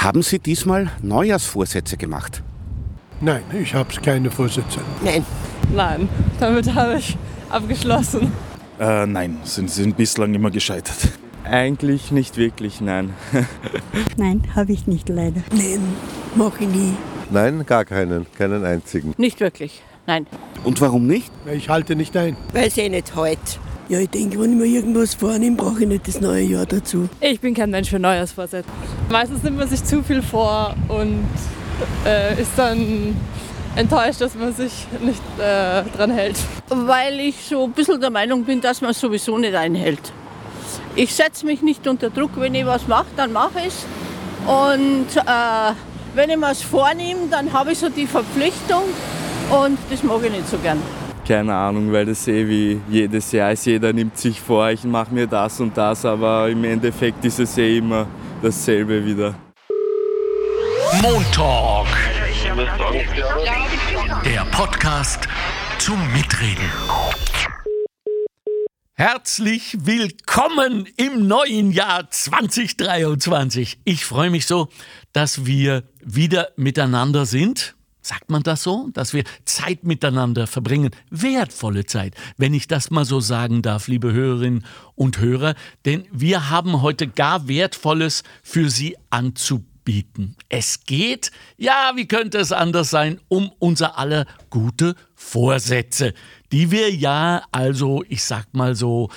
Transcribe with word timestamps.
Haben 0.00 0.22
Sie 0.22 0.38
diesmal 0.38 0.90
Neujahrsvorsätze 1.02 1.98
gemacht? 1.98 2.42
Nein, 3.20 3.42
ich 3.52 3.74
habe 3.74 3.92
keine 4.00 4.30
Vorsätze. 4.30 4.80
Nein. 5.04 5.26
Nein, 5.74 6.08
damit 6.40 6.74
habe 6.74 6.96
ich 6.96 7.18
abgeschlossen. 7.50 8.32
Äh, 8.80 9.04
nein, 9.06 9.36
sind, 9.44 9.70
sind 9.70 9.98
bislang 9.98 10.32
immer 10.32 10.50
gescheitert. 10.50 10.96
Eigentlich 11.44 12.12
nicht 12.12 12.38
wirklich, 12.38 12.80
nein. 12.80 13.12
nein, 14.16 14.42
habe 14.54 14.72
ich 14.72 14.86
nicht 14.86 15.10
leider. 15.10 15.42
Nein, 15.52 15.82
mache 16.34 16.64
ich 16.64 16.68
nie. 16.70 16.94
Nein, 17.30 17.66
gar 17.66 17.84
keinen, 17.84 18.26
keinen 18.38 18.64
einzigen. 18.64 19.12
Nicht 19.18 19.40
wirklich, 19.40 19.82
nein. 20.06 20.26
Und 20.64 20.80
warum 20.80 21.06
nicht? 21.06 21.30
Ich 21.52 21.68
halte 21.68 21.94
nicht 21.94 22.16
ein. 22.16 22.38
Weil 22.54 22.70
eh 22.74 22.88
nicht 22.88 23.14
halt. 23.14 23.38
Ja, 23.90 23.98
ich 23.98 24.10
denke, 24.10 24.38
wenn 24.38 24.52
ich 24.52 24.56
mir 24.56 24.66
irgendwas 24.66 25.14
vornehme, 25.14 25.56
brauche 25.56 25.80
ich 25.80 25.88
nicht 25.88 26.06
das 26.06 26.20
neue 26.20 26.42
Jahr 26.44 26.64
dazu. 26.64 27.08
Ich 27.20 27.40
bin 27.40 27.54
kein 27.54 27.70
Mensch 27.70 27.90
für 27.90 27.98
Neujahrsvorsätze. 27.98 28.68
Meistens 29.10 29.42
nimmt 29.42 29.58
man 29.58 29.68
sich 29.68 29.82
zu 29.82 30.04
viel 30.04 30.22
vor 30.22 30.76
und 30.86 31.26
äh, 32.06 32.40
ist 32.40 32.52
dann 32.56 33.16
enttäuscht, 33.74 34.20
dass 34.20 34.36
man 34.36 34.54
sich 34.54 34.86
nicht 35.04 35.20
äh, 35.40 35.82
dran 35.96 36.12
hält. 36.12 36.36
Weil 36.68 37.18
ich 37.18 37.34
so 37.48 37.64
ein 37.64 37.72
bisschen 37.72 38.00
der 38.00 38.10
Meinung 38.10 38.44
bin, 38.44 38.60
dass 38.60 38.80
man 38.80 38.92
es 38.92 39.00
sowieso 39.00 39.36
nicht 39.38 39.56
einhält. 39.56 40.12
Ich 40.94 41.12
setze 41.12 41.44
mich 41.44 41.60
nicht 41.60 41.88
unter 41.88 42.10
Druck, 42.10 42.30
wenn 42.36 42.54
ich 42.54 42.66
was 42.66 42.86
mache, 42.86 43.08
dann 43.16 43.32
mache 43.32 43.58
ich 43.58 43.74
es. 43.74 43.86
Und 44.46 45.16
äh, 45.16 45.72
wenn 46.14 46.30
ich 46.30 46.36
mir 46.36 46.52
es 46.52 46.62
vornehme, 46.62 47.22
dann 47.28 47.52
habe 47.52 47.72
ich 47.72 47.78
so 47.78 47.88
die 47.88 48.06
Verpflichtung 48.06 48.84
und 49.50 49.78
das 49.90 50.04
mag 50.04 50.20
ich 50.22 50.30
nicht 50.30 50.48
so 50.48 50.58
gern. 50.58 50.80
Keine 51.30 51.54
Ahnung, 51.54 51.92
weil 51.92 52.06
das 52.06 52.26
eh 52.26 52.48
wie 52.48 52.80
jedes 52.90 53.30
Jahr 53.30 53.52
ist. 53.52 53.64
Jeder 53.64 53.92
nimmt 53.92 54.18
sich 54.18 54.40
vor, 54.40 54.68
ich 54.70 54.82
mache 54.82 55.14
mir 55.14 55.28
das 55.28 55.60
und 55.60 55.76
das, 55.76 56.04
aber 56.04 56.48
im 56.48 56.64
Endeffekt 56.64 57.24
ist 57.24 57.38
es 57.38 57.56
eh 57.56 57.78
immer 57.78 58.08
dasselbe 58.42 59.06
wieder. 59.06 59.36
Montalk. 61.00 61.86
Der 64.24 64.44
Podcast 64.46 65.28
zum 65.78 66.00
Mitreden. 66.12 66.68
Herzlich 68.94 69.86
willkommen 69.86 70.88
im 70.96 71.28
neuen 71.28 71.70
Jahr 71.70 72.10
2023. 72.10 73.78
Ich 73.84 74.04
freue 74.04 74.30
mich 74.30 74.46
so, 74.46 74.68
dass 75.12 75.46
wir 75.46 75.84
wieder 76.04 76.48
miteinander 76.56 77.24
sind. 77.24 77.76
Sagt 78.02 78.30
man 78.30 78.42
das 78.42 78.62
so? 78.62 78.88
Dass 78.92 79.12
wir 79.12 79.24
Zeit 79.44 79.84
miteinander 79.84 80.46
verbringen. 80.46 80.90
Wertvolle 81.10 81.84
Zeit, 81.86 82.14
wenn 82.36 82.54
ich 82.54 82.66
das 82.66 82.90
mal 82.90 83.04
so 83.04 83.20
sagen 83.20 83.62
darf, 83.62 83.88
liebe 83.88 84.12
Hörerinnen 84.12 84.64
und 84.94 85.18
Hörer. 85.18 85.54
Denn 85.84 86.06
wir 86.10 86.50
haben 86.50 86.82
heute 86.82 87.08
gar 87.08 87.48
Wertvolles 87.48 88.22
für 88.42 88.70
Sie 88.70 88.96
anzubieten. 89.10 90.36
Es 90.48 90.84
geht, 90.84 91.30
ja, 91.56 91.92
wie 91.94 92.06
könnte 92.06 92.38
es 92.38 92.52
anders 92.52 92.90
sein, 92.90 93.20
um 93.28 93.50
unser 93.58 93.98
aller 93.98 94.26
gute 94.48 94.94
Vorsätze 95.14 96.14
die 96.52 96.70
wir 96.70 96.92
ja 96.92 97.42
also, 97.52 98.02
ich 98.08 98.24
sag 98.24 98.52
mal 98.54 98.74
so, 98.74 99.10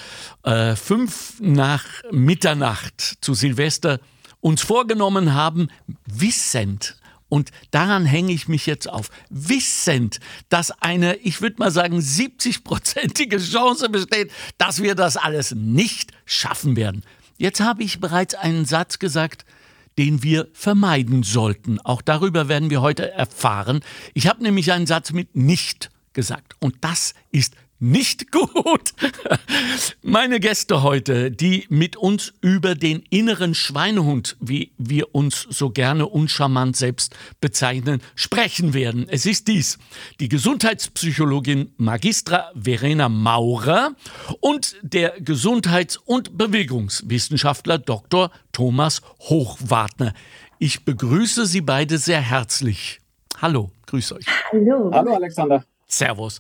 äh, 0.43 0.75
fünf 0.75 1.39
nach 1.39 1.85
Mitternacht 2.11 3.17
zu 3.21 3.33
Silvester 3.33 3.99
uns 4.39 4.61
vorgenommen 4.61 5.33
haben, 5.33 5.69
wissend, 6.05 6.97
und 7.33 7.49
daran 7.71 8.05
hänge 8.05 8.31
ich 8.31 8.47
mich 8.47 8.67
jetzt 8.67 8.87
auf, 8.87 9.09
wissend, 9.31 10.19
dass 10.49 10.69
eine, 10.83 11.15
ich 11.15 11.41
würde 11.41 11.55
mal 11.57 11.71
sagen, 11.71 11.97
70-prozentige 11.97 13.39
Chance 13.39 13.89
besteht, 13.89 14.31
dass 14.59 14.83
wir 14.83 14.93
das 14.93 15.17
alles 15.17 15.55
nicht 15.55 16.11
schaffen 16.27 16.75
werden. 16.75 17.01
Jetzt 17.39 17.59
habe 17.59 17.81
ich 17.81 17.99
bereits 17.99 18.35
einen 18.35 18.65
Satz 18.65 18.99
gesagt, 18.99 19.45
den 19.97 20.21
wir 20.21 20.47
vermeiden 20.53 21.23
sollten. 21.23 21.79
Auch 21.79 22.03
darüber 22.03 22.49
werden 22.49 22.69
wir 22.69 22.83
heute 22.83 23.09
erfahren. 23.09 23.79
Ich 24.13 24.27
habe 24.27 24.43
nämlich 24.43 24.71
einen 24.71 24.85
Satz 24.85 25.11
mit 25.11 25.35
nicht 25.35 25.89
gesagt. 26.13 26.53
Und 26.59 26.75
das 26.81 27.15
ist 27.31 27.55
nicht 27.83 28.31
gut. 28.31 28.93
Meine 30.01 30.39
Gäste 30.39 30.83
heute, 30.83 31.29
die 31.29 31.65
mit 31.69 31.97
uns 31.97 32.33
über 32.41 32.75
den 32.75 33.03
inneren 33.09 33.53
Schweinehund, 33.53 34.37
wie 34.39 34.71
wir 34.77 35.13
uns 35.13 35.45
so 35.49 35.69
gerne 35.69 36.07
uncharmant 36.07 36.77
selbst 36.77 37.15
bezeichnen, 37.41 38.01
sprechen 38.15 38.73
werden. 38.73 39.05
Es 39.09 39.25
ist 39.25 39.47
dies 39.47 39.77
die 40.19 40.29
Gesundheitspsychologin 40.29 41.73
Magistra 41.77 42.51
Verena 42.55 43.09
Maurer 43.09 43.91
und 44.39 44.77
der 44.81 45.19
Gesundheits- 45.19 45.97
und 45.97 46.37
Bewegungswissenschaftler 46.37 47.79
Dr. 47.79 48.31
Thomas 48.53 49.01
Hochwartner. 49.19 50.13
Ich 50.57 50.85
begrüße 50.85 51.45
Sie 51.45 51.61
beide 51.61 51.97
sehr 51.97 52.21
herzlich. 52.21 53.01
Hallo, 53.41 53.71
grüße 53.87 54.15
euch. 54.15 54.25
Hallo. 54.53 54.89
Hallo 54.93 55.15
Alexander. 55.15 55.65
Servus. 55.87 56.39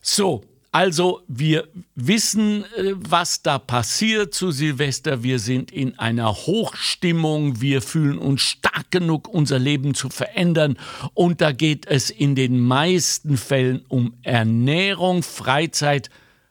So, 0.00 0.44
also 0.70 1.22
wir 1.28 1.68
wissen, 1.94 2.64
äh, 2.76 2.92
was 2.94 3.42
da 3.42 3.58
passiert 3.58 4.34
zu 4.34 4.50
Silvester. 4.50 5.22
Wir 5.22 5.38
sind 5.38 5.70
in 5.70 5.98
einer 5.98 6.32
Hochstimmung. 6.34 7.60
Wir 7.60 7.80
fühlen 7.80 8.18
uns 8.18 8.42
stark 8.42 8.90
genug, 8.90 9.28
unser 9.28 9.58
Leben 9.58 9.94
zu 9.94 10.10
verändern. 10.10 10.78
Und 11.14 11.40
da 11.40 11.52
geht 11.52 11.86
es 11.86 12.10
in 12.10 12.34
den 12.34 12.60
meisten 12.60 13.38
Fällen 13.38 13.84
um 13.88 14.14
Ernährung, 14.22 15.22
Freizeit, 15.22 16.10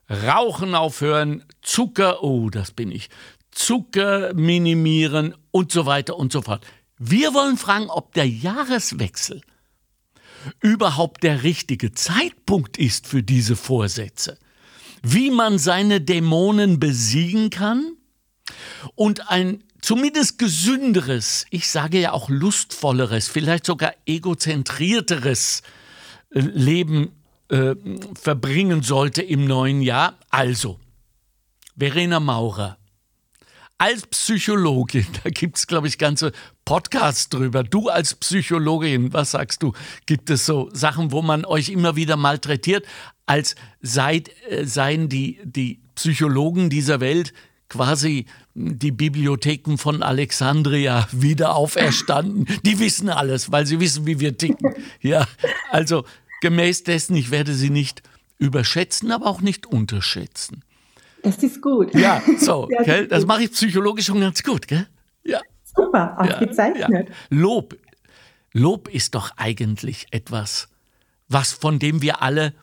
Rauchen 0.09 0.73
aufhören, 0.73 1.44
Zucker, 1.61 2.23
oh, 2.23 2.49
das 2.49 2.72
bin 2.72 2.91
ich, 2.91 3.09
Zucker 3.51 4.34
minimieren 4.34 5.35
und 5.51 5.72
so 5.72 5.85
weiter 5.85 6.16
und 6.16 6.31
so 6.31 6.41
fort. 6.41 6.66
Wir 6.97 7.34
wollen 7.34 7.57
fragen, 7.57 7.89
ob 7.89 8.13
der 8.13 8.28
Jahreswechsel 8.28 9.41
überhaupt 10.61 11.23
der 11.23 11.43
richtige 11.43 11.91
Zeitpunkt 11.93 12.77
ist 12.77 13.07
für 13.07 13.23
diese 13.23 13.55
Vorsätze, 13.55 14.37
wie 15.01 15.31
man 15.31 15.57
seine 15.59 16.01
Dämonen 16.01 16.79
besiegen 16.79 17.49
kann 17.49 17.93
und 18.95 19.29
ein 19.29 19.63
zumindest 19.81 20.39
gesünderes, 20.39 21.45
ich 21.49 21.69
sage 21.69 21.99
ja 21.99 22.11
auch 22.11 22.29
lustvolleres, 22.29 23.27
vielleicht 23.27 23.65
sogar 23.65 23.93
egozentrierteres 24.05 25.61
äh, 26.31 26.39
Leben 26.39 27.11
äh, 27.49 27.75
verbringen 28.19 28.83
sollte 28.83 29.21
im 29.21 29.45
neuen 29.45 29.81
Jahr. 29.81 30.17
Also, 30.29 30.79
Verena 31.77 32.19
Maurer, 32.19 32.77
als 33.77 34.07
Psychologin, 34.07 35.05
da 35.23 35.29
gibt 35.29 35.57
es, 35.57 35.67
glaube 35.67 35.88
ich, 35.88 35.97
ganze 35.97 36.31
Podcasts 36.65 37.29
drüber. 37.29 37.63
Du 37.63 37.89
als 37.89 38.15
Psychologin, 38.15 39.13
was 39.13 39.31
sagst 39.31 39.63
du? 39.63 39.73
Gibt 40.05 40.29
es 40.29 40.45
so 40.45 40.69
Sachen, 40.73 41.11
wo 41.11 41.21
man 41.21 41.45
euch 41.45 41.69
immer 41.69 41.95
wieder 41.95 42.17
malträtiert, 42.17 42.85
als 43.25 43.55
seid, 43.81 44.29
äh, 44.49 44.66
seien 44.66 45.09
die, 45.09 45.39
die 45.43 45.81
Psychologen 45.95 46.69
dieser 46.69 46.99
Welt 46.99 47.33
quasi 47.69 48.25
die 48.53 48.91
Bibliotheken 48.91 49.77
von 49.77 50.01
Alexandria 50.01 51.07
wieder 51.11 51.55
auferstanden. 51.55 52.47
Die 52.63 52.79
wissen 52.79 53.09
alles, 53.09 53.51
weil 53.51 53.66
sie 53.66 53.79
wissen, 53.79 54.05
wie 54.05 54.19
wir 54.19 54.37
ticken. 54.37 54.73
Ja, 55.01 55.27
also 55.69 56.05
gemäß 56.41 56.83
dessen, 56.83 57.16
ich 57.16 57.29
werde 57.29 57.53
sie 57.53 57.69
nicht 57.69 58.01
überschätzen, 58.39 59.11
aber 59.11 59.27
auch 59.27 59.41
nicht 59.41 59.66
unterschätzen. 59.66 60.63
Das 61.27 61.43
ist 61.43 61.61
gut. 61.61 61.93
Ja, 61.93 62.21
so, 62.39 62.67
ja, 62.71 62.83
das, 62.83 63.07
das 63.09 63.25
mache 63.25 63.43
ich 63.43 63.51
psychologisch 63.51 64.05
schon 64.05 64.21
ganz 64.21 64.41
gut, 64.43 64.67
gell? 64.67 64.88
Ja. 65.23 65.41
Super, 65.63 66.17
ausgezeichnet. 66.17 66.89
Ja, 66.89 66.99
ja. 67.01 67.05
Lob. 67.29 67.77
Lob 68.53 68.88
ist 68.88 69.13
doch 69.13 69.31
eigentlich 69.37 70.07
etwas, 70.11 70.69
was 71.27 71.51
von 71.51 71.79
dem 71.79 72.01
wir 72.01 72.21
alle 72.21 72.53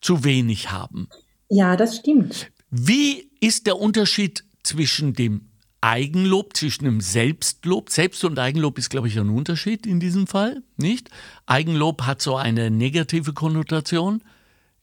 zu 0.00 0.24
wenig 0.24 0.72
haben. 0.72 1.08
Ja, 1.48 1.76
das 1.76 1.96
stimmt. 1.96 2.50
Wie 2.70 3.30
ist 3.40 3.66
der 3.66 3.78
Unterschied 3.78 4.44
zwischen 4.62 5.12
dem 5.12 5.50
Eigenlob, 5.80 6.56
zwischen 6.56 6.84
dem 6.84 7.00
Selbstlob? 7.00 7.90
Selbst- 7.90 8.24
und 8.24 8.38
Eigenlob 8.38 8.78
ist, 8.78 8.88
glaube 8.90 9.06
ich, 9.06 9.18
ein 9.18 9.28
Unterschied 9.28 9.86
in 9.86 10.00
diesem 10.00 10.26
Fall, 10.26 10.62
nicht? 10.76 11.10
Eigenlob 11.46 12.02
hat 12.02 12.22
so 12.22 12.36
eine 12.36 12.70
negative 12.70 13.34
Konnotation, 13.34 14.22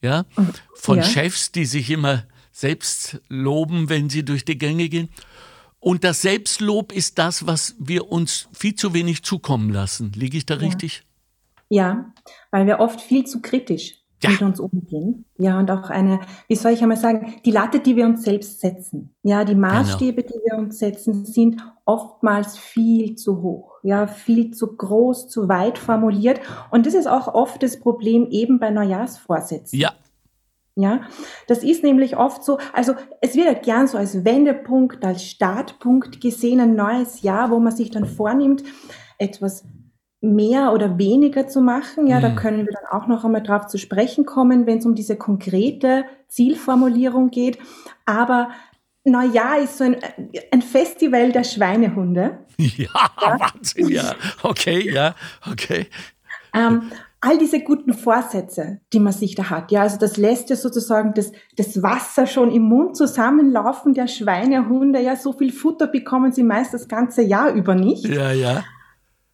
ja, 0.01 0.25
von 0.73 0.97
ja. 0.97 1.03
Chefs, 1.03 1.51
die 1.51 1.65
sich 1.65 1.89
immer 1.89 2.23
selbst 2.51 3.21
loben, 3.29 3.89
wenn 3.89 4.09
sie 4.09 4.23
durch 4.23 4.45
die 4.45 4.57
Gänge 4.57 4.89
gehen. 4.89 5.09
Und 5.79 6.03
das 6.03 6.21
Selbstlob 6.21 6.91
ist 6.91 7.17
das, 7.17 7.47
was 7.47 7.75
wir 7.79 8.11
uns 8.11 8.47
viel 8.53 8.75
zu 8.75 8.93
wenig 8.93 9.23
zukommen 9.23 9.71
lassen. 9.71 10.11
Liege 10.15 10.37
ich 10.37 10.45
da 10.45 10.53
ja. 10.53 10.59
richtig? 10.59 11.03
Ja, 11.69 12.13
weil 12.51 12.67
wir 12.67 12.79
oft 12.79 13.01
viel 13.01 13.25
zu 13.25 13.41
kritisch 13.41 13.95
ja. 14.21 14.29
mit 14.29 14.41
uns 14.41 14.59
umgehen. 14.59 15.25
Ja, 15.37 15.57
und 15.57 15.71
auch 15.71 15.89
eine, 15.89 16.19
wie 16.47 16.55
soll 16.55 16.73
ich 16.73 16.81
einmal 16.81 16.97
sagen, 16.97 17.35
die 17.45 17.51
Latte, 17.51 17.79
die 17.79 17.95
wir 17.95 18.05
uns 18.05 18.23
selbst 18.23 18.59
setzen. 18.59 19.15
Ja, 19.23 19.43
die 19.43 19.55
Maßstäbe, 19.55 20.21
genau. 20.21 20.35
die 20.35 20.51
wir 20.51 20.57
uns 20.59 20.79
setzen, 20.79 21.25
sind 21.25 21.61
oftmals 21.85 22.57
viel 22.57 23.15
zu 23.15 23.41
hoch. 23.41 23.79
Ja, 23.83 24.05
viel 24.05 24.51
zu 24.51 24.75
groß, 24.75 25.29
zu 25.29 25.49
weit 25.49 25.77
formuliert. 25.77 26.41
Und 26.69 26.85
das 26.85 26.93
ist 26.93 27.07
auch 27.07 27.33
oft 27.33 27.63
das 27.63 27.79
Problem 27.79 28.27
eben 28.29 28.59
bei 28.59 28.69
Neujahrsvorsätzen. 28.69 29.79
Ja, 29.79 29.93
ja, 30.75 31.01
das 31.47 31.63
ist 31.63 31.83
nämlich 31.83 32.15
oft 32.15 32.43
so, 32.43 32.57
also 32.73 32.93
es 33.19 33.35
wird 33.35 33.45
ja 33.45 33.53
gern 33.53 33.87
so 33.87 33.97
als 33.97 34.23
Wendepunkt, 34.23 35.03
als 35.03 35.25
Startpunkt 35.25 36.21
gesehen, 36.21 36.61
ein 36.61 36.75
neues 36.75 37.21
Jahr, 37.21 37.51
wo 37.51 37.59
man 37.59 37.75
sich 37.75 37.91
dann 37.91 38.05
vornimmt, 38.05 38.63
etwas 39.17 39.65
mehr 40.21 40.71
oder 40.71 40.97
weniger 40.97 41.47
zu 41.47 41.61
machen. 41.61 42.07
Ja, 42.07 42.19
mhm. 42.19 42.21
da 42.21 42.29
können 42.31 42.65
wir 42.65 42.73
dann 42.73 43.01
auch 43.01 43.07
noch 43.07 43.25
einmal 43.25 43.43
drauf 43.43 43.67
zu 43.67 43.77
sprechen 43.77 44.25
kommen, 44.25 44.65
wenn 44.65 44.77
es 44.77 44.85
um 44.85 44.95
diese 44.95 45.17
konkrete 45.17 46.05
Zielformulierung 46.27 47.31
geht. 47.31 47.57
Aber 48.05 48.51
Neujahr 49.03 49.59
ist 49.59 49.79
so 49.79 49.83
ein, 49.83 49.97
ein 50.51 50.61
Festival 50.61 51.31
der 51.31 51.43
Schweinehunde. 51.43 52.39
Ja, 52.57 53.09
ja, 53.19 53.39
Wahnsinn, 53.39 53.89
ja. 53.89 54.13
Okay, 54.43 54.91
ja, 54.93 55.15
okay. 55.49 55.87
Ähm, 56.53 56.91
all 57.21 57.37
diese 57.37 57.61
guten 57.61 57.93
Vorsätze, 57.93 58.81
die 58.91 58.99
man 58.99 59.13
sich 59.13 59.35
da 59.35 59.51
hat, 59.51 59.71
ja, 59.71 59.83
also 59.83 59.97
das 59.97 60.17
lässt 60.17 60.49
ja 60.49 60.55
sozusagen 60.55 61.13
das, 61.13 61.31
das 61.55 61.81
Wasser 61.83 62.25
schon 62.25 62.51
im 62.51 62.63
Mund 62.63 62.97
zusammenlaufen 62.97 63.93
der 63.93 64.07
Schweinehunde, 64.07 64.99
ja, 64.99 65.15
so 65.15 65.31
viel 65.31 65.53
Futter 65.53 65.85
bekommen 65.85 66.31
sie 66.31 66.43
meist 66.43 66.73
das 66.73 66.87
ganze 66.87 67.21
Jahr 67.21 67.53
über 67.53 67.75
nicht. 67.75 68.07
Ja, 68.07 68.31
ja. 68.31 68.63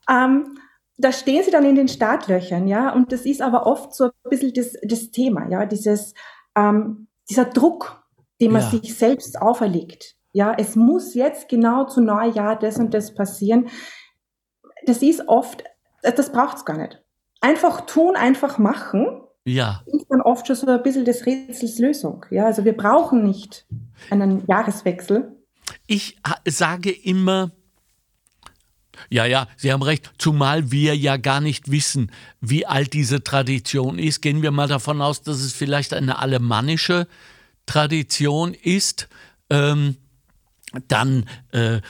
Ähm, 0.09 0.57
da 0.97 1.13
stehen 1.13 1.43
sie 1.43 1.51
dann 1.51 1.63
in 1.63 1.75
den 1.75 1.87
Startlöchern, 1.87 2.67
ja, 2.67 2.93
und 2.93 3.13
das 3.13 3.25
ist 3.25 3.41
aber 3.41 3.65
oft 3.65 3.95
so 3.95 4.05
ein 4.05 4.11
bisschen 4.29 4.53
das, 4.53 4.73
das 4.83 5.11
Thema, 5.11 5.47
ja, 5.49 5.65
dieses, 5.65 6.13
ähm, 6.55 7.07
dieser 7.29 7.45
Druck, 7.45 8.03
den 8.41 8.51
man 8.51 8.61
ja. 8.63 8.69
sich 8.69 8.97
selbst 8.97 9.41
auferlegt. 9.41 10.15
Ja, 10.33 10.53
es 10.57 10.75
muss 10.75 11.13
jetzt 11.13 11.47
genau 11.47 11.85
zu 11.85 12.01
Neujahr 12.01 12.59
das 12.59 12.77
und 12.77 12.93
das 12.93 13.15
passieren. 13.15 13.69
Das 14.85 15.01
ist 15.01 15.27
oft, 15.27 15.63
das 16.03 16.31
braucht 16.31 16.57
es 16.57 16.65
gar 16.65 16.77
nicht. 16.77 17.01
Einfach 17.41 17.81
tun, 17.81 18.15
einfach 18.15 18.57
machen. 18.57 19.21
Ja. 19.45 19.81
Ist 19.85 20.07
dann 20.09 20.21
oft 20.21 20.45
schon 20.47 20.55
so 20.55 20.67
ein 20.67 20.83
bisschen 20.83 21.05
des 21.05 21.25
Rätsels 21.25 21.79
Lösung. 21.79 22.25
Ja, 22.31 22.45
also 22.45 22.65
wir 22.65 22.75
brauchen 22.75 23.23
nicht 23.23 23.65
einen 24.09 24.45
Jahreswechsel. 24.47 25.31
Ich 25.85 26.17
sage 26.45 26.91
immer, 26.91 27.51
ja, 29.09 29.25
ja, 29.25 29.47
Sie 29.55 29.71
haben 29.71 29.83
recht. 29.83 30.11
Zumal 30.17 30.71
wir 30.71 30.95
ja 30.97 31.17
gar 31.17 31.39
nicht 31.39 31.71
wissen, 31.71 32.11
wie 32.41 32.65
alt 32.65 32.93
diese 32.93 33.23
Tradition 33.23 33.99
ist. 33.99 34.21
Gehen 34.21 34.41
wir 34.41 34.51
mal 34.51 34.67
davon 34.67 35.01
aus, 35.01 35.21
dass 35.21 35.37
es 35.37 35.53
vielleicht 35.53 35.93
eine 35.93 36.19
alemannische 36.19 37.07
Tradition 37.65 38.53
ist. 38.53 39.07
Ähm, 39.49 39.95
dann 40.87 41.25
äh, 41.51 41.81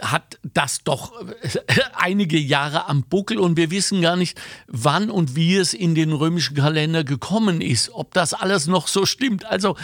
hat 0.00 0.38
das 0.42 0.84
doch 0.84 1.12
einige 1.94 2.38
Jahre 2.38 2.88
am 2.88 3.02
Buckel 3.02 3.38
und 3.38 3.56
wir 3.56 3.70
wissen 3.70 4.00
gar 4.02 4.16
nicht, 4.16 4.40
wann 4.66 5.10
und 5.10 5.36
wie 5.36 5.56
es 5.56 5.74
in 5.74 5.94
den 5.94 6.12
römischen 6.12 6.56
Kalender 6.56 7.04
gekommen 7.04 7.60
ist, 7.60 7.90
ob 7.90 8.14
das 8.14 8.34
alles 8.34 8.66
noch 8.66 8.88
so 8.88 9.06
stimmt. 9.06 9.44
Also 9.44 9.76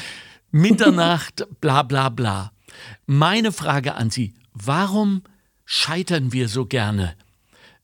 Mitternacht, 0.51 1.47
bla 1.61 1.83
bla 1.83 2.09
bla. 2.09 2.53
Meine 3.07 3.53
Frage 3.53 3.95
an 3.95 4.11
Sie, 4.11 4.35
warum 4.53 5.23
scheitern 5.65 6.33
wir 6.33 6.49
so 6.49 6.67
gerne, 6.67 7.15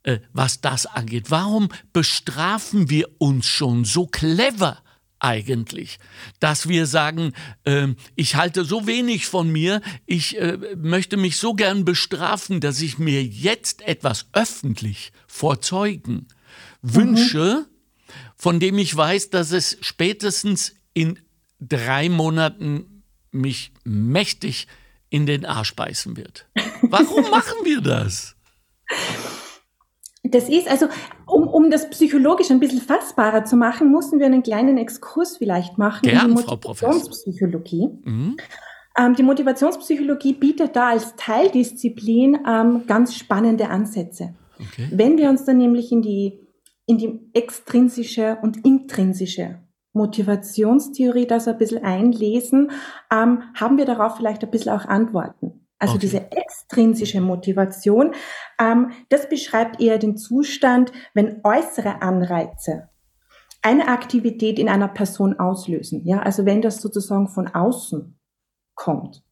äh, 0.02 0.18
was 0.32 0.60
das 0.60 0.86
angeht? 0.86 1.30
Warum 1.30 1.68
bestrafen 1.92 2.90
wir 2.90 3.08
uns 3.18 3.46
schon 3.46 3.84
so 3.84 4.06
clever 4.06 4.83
eigentlich, 5.24 5.98
dass 6.38 6.68
wir 6.68 6.86
sagen, 6.86 7.32
äh, 7.64 7.88
ich 8.14 8.36
halte 8.36 8.64
so 8.64 8.86
wenig 8.86 9.26
von 9.26 9.50
mir, 9.50 9.80
ich 10.06 10.38
äh, 10.38 10.58
möchte 10.76 11.16
mich 11.16 11.38
so 11.38 11.54
gern 11.54 11.84
bestrafen, 11.84 12.60
dass 12.60 12.80
ich 12.80 12.98
mir 12.98 13.24
jetzt 13.24 13.82
etwas 13.82 14.26
öffentlich 14.32 15.12
vor 15.26 15.60
Zeugen 15.60 16.28
mhm. 16.82 16.94
wünsche, 16.94 17.66
von 18.36 18.60
dem 18.60 18.78
ich 18.78 18.94
weiß, 18.94 19.30
dass 19.30 19.52
es 19.52 19.78
spätestens 19.80 20.74
in 20.92 21.18
drei 21.58 22.08
Monaten 22.08 23.02
mich 23.30 23.72
mächtig 23.84 24.68
in 25.08 25.26
den 25.26 25.46
Arsch 25.46 25.74
beißen 25.74 26.16
wird. 26.16 26.46
Warum 26.82 27.30
machen 27.30 27.56
wir 27.64 27.80
das? 27.80 28.36
Das 30.22 30.48
ist 30.48 30.68
also, 30.68 30.88
um, 31.26 31.48
um 31.48 31.70
das 31.70 31.90
psychologisch 31.90 32.50
ein 32.50 32.60
bisschen 32.60 32.80
fassbarer 32.80 33.44
zu 33.44 33.56
machen, 33.56 33.90
mussten 33.90 34.18
wir 34.18 34.26
einen 34.26 34.42
kleinen 34.42 34.78
Exkurs 34.78 35.36
vielleicht 35.36 35.78
machen 35.78 36.02
Gern, 36.02 36.30
in 36.30 36.36
die 36.36 36.42
Motivationspsychologie. 36.42 37.88
Mhm. 38.04 38.36
Ähm, 38.98 39.14
die 39.16 39.22
Motivationspsychologie 39.22 40.34
bietet 40.34 40.76
da 40.76 40.90
als 40.90 41.14
Teildisziplin 41.16 42.38
ähm, 42.46 42.86
ganz 42.86 43.14
spannende 43.16 43.68
Ansätze. 43.68 44.34
Okay. 44.60 44.88
Wenn 44.92 45.18
wir 45.18 45.28
uns 45.30 45.44
dann 45.44 45.58
nämlich 45.58 45.90
in 45.90 46.02
die, 46.02 46.38
in 46.86 46.98
die 46.98 47.20
extrinsische 47.32 48.38
und 48.42 48.64
intrinsische 48.64 49.58
Motivationstheorie 49.94 51.26
da 51.26 51.40
so 51.40 51.50
ein 51.50 51.58
bisschen 51.58 51.82
einlesen, 51.82 52.70
ähm, 53.12 53.42
haben 53.54 53.78
wir 53.78 53.84
darauf 53.84 54.16
vielleicht 54.16 54.44
ein 54.44 54.50
bisschen 54.50 54.72
auch 54.72 54.84
Antworten. 54.84 55.63
Also 55.84 55.96
okay. 55.96 56.06
diese 56.06 56.32
extrinsische 56.32 57.20
Motivation, 57.20 58.14
ähm, 58.58 58.92
das 59.10 59.28
beschreibt 59.28 59.82
eher 59.82 59.98
den 59.98 60.16
Zustand, 60.16 60.92
wenn 61.12 61.42
äußere 61.44 62.00
Anreize 62.00 62.88
eine 63.60 63.88
Aktivität 63.88 64.58
in 64.58 64.70
einer 64.70 64.88
Person 64.88 65.38
auslösen. 65.38 66.06
Ja, 66.06 66.20
also 66.20 66.46
wenn 66.46 66.62
das 66.62 66.80
sozusagen 66.80 67.28
von 67.28 67.48
außen 67.48 68.18
kommt. 68.74 69.22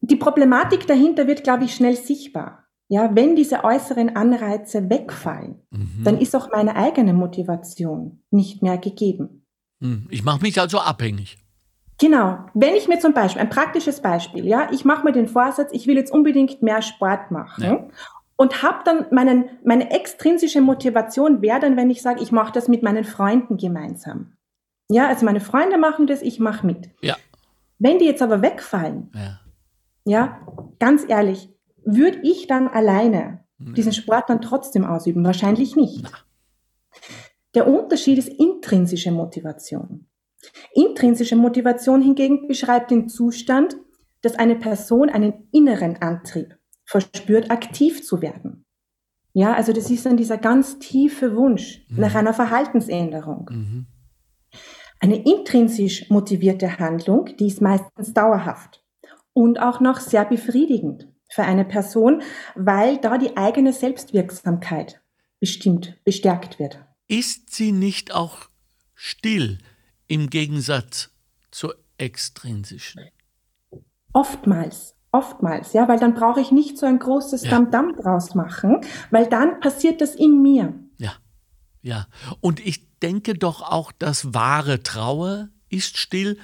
Die 0.00 0.16
Problematik 0.16 0.86
dahinter 0.86 1.26
wird, 1.28 1.44
glaube 1.44 1.64
ich, 1.64 1.74
schnell 1.74 1.96
sichtbar. 1.96 2.64
Ja, 2.88 3.14
wenn 3.14 3.36
diese 3.36 3.64
äußeren 3.64 4.14
Anreize 4.14 4.90
wegfallen, 4.90 5.62
mhm. 5.70 6.02
dann 6.04 6.18
ist 6.18 6.34
auch 6.36 6.50
meine 6.50 6.76
eigene 6.76 7.14
Motivation 7.14 8.22
nicht 8.30 8.62
mehr 8.62 8.76
gegeben. 8.76 9.46
Hm, 9.80 10.08
ich 10.10 10.24
mache 10.24 10.42
mich 10.42 10.60
also 10.60 10.78
abhängig. 10.78 11.38
Genau. 11.98 12.38
Wenn 12.54 12.74
ich 12.74 12.88
mir 12.88 12.98
zum 12.98 13.14
Beispiel, 13.14 13.40
ein 13.40 13.50
praktisches 13.50 14.00
Beispiel, 14.00 14.46
ja, 14.46 14.68
ich 14.72 14.84
mache 14.84 15.04
mir 15.04 15.12
den 15.12 15.28
Vorsatz, 15.28 15.70
ich 15.72 15.86
will 15.86 15.96
jetzt 15.96 16.12
unbedingt 16.12 16.62
mehr 16.62 16.82
Sport 16.82 17.30
machen. 17.30 17.64
Ja. 17.64 17.88
Und 18.36 18.62
habe 18.62 18.78
dann 18.84 19.06
meinen, 19.12 19.44
meine 19.64 19.92
extrinsische 19.92 20.60
Motivation 20.60 21.40
wäre 21.40 21.60
dann, 21.60 21.76
wenn 21.76 21.90
ich 21.90 22.02
sage, 22.02 22.20
ich 22.20 22.32
mache 22.32 22.52
das 22.52 22.66
mit 22.66 22.82
meinen 22.82 23.04
Freunden 23.04 23.56
gemeinsam. 23.56 24.32
Ja, 24.90 25.06
also 25.06 25.24
meine 25.24 25.40
Freunde 25.40 25.78
machen 25.78 26.06
das, 26.06 26.20
ich 26.20 26.40
mache 26.40 26.66
mit. 26.66 26.90
Ja. 27.00 27.16
Wenn 27.78 27.98
die 27.98 28.06
jetzt 28.06 28.22
aber 28.22 28.42
wegfallen, 28.42 29.10
ja, 29.14 29.40
ja 30.04 30.40
ganz 30.80 31.04
ehrlich, 31.08 31.48
würde 31.84 32.18
ich 32.22 32.46
dann 32.46 32.66
alleine 32.68 33.44
diesen 33.58 33.92
Sport 33.92 34.28
dann 34.28 34.40
trotzdem 34.40 34.84
ausüben? 34.84 35.24
Wahrscheinlich 35.24 35.76
nicht. 35.76 36.02
Na. 36.02 36.10
Der 37.54 37.68
Unterschied 37.68 38.18
ist 38.18 38.28
intrinsische 38.28 39.12
Motivation. 39.12 40.06
Intrinsische 40.74 41.36
Motivation 41.36 42.02
hingegen 42.02 42.48
beschreibt 42.48 42.90
den 42.90 43.08
Zustand, 43.08 43.76
dass 44.22 44.36
eine 44.36 44.56
Person 44.56 45.10
einen 45.10 45.48
inneren 45.52 45.96
Antrieb 45.96 46.56
verspürt, 46.84 47.50
aktiv 47.50 48.02
zu 48.04 48.22
werden. 48.22 48.64
Ja, 49.32 49.54
also 49.54 49.72
das 49.72 49.90
ist 49.90 50.06
dann 50.06 50.16
dieser 50.16 50.38
ganz 50.38 50.78
tiefe 50.78 51.36
Wunsch 51.36 51.84
mhm. 51.88 52.00
nach 52.00 52.14
einer 52.14 52.34
Verhaltensänderung. 52.34 53.50
Mhm. 53.50 53.86
Eine 55.00 55.22
intrinsisch 55.24 56.08
motivierte 56.08 56.78
Handlung, 56.78 57.36
die 57.38 57.48
ist 57.48 57.60
meistens 57.60 58.14
dauerhaft 58.14 58.84
und 59.32 59.60
auch 59.60 59.80
noch 59.80 60.00
sehr 60.00 60.24
befriedigend 60.24 61.08
für 61.28 61.42
eine 61.42 61.64
Person, 61.64 62.22
weil 62.54 62.98
da 62.98 63.18
die 63.18 63.36
eigene 63.36 63.72
Selbstwirksamkeit 63.72 65.02
bestimmt 65.40 65.98
bestärkt 66.04 66.58
wird. 66.58 66.78
Ist 67.08 67.52
sie 67.52 67.72
nicht 67.72 68.14
auch 68.14 68.48
still 68.94 69.58
im 70.06 70.30
Gegensatz 70.30 71.10
zur 71.50 71.76
extrinsischen? 71.98 73.02
Oftmals, 74.12 74.94
oftmals, 75.12 75.72
ja, 75.72 75.88
weil 75.88 75.98
dann 75.98 76.14
brauche 76.14 76.40
ich 76.40 76.50
nicht 76.50 76.78
so 76.78 76.86
ein 76.86 76.98
großes 76.98 77.44
ja. 77.44 77.60
Damm 77.62 77.96
draus 77.96 78.34
machen, 78.34 78.80
weil 79.10 79.26
dann 79.28 79.60
passiert 79.60 80.00
das 80.00 80.14
in 80.14 80.42
mir. 80.42 80.74
Ja, 80.98 81.14
ja. 81.82 82.06
Und 82.40 82.64
ich 82.64 82.98
denke 83.00 83.34
doch 83.34 83.62
auch, 83.62 83.92
dass 83.92 84.34
wahre 84.34 84.82
Trauer 84.82 85.48
ist 85.68 85.98
still, 85.98 86.38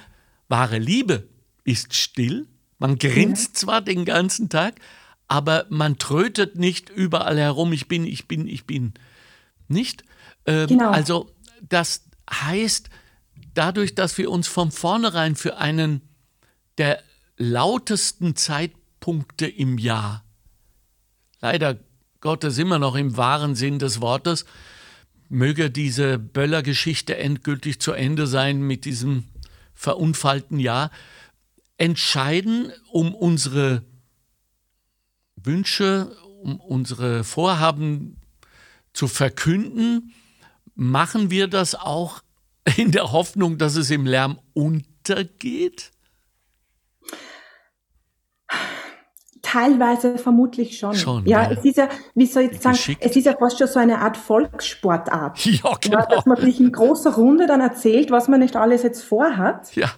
wahre 0.47 0.77
Liebe 0.77 1.29
ist 1.63 1.93
still 1.93 2.47
man 2.81 2.97
grinst 2.97 3.57
zwar 3.57 3.79
den 3.81 4.05
ganzen 4.05 4.49
Tag, 4.49 4.79
aber 5.27 5.67
man 5.69 5.99
trötet 5.99 6.55
nicht 6.55 6.89
überall 6.89 7.37
herum, 7.37 7.73
ich 7.73 7.87
bin, 7.87 8.07
ich 8.07 8.27
bin, 8.27 8.47
ich 8.47 8.65
bin. 8.65 8.95
Nicht? 9.67 10.03
Ähm, 10.47 10.65
genau. 10.65 10.89
Also 10.89 11.29
das 11.61 12.05
heißt, 12.27 12.89
dadurch, 13.53 13.95
dass 13.95 14.17
wir 14.17 14.31
uns 14.31 14.47
von 14.47 14.71
vornherein 14.71 15.35
für 15.35 15.57
einen 15.57 16.01
der 16.77 17.01
lautesten 17.37 18.35
Zeitpunkte 18.35 19.47
im 19.47 19.77
Jahr, 19.77 20.23
leider 21.39 21.77
Gottes 22.19 22.57
immer 22.57 22.79
noch 22.79 22.95
im 22.95 23.17
wahren 23.17 23.55
Sinn 23.55 23.79
des 23.79 23.99
Wortes, 23.99 24.45
möge 25.27 25.71
diese 25.71 26.19
Böller-Geschichte 26.19 27.17
endgültig 27.17 27.79
zu 27.79 27.93
Ende 27.93 28.27
sein 28.27 28.61
mit 28.61 28.85
diesem 28.85 29.25
verunfallten 29.73 30.59
Jahr, 30.59 30.91
entscheiden, 31.77 32.71
um 32.91 33.15
unsere 33.15 33.83
Wünsche, 35.35 36.15
um 36.43 36.59
unsere 36.59 37.23
Vorhaben 37.23 38.17
zu 38.93 39.07
verkünden, 39.07 40.13
machen 40.75 41.31
wir 41.31 41.47
das 41.47 41.75
auch 41.75 42.21
in 42.77 42.91
der 42.91 43.11
Hoffnung, 43.11 43.57
dass 43.57 43.75
es 43.75 43.89
im 43.91 44.05
Lärm 44.05 44.39
untergeht? 44.53 45.91
Teilweise 49.41 50.17
vermutlich 50.17 50.77
schon. 50.77 50.93
Schon, 50.93 51.25
ja, 51.25 51.43
ja. 51.43 51.51
es 51.51 51.65
ist 51.65 51.77
ja, 51.77 51.89
wie 52.13 52.27
soll 52.27 52.43
ich 52.43 52.61
sagen, 52.61 52.75
Geschickt. 52.75 53.03
es 53.03 53.15
ist 53.15 53.25
ja 53.25 53.35
fast 53.35 53.57
schon 53.57 53.67
so 53.67 53.79
eine 53.79 53.99
Art 53.99 54.15
Volkssportart. 54.17 55.39
Ja, 55.45 55.75
genau. 55.81 56.05
dass 56.07 56.25
man 56.25 56.37
sich 56.37 56.59
in 56.59 56.71
großer 56.71 57.15
Runde 57.15 57.47
dann 57.47 57.59
erzählt, 57.59 58.11
was 58.11 58.27
man 58.27 58.39
nicht 58.39 58.55
alles 58.55 58.83
jetzt 58.83 59.03
vorhat. 59.03 59.75
Ja. 59.75 59.89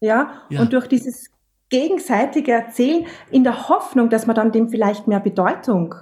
Ja, 0.00 0.42
Ja. 0.48 0.60
und 0.62 0.72
durch 0.72 0.86
dieses 0.86 1.30
gegenseitige 1.68 2.52
Erzählen 2.52 3.06
in 3.30 3.44
der 3.44 3.68
Hoffnung, 3.68 4.08
dass 4.10 4.26
man 4.26 4.34
dann 4.36 4.50
dem 4.52 4.68
vielleicht 4.70 5.06
mehr 5.08 5.20
Bedeutung 5.20 5.94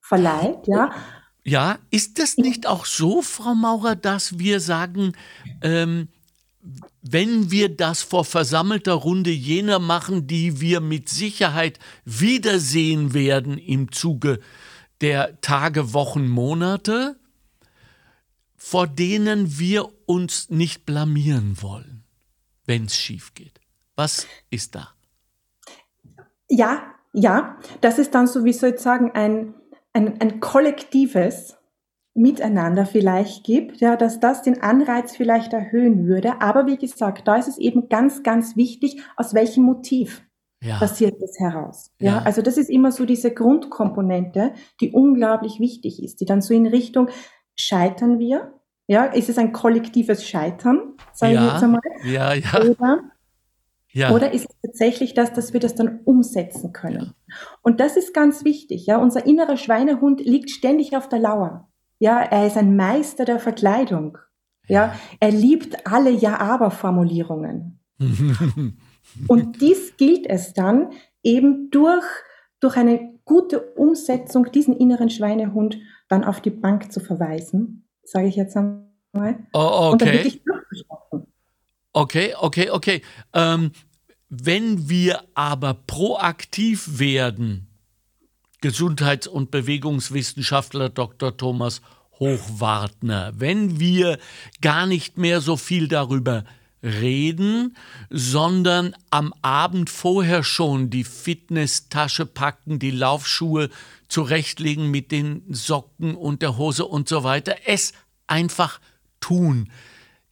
verleiht, 0.00 0.66
ja. 0.66 0.90
Ja, 1.44 1.78
ist 1.90 2.18
das 2.18 2.38
nicht 2.38 2.66
auch 2.66 2.86
so, 2.86 3.20
Frau 3.20 3.54
Maurer, 3.54 3.96
dass 3.96 4.38
wir 4.38 4.60
sagen, 4.60 5.12
ähm, 5.60 6.08
wenn 7.02 7.50
wir 7.50 7.68
das 7.68 8.02
vor 8.02 8.24
versammelter 8.24 8.94
Runde 8.94 9.30
jener 9.30 9.78
machen, 9.78 10.26
die 10.26 10.62
wir 10.62 10.80
mit 10.80 11.10
Sicherheit 11.10 11.78
wiedersehen 12.06 13.12
werden 13.12 13.58
im 13.58 13.92
Zuge 13.92 14.40
der 15.02 15.38
Tage, 15.42 15.92
Wochen, 15.92 16.26
Monate, 16.26 17.16
vor 18.56 18.86
denen 18.86 19.58
wir 19.58 19.90
uns 20.06 20.48
nicht 20.48 20.86
blamieren 20.86 21.60
wollen, 21.60 22.04
wenn 22.64 22.86
es 22.86 22.96
schief 22.96 23.34
geht? 23.34 23.60
Was 23.96 24.26
ist 24.48 24.74
da? 24.74 24.88
Ja, 26.48 26.94
ja, 27.12 27.58
das 27.82 27.98
ist 27.98 28.14
dann 28.14 28.26
so, 28.26 28.44
wie 28.44 28.54
soll 28.54 28.70
ich 28.70 28.80
sagen, 28.80 29.10
ein, 29.12 29.54
ein, 29.94 30.20
ein 30.20 30.40
kollektives 30.40 31.56
Miteinander 32.16 32.86
vielleicht 32.86 33.42
gibt, 33.44 33.78
ja, 33.80 33.96
dass 33.96 34.20
das 34.20 34.42
den 34.42 34.62
Anreiz 34.62 35.16
vielleicht 35.16 35.52
erhöhen 35.52 36.06
würde. 36.06 36.40
Aber 36.40 36.66
wie 36.66 36.76
gesagt, 36.76 37.26
da 37.26 37.36
ist 37.36 37.48
es 37.48 37.58
eben 37.58 37.88
ganz, 37.88 38.22
ganz 38.22 38.56
wichtig, 38.56 39.02
aus 39.16 39.34
welchem 39.34 39.64
Motiv 39.64 40.22
Ja. 40.62 40.78
passiert 40.78 41.20
das 41.20 41.38
heraus. 41.40 41.90
Ja. 41.98 42.18
Ja. 42.18 42.22
also 42.22 42.40
das 42.42 42.56
ist 42.56 42.70
immer 42.70 42.92
so 42.92 43.04
diese 43.04 43.32
Grundkomponente, 43.34 44.52
die 44.80 44.92
unglaublich 44.92 45.58
wichtig 45.58 46.02
ist, 46.02 46.20
die 46.20 46.24
dann 46.24 46.40
so 46.40 46.54
in 46.54 46.66
Richtung 46.66 47.08
scheitern 47.56 48.18
wir, 48.20 48.54
ja, 48.86 49.04
ist 49.06 49.28
es 49.28 49.38
ein 49.38 49.52
kollektives 49.52 50.26
Scheitern, 50.26 50.94
sage 51.12 51.32
ich 51.34 51.38
Ja, 51.40 51.52
jetzt 51.54 51.62
einmal, 51.64 51.80
ja, 52.04 52.34
ja. 52.34 52.60
oder 52.62 53.02
Ja. 53.94 54.10
oder 54.10 54.32
ist 54.32 54.46
es 54.48 54.56
tatsächlich 54.60 55.14
das, 55.14 55.32
dass 55.32 55.52
wir 55.52 55.60
das 55.60 55.74
dann 55.74 56.00
umsetzen 56.04 56.72
können? 56.72 57.14
Und 57.62 57.80
das 57.80 57.96
ist 57.96 58.12
ganz 58.12 58.44
wichtig. 58.44 58.86
Ja, 58.86 58.98
unser 58.98 59.24
innerer 59.24 59.56
Schweinehund 59.56 60.20
liegt 60.20 60.50
ständig 60.50 60.96
auf 60.96 61.08
der 61.08 61.20
Lauer. 61.20 61.68
Ja, 61.98 62.20
er 62.20 62.46
ist 62.46 62.56
ein 62.56 62.76
Meister 62.76 63.24
der 63.24 63.38
Verkleidung. 63.38 64.18
Ja, 64.66 64.94
er 65.20 65.30
liebt 65.30 65.86
alle 65.86 66.10
Ja-Aber-Formulierungen. 66.10 67.78
Und 69.28 69.60
dies 69.60 69.96
gilt 69.96 70.26
es 70.26 70.54
dann 70.54 70.90
eben 71.22 71.70
durch, 71.70 72.04
durch 72.60 72.76
eine 72.76 73.14
gute 73.24 73.60
Umsetzung, 73.60 74.50
diesen 74.50 74.76
inneren 74.76 75.10
Schweinehund 75.10 75.78
dann 76.08 76.24
auf 76.24 76.40
die 76.40 76.50
Bank 76.50 76.92
zu 76.92 77.00
verweisen, 77.00 77.88
sage 78.02 78.26
ich 78.26 78.36
jetzt 78.36 78.56
einmal. 78.56 79.38
Oh, 79.52 79.90
Und 79.92 80.02
dann 80.02 80.08
okay. 80.08 80.24
wirklich. 80.24 80.42
Okay, 81.96 82.34
okay, 82.40 82.70
okay. 82.70 83.02
Ähm, 83.32 83.70
wenn 84.42 84.88
wir 84.88 85.22
aber 85.34 85.74
proaktiv 85.74 86.98
werden, 86.98 87.68
Gesundheits- 88.60 89.26
und 89.26 89.50
Bewegungswissenschaftler 89.50 90.88
Dr. 90.88 91.36
Thomas 91.36 91.82
Hochwartner, 92.18 93.32
wenn 93.36 93.78
wir 93.78 94.18
gar 94.60 94.86
nicht 94.86 95.18
mehr 95.18 95.40
so 95.40 95.56
viel 95.56 95.88
darüber 95.88 96.44
reden, 96.82 97.76
sondern 98.10 98.94
am 99.10 99.32
Abend 99.42 99.90
vorher 99.90 100.42
schon 100.44 100.90
die 100.90 101.04
Fitnesstasche 101.04 102.26
packen, 102.26 102.78
die 102.78 102.90
Laufschuhe 102.90 103.70
zurechtlegen 104.08 104.90
mit 104.90 105.10
den 105.10 105.42
Socken 105.48 106.14
und 106.14 106.42
der 106.42 106.56
Hose 106.56 106.84
und 106.84 107.08
so 107.08 107.24
weiter, 107.24 107.56
es 107.66 107.92
einfach 108.26 108.80
tun, 109.20 109.70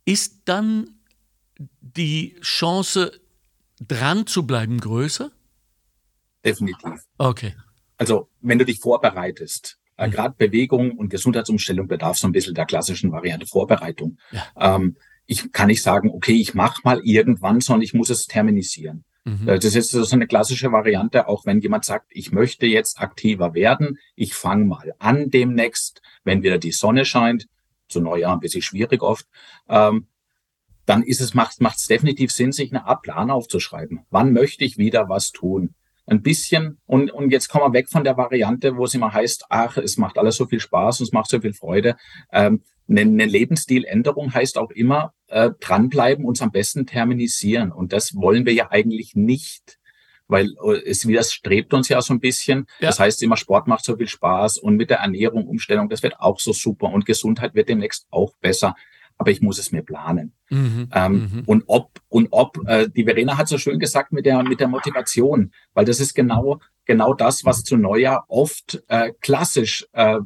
ist 0.04 0.42
dann 0.44 0.90
die 1.80 2.36
Chance, 2.40 3.12
dran 3.88 4.26
zu 4.26 4.46
bleiben, 4.46 4.78
größer? 4.80 5.30
Definitiv. 6.44 7.04
Okay. 7.18 7.54
Also, 7.98 8.28
wenn 8.40 8.58
du 8.58 8.64
dich 8.64 8.80
vorbereitest, 8.80 9.78
äh, 9.96 10.08
gerade 10.08 10.34
Bewegung 10.36 10.92
und 10.92 11.10
Gesundheitsumstellung 11.10 11.86
bedarf 11.86 12.18
so 12.18 12.26
ein 12.26 12.32
bisschen 12.32 12.54
der 12.54 12.66
klassischen 12.66 13.12
Variante 13.12 13.46
Vorbereitung. 13.46 14.18
Ähm, 14.58 14.96
ich 15.26 15.52
kann 15.52 15.68
nicht 15.68 15.82
sagen, 15.82 16.10
okay, 16.10 16.34
ich 16.34 16.54
mache 16.54 16.80
mal 16.84 17.00
irgendwann, 17.04 17.60
sondern 17.60 17.82
ich 17.82 17.94
muss 17.94 18.10
es 18.10 18.26
terminisieren. 18.26 19.04
Mhm. 19.24 19.48
Äh, 19.48 19.58
Das 19.58 19.76
ist 19.76 19.90
so 19.90 20.16
eine 20.16 20.26
klassische 20.26 20.72
Variante, 20.72 21.28
auch 21.28 21.46
wenn 21.46 21.60
jemand 21.60 21.84
sagt, 21.84 22.06
ich 22.10 22.32
möchte 22.32 22.66
jetzt 22.66 23.00
aktiver 23.00 23.54
werden, 23.54 23.98
ich 24.16 24.34
fange 24.34 24.64
mal 24.64 24.94
an 24.98 25.30
demnächst, 25.30 26.02
wenn 26.24 26.42
wieder 26.42 26.58
die 26.58 26.72
Sonne 26.72 27.04
scheint, 27.04 27.46
zu 27.88 28.00
Neujahr 28.00 28.32
ein 28.32 28.40
bisschen 28.40 28.62
schwierig 28.62 29.02
oft, 29.02 29.26
ähm, 29.68 30.06
dann 30.86 31.02
ist 31.02 31.20
es, 31.20 31.34
macht 31.34 31.60
es 31.60 31.86
definitiv 31.86 32.32
Sinn, 32.32 32.52
sich 32.52 32.72
eine 32.72 32.86
Art 32.86 33.02
Plan 33.02 33.30
aufzuschreiben. 33.30 34.00
Wann 34.10 34.32
möchte 34.32 34.64
ich 34.64 34.78
wieder 34.78 35.08
was 35.08 35.30
tun? 35.30 35.74
Ein 36.06 36.22
bisschen, 36.22 36.78
und, 36.86 37.12
und 37.12 37.30
jetzt 37.30 37.48
kommen 37.48 37.72
wir 37.72 37.78
weg 37.78 37.88
von 37.88 38.02
der 38.02 38.16
Variante, 38.16 38.76
wo 38.76 38.84
es 38.84 38.94
immer 38.94 39.12
heißt, 39.12 39.46
ach, 39.48 39.76
es 39.76 39.96
macht 39.96 40.18
alles 40.18 40.36
so 40.36 40.46
viel 40.46 40.58
Spaß 40.58 41.00
und 41.00 41.04
es 41.04 41.12
macht 41.12 41.30
so 41.30 41.40
viel 41.40 41.52
Freude. 41.52 41.96
Ähm, 42.32 42.62
eine, 42.88 43.02
eine 43.02 43.26
Lebensstiländerung 43.26 44.34
heißt 44.34 44.58
auch 44.58 44.70
immer 44.70 45.14
äh, 45.28 45.50
dranbleiben, 45.60 46.24
uns 46.24 46.42
am 46.42 46.50
besten 46.50 46.86
terminisieren. 46.86 47.70
Und 47.70 47.92
das 47.92 48.14
wollen 48.14 48.46
wir 48.46 48.52
ja 48.52 48.70
eigentlich 48.70 49.14
nicht, 49.14 49.78
weil 50.26 50.54
äh, 50.64 50.82
es 50.84 51.06
widerstrebt 51.06 51.72
uns 51.72 51.88
ja 51.88 52.02
so 52.02 52.12
ein 52.14 52.20
bisschen. 52.20 52.66
Ja. 52.80 52.88
Das 52.88 52.98
heißt 52.98 53.22
immer, 53.22 53.36
Sport 53.36 53.68
macht 53.68 53.84
so 53.84 53.96
viel 53.96 54.08
Spaß 54.08 54.58
und 54.58 54.76
mit 54.76 54.90
der 54.90 54.98
Ernährung, 54.98 55.46
Umstellung, 55.46 55.88
das 55.88 56.02
wird 56.02 56.18
auch 56.18 56.40
so 56.40 56.52
super 56.52 56.92
und 56.92 57.06
Gesundheit 57.06 57.54
wird 57.54 57.68
demnächst 57.68 58.06
auch 58.10 58.34
besser. 58.40 58.74
Aber 59.18 59.30
ich 59.30 59.40
muss 59.40 59.58
es 59.58 59.72
mir 59.72 59.82
planen. 59.82 60.32
Mhm. 60.50 60.88
Ähm, 60.92 61.42
Und 61.46 61.64
ob, 61.66 62.00
und 62.08 62.28
ob, 62.30 62.58
äh, 62.66 62.88
die 62.88 63.04
Verena 63.04 63.36
hat 63.38 63.48
so 63.48 63.58
schön 63.58 63.78
gesagt 63.78 64.12
mit 64.12 64.26
der, 64.26 64.42
mit 64.42 64.60
der 64.60 64.68
Motivation, 64.68 65.52
weil 65.74 65.84
das 65.84 66.00
ist 66.00 66.14
genau, 66.14 66.60
genau 66.84 67.14
das, 67.14 67.44
was 67.44 67.64
zu 67.64 67.76
Neujahr 67.76 68.24
oft 68.28 68.82
äh, 68.88 69.12
klassisch 69.20 69.86
äh, 69.92 70.18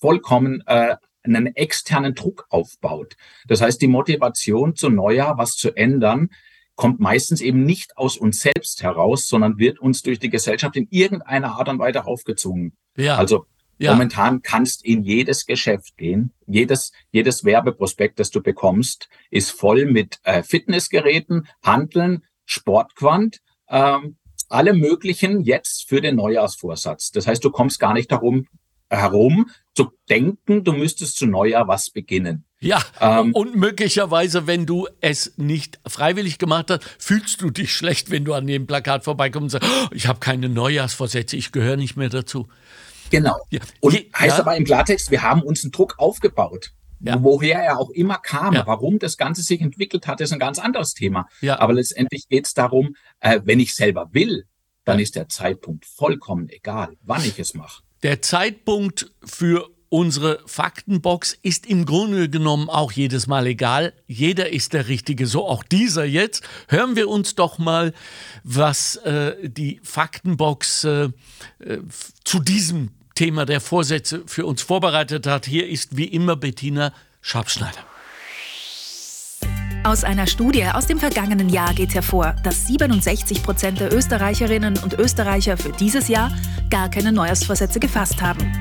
vollkommen 0.00 0.62
äh, 0.66 0.96
einen 1.22 1.54
externen 1.54 2.14
Druck 2.14 2.46
aufbaut. 2.50 3.16
Das 3.46 3.60
heißt, 3.60 3.80
die 3.80 3.88
Motivation 3.88 4.74
zu 4.74 4.90
Neujahr, 4.90 5.38
was 5.38 5.56
zu 5.56 5.74
ändern, 5.76 6.30
kommt 6.74 7.00
meistens 7.00 7.40
eben 7.40 7.64
nicht 7.64 7.96
aus 7.96 8.16
uns 8.16 8.40
selbst 8.40 8.82
heraus, 8.82 9.28
sondern 9.28 9.58
wird 9.58 9.78
uns 9.78 10.02
durch 10.02 10.18
die 10.18 10.30
Gesellschaft 10.30 10.76
in 10.76 10.88
irgendeiner 10.90 11.58
Art 11.58 11.68
und 11.68 11.78
Weise 11.78 12.06
aufgezwungen. 12.06 12.76
Ja. 12.96 13.16
Also 13.16 13.46
Ja. 13.82 13.92
momentan 13.92 14.42
kannst 14.42 14.84
in 14.84 15.02
jedes 15.02 15.46
Geschäft 15.46 15.96
gehen. 15.96 16.32
Jedes, 16.46 16.92
jedes 17.10 17.44
Werbeprospekt, 17.44 18.18
das 18.18 18.30
du 18.30 18.42
bekommst, 18.42 19.08
ist 19.30 19.50
voll 19.50 19.86
mit 19.86 20.18
äh, 20.24 20.42
Fitnessgeräten, 20.42 21.48
Handeln, 21.62 22.24
Sportquant, 22.44 23.40
ähm, 23.68 24.16
alle 24.48 24.74
möglichen 24.74 25.40
jetzt 25.42 25.88
für 25.88 26.00
den 26.00 26.16
Neujahrsvorsatz. 26.16 27.10
Das 27.10 27.26
heißt, 27.26 27.42
du 27.44 27.50
kommst 27.50 27.80
gar 27.80 27.94
nicht 27.94 28.12
darum 28.12 28.46
herum 28.90 29.50
zu 29.74 29.90
denken, 30.10 30.64
du 30.64 30.72
müsstest 30.72 31.16
zu 31.16 31.26
Neujahr 31.26 31.66
was 31.66 31.90
beginnen. 31.90 32.44
Ja, 32.60 32.80
Ähm, 33.00 33.32
und 33.32 33.56
möglicherweise, 33.56 34.46
wenn 34.46 34.66
du 34.66 34.86
es 35.00 35.32
nicht 35.36 35.80
freiwillig 35.86 36.38
gemacht 36.38 36.70
hast, 36.70 36.84
fühlst 36.98 37.40
du 37.40 37.50
dich 37.50 37.74
schlecht, 37.74 38.10
wenn 38.10 38.24
du 38.24 38.34
an 38.34 38.46
dem 38.46 38.66
Plakat 38.66 39.02
vorbeikommst 39.02 39.54
und 39.56 39.62
sagst, 39.62 39.70
"Oh, 39.70 39.94
ich 39.94 40.06
habe 40.06 40.20
keine 40.20 40.48
Neujahrsvorsätze, 40.48 41.36
ich 41.36 41.50
gehöre 41.50 41.76
nicht 41.76 41.96
mehr 41.96 42.10
dazu. 42.10 42.48
Genau. 43.12 43.36
Ja. 43.50 43.60
Und 43.80 43.94
Je- 43.94 44.10
heißt 44.14 44.38
ja. 44.38 44.42
aber 44.42 44.56
im 44.56 44.64
Klartext, 44.64 45.10
wir 45.12 45.22
haben 45.22 45.42
uns 45.42 45.62
einen 45.62 45.70
Druck 45.70 45.94
aufgebaut. 45.98 46.72
Woher 47.04 47.58
er 47.60 47.78
auch 47.80 47.90
immer 47.90 48.18
kam, 48.18 48.54
Ja. 48.54 48.64
warum 48.66 49.00
das 49.00 49.16
Ganze 49.16 49.42
sich 49.42 49.60
entwickelt 49.60 50.06
hat, 50.06 50.20
ist 50.20 50.32
ein 50.32 50.38
ganz 50.38 50.60
anderes 50.60 50.94
Thema. 50.94 51.26
Ja. 51.40 51.58
Aber 51.58 51.72
letztendlich 51.72 52.28
geht 52.28 52.46
es 52.46 52.54
darum, 52.54 52.94
äh, 53.18 53.40
wenn 53.44 53.58
ich 53.58 53.74
selber 53.74 54.08
will, 54.12 54.44
dann 54.84 55.00
ist 55.00 55.16
der 55.16 55.28
Zeitpunkt 55.28 55.84
vollkommen 55.84 56.48
egal, 56.48 56.96
wann 57.02 57.24
ich 57.24 57.38
es 57.40 57.54
mache. 57.54 57.82
Der 58.04 58.22
Zeitpunkt 58.22 59.10
für 59.24 59.68
unsere 59.88 60.40
Faktenbox 60.46 61.36
ist 61.42 61.66
im 61.66 61.84
Grunde 61.86 62.30
genommen 62.30 62.70
auch 62.70 62.92
jedes 62.92 63.26
Mal 63.26 63.46
egal. 63.48 63.92
Jeder 64.06 64.50
ist 64.52 64.72
der 64.72 64.86
Richtige, 64.88 65.26
so 65.26 65.46
auch 65.46 65.64
dieser 65.64 66.04
jetzt. 66.04 66.44
Hören 66.68 66.94
wir 66.96 67.08
uns 67.08 67.34
doch 67.34 67.58
mal, 67.58 67.92
was 68.44 68.96
äh, 68.96 69.48
die 69.48 69.80
Faktenbox 69.82 70.84
äh, 70.84 71.08
äh, 71.58 71.78
zu 72.24 72.38
diesem 72.38 72.90
Thema 73.14 73.44
der 73.44 73.60
Vorsätze 73.60 74.22
für 74.26 74.46
uns 74.46 74.62
vorbereitet 74.62 75.26
hat. 75.26 75.46
Hier 75.46 75.68
ist 75.68 75.96
wie 75.96 76.06
immer 76.06 76.36
Bettina 76.36 76.92
Schabschneider. 77.20 77.91
Aus 79.84 80.04
einer 80.04 80.28
Studie 80.28 80.64
aus 80.64 80.86
dem 80.86 80.98
vergangenen 80.98 81.48
Jahr 81.48 81.74
geht 81.74 81.92
hervor, 81.94 82.36
dass 82.44 82.68
67 82.68 83.42
Prozent 83.42 83.80
der 83.80 83.92
Österreicherinnen 83.92 84.78
und 84.78 84.94
Österreicher 84.94 85.56
für 85.56 85.72
dieses 85.72 86.06
Jahr 86.06 86.30
gar 86.70 86.88
keine 86.88 87.10
Neujahrsvorsätze 87.10 87.80
gefasst 87.80 88.22
haben. 88.22 88.52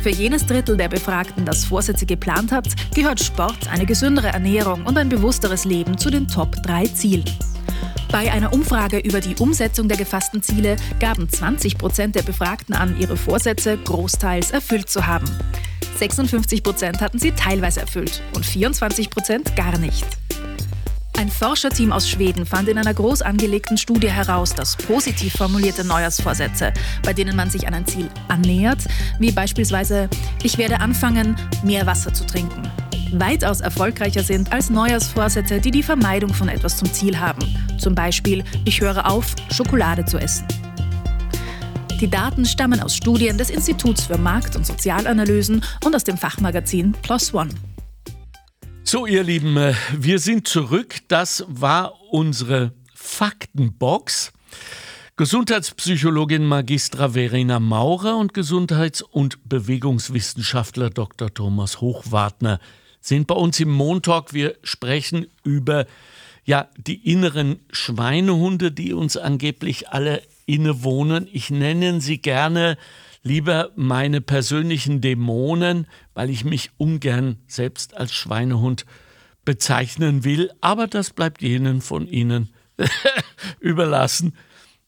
Für 0.00 0.10
jenes 0.10 0.46
Drittel 0.46 0.76
der 0.76 0.88
Befragten, 0.88 1.44
das 1.44 1.64
Vorsätze 1.64 2.06
geplant 2.06 2.52
hat, 2.52 2.68
gehört 2.94 3.20
Sport, 3.20 3.68
eine 3.68 3.84
gesündere 3.84 4.28
Ernährung 4.28 4.86
und 4.86 4.96
ein 4.96 5.08
bewussteres 5.08 5.64
Leben 5.64 5.98
zu 5.98 6.08
den 6.08 6.28
Top 6.28 6.54
3 6.62 6.86
Zielen. 6.86 7.24
Bei 8.12 8.30
einer 8.30 8.52
Umfrage 8.52 8.98
über 8.98 9.20
die 9.20 9.34
Umsetzung 9.36 9.88
der 9.88 9.98
gefassten 9.98 10.40
Ziele 10.40 10.76
gaben 11.00 11.28
20 11.28 11.78
Prozent 11.78 12.14
der 12.14 12.22
Befragten 12.22 12.76
an, 12.76 12.96
ihre 12.98 13.16
Vorsätze 13.16 13.76
großteils 13.76 14.52
erfüllt 14.52 14.88
zu 14.88 15.06
haben. 15.08 15.28
56 15.98 16.62
Prozent 16.62 17.00
hatten 17.00 17.18
sie 17.18 17.32
teilweise 17.32 17.80
erfüllt 17.80 18.22
und 18.34 18.46
24 18.46 19.10
Prozent 19.10 19.56
gar 19.56 19.76
nicht. 19.76 20.06
Ein 21.20 21.28
Forscherteam 21.28 21.92
aus 21.92 22.08
Schweden 22.08 22.46
fand 22.46 22.66
in 22.70 22.78
einer 22.78 22.94
groß 22.94 23.20
angelegten 23.20 23.76
Studie 23.76 24.10
heraus, 24.10 24.54
dass 24.54 24.74
positiv 24.74 25.34
formulierte 25.34 25.84
Neujahrsvorsätze, 25.84 26.72
bei 27.02 27.12
denen 27.12 27.36
man 27.36 27.50
sich 27.50 27.68
an 27.68 27.74
ein 27.74 27.86
Ziel 27.86 28.08
annähert, 28.28 28.78
wie 29.18 29.30
beispielsweise 29.30 30.08
ich 30.42 30.56
werde 30.56 30.80
anfangen, 30.80 31.36
mehr 31.62 31.84
Wasser 31.84 32.14
zu 32.14 32.24
trinken, 32.24 32.62
weitaus 33.12 33.60
erfolgreicher 33.60 34.22
sind 34.22 34.50
als 34.50 34.70
Neujahrsvorsätze, 34.70 35.60
die 35.60 35.70
die 35.70 35.82
Vermeidung 35.82 36.32
von 36.32 36.48
etwas 36.48 36.78
zum 36.78 36.90
Ziel 36.90 37.20
haben. 37.20 37.54
Zum 37.78 37.94
Beispiel, 37.94 38.42
ich 38.64 38.80
höre 38.80 39.06
auf, 39.06 39.34
Schokolade 39.52 40.06
zu 40.06 40.16
essen. 40.16 40.46
Die 42.00 42.08
Daten 42.08 42.46
stammen 42.46 42.80
aus 42.80 42.96
Studien 42.96 43.36
des 43.36 43.50
Instituts 43.50 44.06
für 44.06 44.16
Markt- 44.16 44.56
und 44.56 44.64
Sozialanalysen 44.64 45.62
und 45.84 45.94
aus 45.94 46.04
dem 46.04 46.16
Fachmagazin 46.16 46.92
Plus 47.02 47.34
One. 47.34 47.50
So, 48.92 49.06
ihr 49.06 49.22
Lieben, 49.22 49.56
äh, 49.56 49.74
wir 49.96 50.18
sind 50.18 50.48
zurück. 50.48 50.96
Das 51.06 51.44
war 51.46 51.94
unsere 52.10 52.72
Faktenbox. 52.92 54.32
Gesundheitspsychologin 55.14 56.44
Magistra 56.44 57.10
Verena 57.10 57.60
Maurer 57.60 58.16
und 58.16 58.34
Gesundheits- 58.34 59.02
und 59.02 59.48
Bewegungswissenschaftler 59.48 60.90
Dr. 60.90 61.32
Thomas 61.32 61.80
Hochwartner 61.80 62.58
sind 63.00 63.28
bei 63.28 63.36
uns 63.36 63.60
im 63.60 63.70
Montalk. 63.70 64.34
Wir 64.34 64.56
sprechen 64.64 65.28
über 65.44 65.86
ja, 66.44 66.66
die 66.76 67.12
inneren 67.12 67.60
Schweinehunde, 67.70 68.72
die 68.72 68.92
uns 68.92 69.16
angeblich 69.16 69.90
alle 69.90 70.20
innewohnen. 70.46 71.28
Ich 71.30 71.50
nenne 71.50 72.00
sie 72.00 72.18
gerne 72.18 72.76
lieber 73.22 73.70
meine 73.76 74.20
persönlichen 74.20 75.00
Dämonen, 75.00 75.86
weil 76.14 76.30
ich 76.30 76.44
mich 76.44 76.70
ungern 76.76 77.38
selbst 77.46 77.96
als 77.96 78.12
Schweinehund 78.12 78.86
bezeichnen 79.44 80.24
will. 80.24 80.50
Aber 80.60 80.86
das 80.86 81.10
bleibt 81.10 81.42
jenen 81.42 81.80
von 81.80 82.06
Ihnen 82.06 82.50
überlassen, 83.60 84.34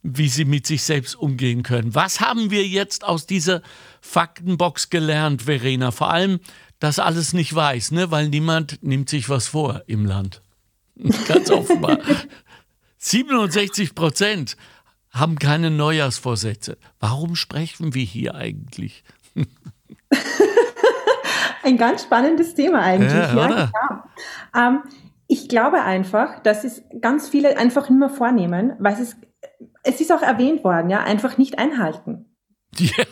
wie 0.02 0.28
sie 0.28 0.44
mit 0.44 0.66
sich 0.66 0.82
selbst 0.82 1.14
umgehen 1.14 1.62
können. 1.62 1.94
Was 1.94 2.20
haben 2.20 2.50
wir 2.50 2.66
jetzt 2.66 3.04
aus 3.04 3.26
dieser 3.26 3.62
Faktenbox 4.00 4.90
gelernt, 4.90 5.42
Verena? 5.42 5.90
Vor 5.90 6.10
allem, 6.10 6.40
dass 6.80 6.98
alles 6.98 7.32
nicht 7.32 7.54
weiß, 7.54 7.92
ne? 7.92 8.10
weil 8.10 8.28
niemand 8.28 8.82
nimmt 8.82 9.08
sich 9.08 9.28
was 9.28 9.48
vor 9.48 9.82
im 9.86 10.04
Land. 10.04 10.42
Ganz 11.28 11.50
offenbar. 11.50 11.98
67 12.98 13.94
Prozent 13.94 14.56
haben 15.12 15.38
keine 15.38 15.70
Neujahrsvorsätze. 15.70 16.78
Warum 16.98 17.36
sprechen 17.36 17.94
wir 17.94 18.04
hier 18.04 18.34
eigentlich? 18.34 19.04
Ein 21.62 21.76
ganz 21.76 22.02
spannendes 22.02 22.54
Thema 22.54 22.80
eigentlich. 22.80 23.12
Ja, 23.12 23.34
ja 23.34 23.46
genau. 23.46 23.70
Ähm, 24.56 24.82
ich 25.28 25.48
glaube 25.48 25.82
einfach, 25.82 26.40
dass 26.40 26.64
es 26.64 26.82
ganz 27.00 27.28
viele 27.28 27.56
einfach 27.56 27.88
nicht 27.88 27.98
mehr 27.98 28.10
vornehmen, 28.10 28.72
weil 28.78 28.94
es, 29.00 29.16
es 29.82 30.00
ist 30.00 30.12
auch 30.12 30.22
erwähnt 30.22 30.64
worden, 30.64 30.90
ja, 30.90 31.02
einfach 31.04 31.38
nicht 31.38 31.58
einhalten. 31.58 32.26
Ja, 32.78 33.04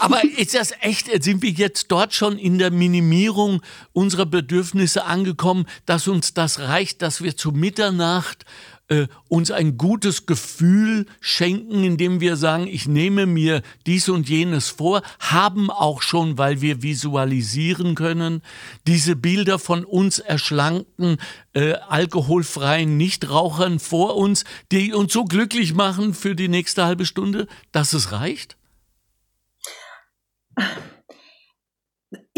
aber 0.00 0.24
ist 0.24 0.54
das 0.54 0.72
echt, 0.80 1.06
sind 1.22 1.40
wir 1.40 1.50
jetzt 1.50 1.86
dort 1.92 2.14
schon 2.14 2.36
in 2.36 2.58
der 2.58 2.72
Minimierung 2.72 3.62
unserer 3.92 4.26
Bedürfnisse 4.26 5.04
angekommen, 5.04 5.66
dass 5.86 6.08
uns 6.08 6.34
das 6.34 6.58
reicht, 6.58 7.00
dass 7.00 7.22
wir 7.22 7.36
zu 7.36 7.52
Mitternacht 7.52 8.44
äh, 8.88 9.08
uns 9.28 9.50
ein 9.50 9.76
gutes 9.76 10.26
Gefühl 10.26 11.06
schenken, 11.20 11.82
indem 11.84 12.20
wir 12.20 12.36
sagen, 12.36 12.66
ich 12.66 12.86
nehme 12.86 13.26
mir 13.26 13.62
dies 13.86 14.08
und 14.08 14.28
jenes 14.28 14.68
vor, 14.68 15.02
haben 15.18 15.70
auch 15.70 16.02
schon, 16.02 16.38
weil 16.38 16.60
wir 16.60 16.82
visualisieren 16.82 17.94
können, 17.94 18.42
diese 18.86 19.16
Bilder 19.16 19.58
von 19.58 19.84
uns 19.84 20.18
erschlankten, 20.18 21.18
äh, 21.52 21.72
alkoholfreien 21.88 22.96
Nichtrauchern 22.96 23.78
vor 23.78 24.16
uns, 24.16 24.44
die 24.70 24.92
uns 24.92 25.12
so 25.12 25.24
glücklich 25.24 25.74
machen 25.74 26.14
für 26.14 26.34
die 26.34 26.48
nächste 26.48 26.84
halbe 26.84 27.06
Stunde, 27.06 27.48
dass 27.72 27.92
es 27.92 28.12
reicht? 28.12 28.56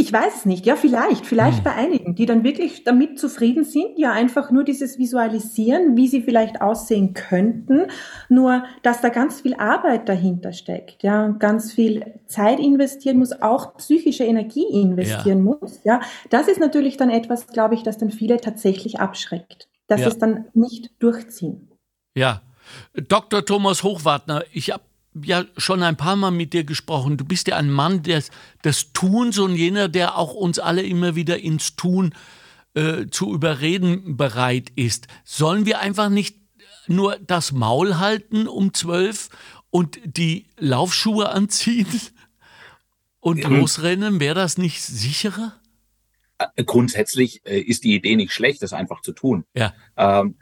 Ich 0.08 0.12
weiß 0.14 0.36
es 0.36 0.46
nicht. 0.46 0.64
Ja, 0.64 0.74
vielleicht. 0.74 1.26
Vielleicht 1.26 1.58
hm. 1.58 1.64
bei 1.64 1.74
einigen, 1.74 2.14
die 2.14 2.24
dann 2.24 2.42
wirklich 2.42 2.82
damit 2.82 3.18
zufrieden 3.18 3.64
sind. 3.64 3.98
Ja, 3.98 4.10
einfach 4.12 4.50
nur 4.50 4.64
dieses 4.64 4.96
Visualisieren, 4.96 5.98
wie 5.98 6.08
sie 6.08 6.22
vielleicht 6.22 6.62
aussehen 6.62 7.12
könnten. 7.12 7.88
Nur, 8.30 8.64
dass 8.82 9.02
da 9.02 9.10
ganz 9.10 9.42
viel 9.42 9.52
Arbeit 9.56 10.08
dahinter 10.08 10.54
steckt. 10.54 11.02
Ja, 11.02 11.28
ganz 11.28 11.74
viel 11.74 12.14
Zeit 12.24 12.58
investieren 12.58 13.18
muss, 13.18 13.42
auch 13.42 13.76
psychische 13.76 14.24
Energie 14.24 14.64
investieren 14.64 15.44
ja. 15.46 15.56
muss. 15.60 15.80
Ja, 15.84 16.00
das 16.30 16.48
ist 16.48 16.58
natürlich 16.58 16.96
dann 16.96 17.10
etwas, 17.10 17.46
glaube 17.48 17.74
ich, 17.74 17.82
das 17.82 17.98
dann 17.98 18.10
viele 18.10 18.40
tatsächlich 18.40 19.00
abschreckt. 19.00 19.68
Dass 19.88 20.00
ja. 20.00 20.08
es 20.08 20.16
dann 20.16 20.46
nicht 20.54 20.90
durchziehen. 21.00 21.68
Ja. 22.16 22.40
Dr. 22.94 23.44
Thomas 23.44 23.82
Hochwartner, 23.82 24.42
ich 24.52 24.70
habe 24.70 24.82
ja 25.24 25.44
schon 25.56 25.82
ein 25.82 25.96
paar 25.96 26.16
Mal 26.16 26.30
mit 26.30 26.52
dir 26.52 26.64
gesprochen. 26.64 27.16
Du 27.16 27.24
bist 27.24 27.48
ja 27.48 27.56
ein 27.56 27.70
Mann 27.70 28.02
des, 28.02 28.30
des 28.64 28.92
Tuns 28.92 29.38
und 29.38 29.54
jener, 29.56 29.88
der 29.88 30.16
auch 30.16 30.34
uns 30.34 30.58
alle 30.58 30.82
immer 30.82 31.14
wieder 31.14 31.38
ins 31.38 31.76
Tun 31.76 32.14
äh, 32.74 33.06
zu 33.10 33.32
überreden 33.32 34.16
bereit 34.16 34.70
ist. 34.76 35.08
Sollen 35.24 35.66
wir 35.66 35.80
einfach 35.80 36.08
nicht 36.08 36.36
nur 36.86 37.16
das 37.16 37.52
Maul 37.52 37.98
halten 37.98 38.46
um 38.46 38.74
zwölf 38.74 39.28
und 39.70 39.98
die 40.04 40.46
Laufschuhe 40.58 41.28
anziehen 41.28 41.86
und 43.20 43.38
ja. 43.38 43.48
losrennen? 43.48 44.20
Wäre 44.20 44.34
das 44.34 44.58
nicht 44.58 44.82
sicherer? 44.82 45.54
Äh, 46.38 46.64
grundsätzlich 46.64 47.44
äh, 47.46 47.60
ist 47.60 47.84
die 47.84 47.94
Idee 47.94 48.16
nicht 48.16 48.32
schlecht, 48.32 48.62
das 48.62 48.72
einfach 48.72 49.02
zu 49.02 49.12
tun. 49.12 49.44
Ja. 49.54 49.74
Ähm, 49.96 50.36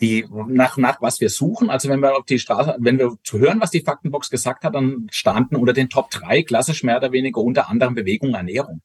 die 0.00 0.26
nach, 0.48 0.76
nach 0.76 1.00
was 1.00 1.20
wir 1.20 1.30
suchen. 1.30 1.70
Also 1.70 1.88
wenn 1.88 2.00
wir 2.00 2.16
auf 2.16 2.26
die 2.26 2.38
Straße, 2.38 2.76
wenn 2.78 2.98
wir 2.98 3.16
zu 3.22 3.38
hören, 3.38 3.60
was 3.60 3.70
die 3.70 3.80
Faktenbox 3.80 4.30
gesagt 4.30 4.64
hat, 4.64 4.74
dann 4.74 5.06
standen 5.10 5.56
unter 5.56 5.72
den 5.72 5.88
Top 5.88 6.10
drei 6.10 6.42
klassisch 6.42 6.82
mehr 6.82 6.98
oder 6.98 7.12
weniger 7.12 7.40
unter 7.40 7.68
anderem 7.68 7.94
Bewegung, 7.94 8.34
Ernährung. 8.34 8.82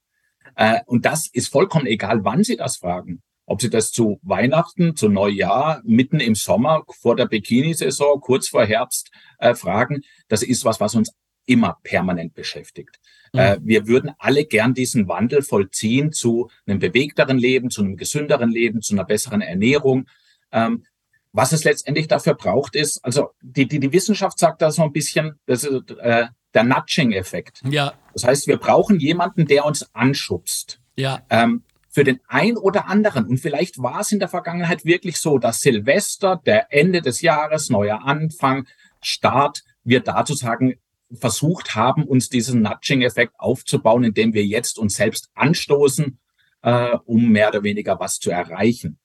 Äh, 0.55 0.79
und 0.85 1.05
das 1.05 1.27
ist 1.27 1.51
vollkommen 1.51 1.85
egal, 1.85 2.23
wann 2.23 2.43
Sie 2.43 2.55
das 2.55 2.77
fragen. 2.77 3.21
Ob 3.45 3.61
Sie 3.61 3.69
das 3.69 3.91
zu 3.91 4.19
Weihnachten, 4.21 4.95
zu 4.95 5.09
Neujahr, 5.09 5.81
mitten 5.83 6.19
im 6.19 6.35
Sommer, 6.35 6.83
vor 7.01 7.15
der 7.15 7.25
Bikini-Saison, 7.25 8.21
kurz 8.21 8.47
vor 8.47 8.65
Herbst 8.65 9.11
äh, 9.39 9.53
fragen. 9.55 10.01
Das 10.29 10.43
ist 10.43 10.63
was, 10.63 10.79
was 10.79 10.95
uns 10.95 11.11
immer 11.45 11.77
permanent 11.83 12.33
beschäftigt. 12.33 12.99
Mhm. 13.33 13.39
Äh, 13.39 13.57
wir 13.61 13.87
würden 13.87 14.11
alle 14.19 14.45
gern 14.45 14.73
diesen 14.73 15.07
Wandel 15.07 15.41
vollziehen 15.41 16.11
zu 16.13 16.49
einem 16.65 16.79
bewegteren 16.79 17.37
Leben, 17.37 17.69
zu 17.69 17.81
einem 17.81 17.97
gesünderen 17.97 18.49
Leben, 18.49 18.81
zu 18.81 18.93
einer 18.93 19.05
besseren 19.05 19.41
Ernährung. 19.41 20.07
Ähm, 20.51 20.85
was 21.33 21.51
es 21.51 21.63
letztendlich 21.63 22.07
dafür 22.07 22.33
braucht, 22.33 22.75
ist, 22.75 23.03
also 23.03 23.31
die, 23.41 23.67
die, 23.67 23.79
die 23.79 23.93
Wissenschaft 23.93 24.37
sagt 24.37 24.61
da 24.61 24.71
so 24.71 24.83
ein 24.83 24.91
bisschen, 24.91 25.39
das 25.45 25.63
ist 25.63 25.91
äh, 25.91 26.27
der 26.53 26.63
Nudging-Effekt. 26.63 27.61
Ja. 27.69 27.93
Das 28.13 28.25
heißt, 28.25 28.47
wir 28.47 28.57
brauchen 28.57 28.99
jemanden, 28.99 29.45
der 29.45 29.65
uns 29.65 29.93
anschubst. 29.93 30.81
Ja. 30.95 31.21
Ähm, 31.29 31.63
für 31.89 32.03
den 32.03 32.19
ein 32.27 32.57
oder 32.57 32.87
anderen, 32.87 33.25
und 33.25 33.37
vielleicht 33.37 33.81
war 33.81 33.99
es 33.99 34.11
in 34.11 34.19
der 34.19 34.29
Vergangenheit 34.29 34.85
wirklich 34.85 35.17
so, 35.17 35.37
dass 35.37 35.59
Silvester, 35.59 36.41
der 36.45 36.73
Ende 36.73 37.01
des 37.01 37.21
Jahres, 37.21 37.69
neuer 37.69 38.03
Anfang, 38.05 38.67
Start, 39.01 39.63
wir 39.83 40.01
dazu 40.01 40.33
sagen, 40.33 40.75
versucht 41.13 41.75
haben, 41.75 42.05
uns 42.05 42.29
diesen 42.29 42.61
Nudging-Effekt 42.61 43.33
aufzubauen, 43.37 44.03
indem 44.03 44.33
wir 44.33 44.45
jetzt 44.45 44.79
uns 44.79 44.95
selbst 44.95 45.29
anstoßen, 45.33 46.19
äh, 46.61 46.97
um 47.05 47.29
mehr 47.29 47.49
oder 47.49 47.63
weniger 47.63 47.99
was 47.99 48.19
zu 48.19 48.31
erreichen. 48.31 48.99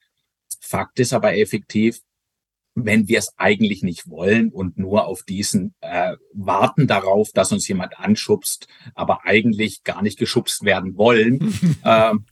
Fakt 0.61 0.99
ist 0.99 1.13
aber 1.13 1.35
effektiv, 1.35 1.99
wenn 2.85 3.07
wir 3.07 3.17
es 3.17 3.33
eigentlich 3.37 3.81
nicht 3.81 4.09
wollen 4.09 4.49
und 4.49 4.77
nur 4.77 5.07
auf 5.07 5.23
diesen 5.23 5.73
äh, 5.81 6.15
warten 6.33 6.85
darauf, 6.85 7.31
dass 7.31 7.51
uns 7.51 7.67
jemand 7.67 7.97
anschubst, 7.97 8.67
aber 8.93 9.25
eigentlich 9.25 9.83
gar 9.83 10.03
nicht 10.03 10.19
geschubst 10.19 10.63
werden 10.63 10.95
wollen. 10.95 11.53
ähm, 11.85 12.25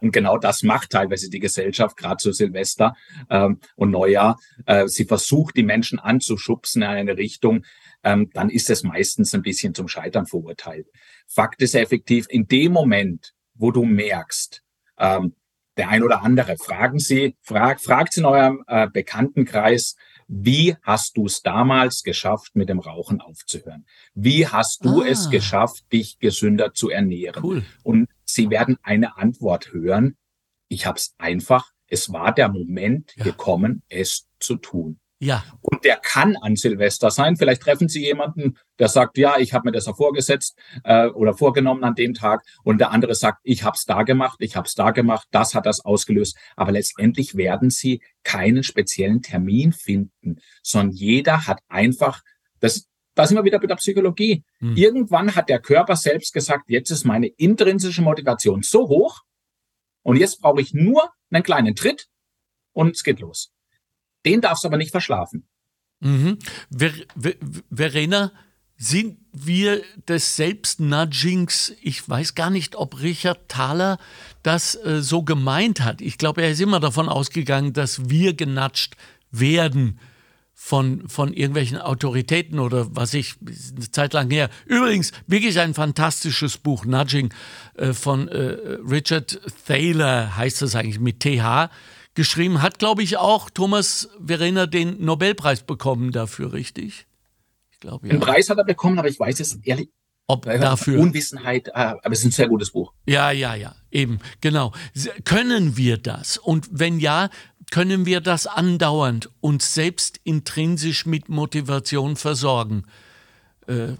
und 0.00 0.12
genau 0.12 0.38
das 0.38 0.62
macht 0.62 0.90
teilweise 0.90 1.28
die 1.28 1.40
Gesellschaft, 1.40 1.96
gerade 1.96 2.18
zu 2.18 2.32
Silvester 2.32 2.94
ähm, 3.28 3.58
und 3.74 3.90
Neujahr. 3.90 4.38
Äh, 4.64 4.86
sie 4.86 5.04
versucht, 5.04 5.56
die 5.56 5.64
Menschen 5.64 5.98
anzuschubsen 5.98 6.82
in 6.82 6.88
eine 6.88 7.16
Richtung, 7.16 7.64
ähm, 8.04 8.30
dann 8.32 8.48
ist 8.48 8.70
es 8.70 8.84
meistens 8.84 9.34
ein 9.34 9.42
bisschen 9.42 9.74
zum 9.74 9.88
Scheitern 9.88 10.26
verurteilt. 10.26 10.86
Fakt 11.26 11.60
ist 11.62 11.74
effektiv, 11.74 12.26
in 12.30 12.46
dem 12.46 12.72
Moment, 12.72 13.34
wo 13.54 13.72
du 13.72 13.84
merkst, 13.84 14.62
ähm, 14.98 15.34
der 15.80 15.88
ein 15.88 16.02
oder 16.02 16.22
andere. 16.22 16.58
Fragen 16.58 16.98
Sie, 16.98 17.36
frag, 17.40 17.80
fragt 17.80 18.18
in 18.18 18.26
eurem 18.26 18.62
äh, 18.66 18.86
Bekanntenkreis, 18.86 19.96
wie 20.28 20.76
hast 20.82 21.16
du 21.16 21.24
es 21.24 21.40
damals 21.40 22.02
geschafft, 22.02 22.54
mit 22.54 22.68
dem 22.68 22.80
Rauchen 22.80 23.22
aufzuhören? 23.22 23.86
Wie 24.14 24.46
hast 24.46 24.84
du 24.84 25.00
ah. 25.00 25.06
es 25.06 25.30
geschafft, 25.30 25.90
dich 25.90 26.18
gesünder 26.18 26.74
zu 26.74 26.90
ernähren? 26.90 27.42
Cool. 27.42 27.64
Und 27.82 28.10
Sie 28.26 28.50
werden 28.50 28.76
eine 28.82 29.16
Antwort 29.16 29.72
hören. 29.72 30.16
Ich 30.68 30.84
habe 30.84 30.98
es 30.98 31.14
einfach, 31.16 31.72
es 31.86 32.12
war 32.12 32.32
der 32.34 32.50
Moment 32.50 33.14
ja. 33.16 33.24
gekommen, 33.24 33.82
es 33.88 34.28
zu 34.38 34.56
tun. 34.56 34.99
Ja. 35.22 35.44
Und 35.60 35.84
der 35.84 35.96
kann 35.96 36.36
an 36.36 36.56
Silvester 36.56 37.10
sein. 37.10 37.36
Vielleicht 37.36 37.60
treffen 37.60 37.88
Sie 37.88 38.00
jemanden, 38.00 38.56
der 38.78 38.88
sagt, 38.88 39.18
ja, 39.18 39.38
ich 39.38 39.52
habe 39.52 39.68
mir 39.68 39.72
das 39.72 39.84
ja 39.84 39.92
vorgesetzt 39.92 40.58
äh, 40.82 41.08
oder 41.08 41.34
vorgenommen 41.34 41.84
an 41.84 41.94
dem 41.94 42.14
Tag. 42.14 42.42
Und 42.64 42.78
der 42.78 42.90
andere 42.90 43.14
sagt, 43.14 43.40
ich 43.42 43.62
habe 43.62 43.76
es 43.76 43.84
da 43.84 44.02
gemacht, 44.02 44.38
ich 44.40 44.56
habe 44.56 44.66
es 44.66 44.74
da 44.74 44.92
gemacht, 44.92 45.28
das 45.30 45.54
hat 45.54 45.66
das 45.66 45.84
ausgelöst. 45.84 46.38
Aber 46.56 46.72
letztendlich 46.72 47.36
werden 47.36 47.68
Sie 47.68 48.00
keinen 48.24 48.62
speziellen 48.62 49.20
Termin 49.20 49.72
finden, 49.72 50.40
sondern 50.62 50.96
jeder 50.96 51.46
hat 51.46 51.60
einfach, 51.68 52.22
das, 52.58 52.88
da 53.14 53.26
sind 53.26 53.36
wir 53.36 53.44
wieder 53.44 53.58
bei 53.58 53.66
der 53.66 53.76
Psychologie. 53.76 54.42
Hm. 54.60 54.74
Irgendwann 54.74 55.36
hat 55.36 55.50
der 55.50 55.60
Körper 55.60 55.96
selbst 55.96 56.32
gesagt, 56.32 56.64
jetzt 56.68 56.90
ist 56.90 57.04
meine 57.04 57.26
intrinsische 57.26 58.00
Motivation 58.00 58.62
so 58.62 58.88
hoch 58.88 59.20
und 60.02 60.16
jetzt 60.16 60.40
brauche 60.40 60.62
ich 60.62 60.72
nur 60.72 61.10
einen 61.30 61.42
kleinen 61.42 61.76
Tritt 61.76 62.08
und 62.72 62.96
es 62.96 63.04
geht 63.04 63.20
los. 63.20 63.52
Den 64.24 64.40
darfst 64.40 64.64
du 64.64 64.68
aber 64.68 64.76
nicht 64.76 64.90
verschlafen. 64.90 65.46
Mhm. 66.00 66.38
Ver 66.76 66.92
Ver 67.16 67.34
Verena, 67.70 68.32
sind 68.82 69.18
wir 69.32 69.82
des 70.08 70.36
Selbstnudgings, 70.36 71.74
ich 71.82 72.08
weiß 72.08 72.34
gar 72.34 72.48
nicht, 72.48 72.76
ob 72.76 73.02
Richard 73.02 73.48
Thaler 73.48 73.98
das 74.42 74.74
äh, 74.74 75.02
so 75.02 75.22
gemeint 75.22 75.82
hat. 75.82 76.00
Ich 76.00 76.16
glaube, 76.16 76.42
er 76.42 76.50
ist 76.50 76.62
immer 76.62 76.80
davon 76.80 77.10
ausgegangen, 77.10 77.74
dass 77.74 78.08
wir 78.08 78.32
genatscht 78.32 78.96
werden 79.30 80.00
von, 80.54 81.08
von 81.10 81.34
irgendwelchen 81.34 81.76
Autoritäten 81.76 82.58
oder 82.58 82.94
was 82.96 83.12
ich, 83.12 83.34
eine 83.40 83.90
Zeit 83.90 84.14
lang 84.14 84.30
her. 84.30 84.48
Übrigens, 84.64 85.12
wirklich 85.26 85.60
ein 85.60 85.74
fantastisches 85.74 86.56
Buch, 86.56 86.86
Nudging, 86.86 87.34
äh, 87.74 87.92
von 87.92 88.28
äh, 88.28 88.78
Richard 88.90 89.40
Thaler 89.66 90.38
heißt 90.38 90.62
das 90.62 90.74
eigentlich 90.74 91.00
mit 91.00 91.20
TH 91.20 91.68
geschrieben. 92.14 92.62
Hat, 92.62 92.78
glaube 92.78 93.02
ich, 93.02 93.16
auch 93.16 93.50
Thomas 93.50 94.08
Verena 94.24 94.66
den 94.66 95.04
Nobelpreis 95.04 95.62
bekommen 95.62 96.12
dafür, 96.12 96.52
richtig? 96.52 97.06
Ich 97.70 97.80
glaube, 97.80 98.06
ja. 98.06 98.14
Den 98.14 98.20
Preis 98.20 98.50
hat 98.50 98.58
er 98.58 98.64
bekommen, 98.64 98.98
aber 98.98 99.08
ich 99.08 99.18
weiß 99.18 99.40
es 99.40 99.54
ehrlich. 99.62 99.88
Ob 100.26 100.44
dafür. 100.44 101.00
Unwissenheit, 101.00 101.68
äh, 101.68 101.72
aber 101.72 102.12
es 102.12 102.20
ist 102.20 102.26
ein 102.26 102.30
sehr 102.30 102.46
gutes 102.46 102.70
Buch. 102.70 102.92
Ja, 103.04 103.32
ja, 103.32 103.56
ja, 103.56 103.74
eben, 103.90 104.20
genau. 104.40 104.72
Können 105.24 105.76
wir 105.76 105.96
das? 105.96 106.38
Und 106.38 106.68
wenn 106.70 107.00
ja, 107.00 107.30
können 107.72 108.06
wir 108.06 108.20
das 108.20 108.46
andauernd 108.46 109.28
uns 109.40 109.74
selbst 109.74 110.20
intrinsisch 110.22 111.04
mit 111.04 111.28
Motivation 111.28 112.14
versorgen? 112.14 112.84
Äh, 113.66 113.94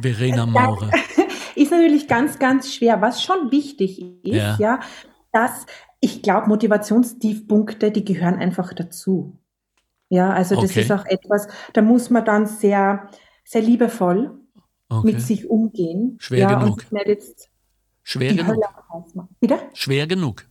Verena 0.00 0.46
Maurer. 0.46 0.92
Ist 1.56 1.72
natürlich 1.72 2.06
ganz, 2.06 2.38
ganz 2.38 2.72
schwer. 2.72 3.00
Was 3.00 3.22
schon 3.22 3.50
wichtig 3.50 3.98
ist, 4.22 4.34
ja, 4.34 4.56
ja 4.60 4.80
dass 5.32 5.66
ich 6.00 6.22
glaube, 6.22 6.48
Motivationstiefpunkte, 6.48 7.90
die 7.90 8.04
gehören 8.04 8.36
einfach 8.36 8.72
dazu. 8.72 9.38
Ja, 10.08 10.30
also 10.30 10.54
das 10.54 10.70
okay. 10.70 10.82
ist 10.82 10.92
auch 10.92 11.04
etwas, 11.06 11.48
da 11.72 11.82
muss 11.82 12.10
man 12.10 12.24
dann 12.24 12.46
sehr, 12.46 13.08
sehr 13.44 13.62
liebevoll 13.62 14.38
okay. 14.88 15.06
mit 15.06 15.20
sich 15.20 15.48
umgehen. 15.50 16.16
Schwer 16.20 16.38
ja, 16.38 16.58
genug. 16.58 16.82
Schwer 18.02 18.34
genug. 18.34 18.62
Wieder? 19.40 19.58
Schwer 19.74 20.06
genug. 20.06 20.46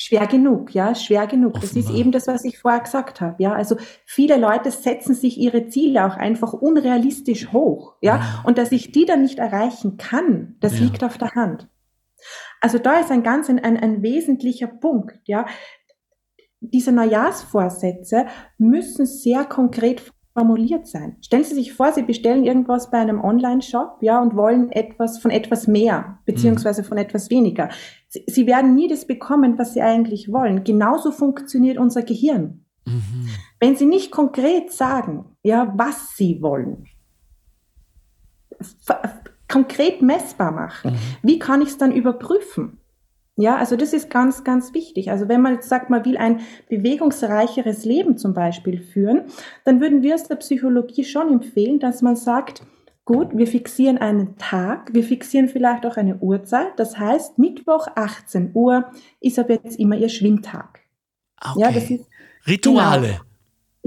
Schwer 0.00 0.28
genug, 0.28 0.72
ja, 0.74 0.94
schwer 0.94 1.26
genug. 1.26 1.56
Offenbar. 1.56 1.74
Das 1.74 1.76
ist 1.76 1.90
eben 1.90 2.12
das, 2.12 2.28
was 2.28 2.44
ich 2.44 2.58
vorher 2.58 2.78
gesagt 2.78 3.20
habe. 3.20 3.42
Ja, 3.42 3.52
also 3.52 3.76
viele 4.06 4.36
Leute 4.36 4.70
setzen 4.70 5.16
sich 5.16 5.36
ihre 5.36 5.66
Ziele 5.70 6.06
auch 6.06 6.16
einfach 6.16 6.52
unrealistisch 6.52 7.52
hoch, 7.52 7.96
ja, 8.00 8.18
ja. 8.18 8.42
und 8.46 8.58
dass 8.58 8.70
ich 8.70 8.92
die 8.92 9.06
dann 9.06 9.22
nicht 9.22 9.40
erreichen 9.40 9.96
kann, 9.96 10.54
das 10.60 10.78
ja. 10.78 10.84
liegt 10.84 11.02
auf 11.02 11.18
der 11.18 11.32
Hand. 11.34 11.66
Also 12.60 12.78
da 12.78 13.00
ist 13.00 13.10
ein 13.10 13.22
ganz 13.22 13.48
ein, 13.48 13.58
ein, 13.58 13.76
ein 13.76 14.02
wesentlicher 14.02 14.66
Punkt, 14.66 15.20
ja. 15.26 15.46
Diese 16.60 16.90
Neujahrsvorsätze 16.90 18.26
müssen 18.58 19.06
sehr 19.06 19.44
konkret 19.44 20.02
formuliert 20.38 20.86
sein. 20.86 21.16
Stellen 21.20 21.44
Sie 21.44 21.54
sich 21.54 21.72
vor, 21.72 21.92
Sie 21.92 22.02
bestellen 22.02 22.44
irgendwas 22.44 22.90
bei 22.90 22.98
einem 22.98 23.20
Online-Shop, 23.20 23.98
ja, 24.02 24.20
und 24.20 24.36
wollen 24.36 24.70
etwas 24.70 25.18
von 25.18 25.30
etwas 25.30 25.66
mehr, 25.66 26.20
beziehungsweise 26.26 26.84
von 26.84 26.96
etwas 26.96 27.30
weniger. 27.30 27.70
Sie, 28.08 28.24
Sie, 28.26 28.46
werden 28.46 28.74
nie 28.74 28.88
das 28.88 29.06
bekommen, 29.06 29.58
was 29.58 29.74
Sie 29.74 29.82
eigentlich 29.82 30.32
wollen. 30.32 30.62
Genauso 30.64 31.10
funktioniert 31.10 31.78
unser 31.78 32.02
Gehirn. 32.02 32.64
Mhm. 32.86 33.28
Wenn 33.58 33.76
Sie 33.76 33.86
nicht 33.86 34.12
konkret 34.12 34.72
sagen, 34.72 35.36
ja, 35.42 35.72
was 35.76 36.16
Sie 36.16 36.40
wollen, 36.40 36.84
konkret 39.48 40.02
messbar 40.02 40.52
machen. 40.52 40.92
Mhm. 40.92 40.98
Wie 41.22 41.38
kann 41.38 41.62
ich 41.62 41.68
es 41.68 41.78
dann 41.78 41.92
überprüfen? 41.92 42.78
Ja, 43.36 43.56
also 43.56 43.76
das 43.76 43.92
ist 43.92 44.10
ganz, 44.10 44.42
ganz 44.42 44.74
wichtig. 44.74 45.12
Also 45.12 45.28
wenn 45.28 45.40
man 45.40 45.54
jetzt 45.54 45.68
sagt, 45.68 45.90
man 45.90 46.04
will 46.04 46.16
ein 46.16 46.40
bewegungsreicheres 46.68 47.84
Leben 47.84 48.18
zum 48.18 48.34
Beispiel 48.34 48.80
führen, 48.80 49.26
dann 49.64 49.80
würden 49.80 50.02
wir 50.02 50.16
aus 50.16 50.24
der 50.24 50.34
Psychologie 50.36 51.04
schon 51.04 51.32
empfehlen, 51.32 51.78
dass 51.78 52.02
man 52.02 52.16
sagt, 52.16 52.62
gut, 53.04 53.28
wir 53.32 53.46
fixieren 53.46 53.96
einen 53.96 54.36
Tag, 54.38 54.92
wir 54.92 55.04
fixieren 55.04 55.48
vielleicht 55.48 55.86
auch 55.86 55.96
eine 55.96 56.16
Uhrzeit. 56.16 56.72
Das 56.78 56.98
heißt, 56.98 57.38
Mittwoch 57.38 57.86
18 57.94 58.50
Uhr 58.54 58.90
ist 59.20 59.38
ab 59.38 59.50
jetzt 59.50 59.78
immer 59.78 59.96
Ihr 59.96 60.08
Schwimmtag. 60.08 60.80
Okay. 61.40 61.60
Ja, 61.60 61.70
das 61.70 61.90
ist, 61.90 62.06
Rituale. 62.46 63.06
Genau, 63.06 63.20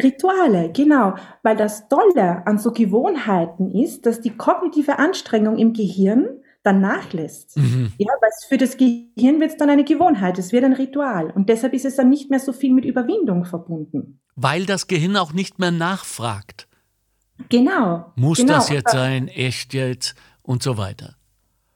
Rituale, 0.01 0.71
genau, 0.71 1.15
weil 1.43 1.57
das 1.57 1.87
Tolle 1.89 2.45
an 2.47 2.57
so 2.57 2.71
Gewohnheiten 2.71 3.71
ist, 3.71 4.05
dass 4.05 4.21
die 4.21 4.29
kognitive 4.31 4.99
Anstrengung 4.99 5.57
im 5.57 5.73
Gehirn 5.73 6.41
dann 6.63 6.79
nachlässt. 6.79 7.57
Mhm. 7.57 7.91
Ja, 7.97 8.13
weil 8.21 8.29
für 8.47 8.57
das 8.57 8.77
Gehirn 8.77 9.39
wird 9.39 9.51
es 9.51 9.57
dann 9.57 9.69
eine 9.69 9.83
Gewohnheit, 9.83 10.37
es 10.37 10.51
wird 10.51 10.63
ein 10.63 10.73
Ritual 10.73 11.31
und 11.31 11.49
deshalb 11.49 11.73
ist 11.73 11.85
es 11.85 11.95
dann 11.95 12.09
nicht 12.09 12.29
mehr 12.29 12.39
so 12.39 12.53
viel 12.53 12.73
mit 12.73 12.85
Überwindung 12.85 13.45
verbunden. 13.45 14.19
Weil 14.35 14.65
das 14.65 14.87
Gehirn 14.87 15.17
auch 15.17 15.33
nicht 15.33 15.59
mehr 15.59 15.71
nachfragt. 15.71 16.67
Genau. 17.49 18.11
Muss 18.15 18.37
genau. 18.37 18.53
das 18.53 18.69
jetzt 18.69 18.91
sein, 18.91 19.27
echt 19.27 19.73
jetzt 19.73 20.15
und 20.43 20.61
so 20.63 20.77
weiter. 20.77 21.15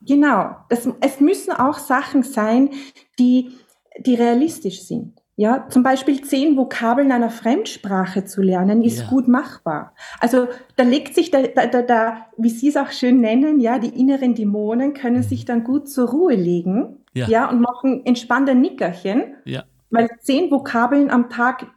Genau. 0.01 0.55
Das, 0.69 0.87
es 1.01 1.19
müssen 1.19 1.51
auch 1.51 1.79
Sachen 1.79 2.23
sein, 2.23 2.69
die, 3.17 3.51
die 3.99 4.15
realistisch 4.15 4.83
sind. 4.83 5.21
Ja, 5.37 5.67
zum 5.67 5.83
Beispiel 5.83 6.21
zehn 6.21 6.55
Vokabeln 6.55 7.11
einer 7.11 7.29
Fremdsprache 7.29 8.23
zu 8.23 8.41
lernen, 8.41 8.81
ist 8.81 9.01
ja. 9.01 9.07
gut 9.07 9.27
machbar. 9.27 9.93
Also 10.21 10.47
da 10.77 10.83
legt 10.83 11.13
sich 11.13 11.29
da, 11.29 11.41
da, 11.43 11.65
da, 11.65 11.81
da, 11.81 12.27
wie 12.37 12.49
Sie 12.49 12.69
es 12.69 12.77
auch 12.77 12.91
schön 12.91 13.19
nennen, 13.19 13.59
ja, 13.59 13.77
die 13.77 13.99
inneren 13.99 14.33
Dämonen 14.33 14.93
können 14.93 15.23
sich 15.23 15.43
dann 15.43 15.65
gut 15.65 15.89
zur 15.89 16.09
Ruhe 16.09 16.35
legen, 16.35 17.03
ja, 17.13 17.27
ja 17.27 17.49
und 17.49 17.59
machen 17.59 18.05
entspannte 18.05 18.55
Nickerchen, 18.55 19.35
ja. 19.43 19.63
weil 19.89 20.07
zehn 20.21 20.49
Vokabeln 20.51 21.09
am 21.09 21.29
Tag 21.29 21.67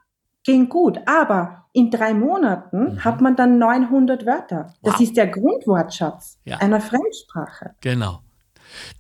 gehen 0.45 0.69
gut. 0.69 1.01
Aber 1.07 1.67
in 1.73 1.91
drei 1.91 2.15
Monaten 2.15 2.95
mhm. 2.95 3.05
hat 3.05 3.21
man 3.21 3.35
dann 3.35 3.59
900 3.59 4.25
Wörter. 4.25 4.75
Das 4.83 4.95
wow. 4.95 5.01
ist 5.01 5.17
der 5.17 5.27
Grundwortschatz 5.27 6.39
ja. 6.45 6.59
einer 6.59 6.81
Fremdsprache. 6.81 7.75
Genau. 7.81 8.21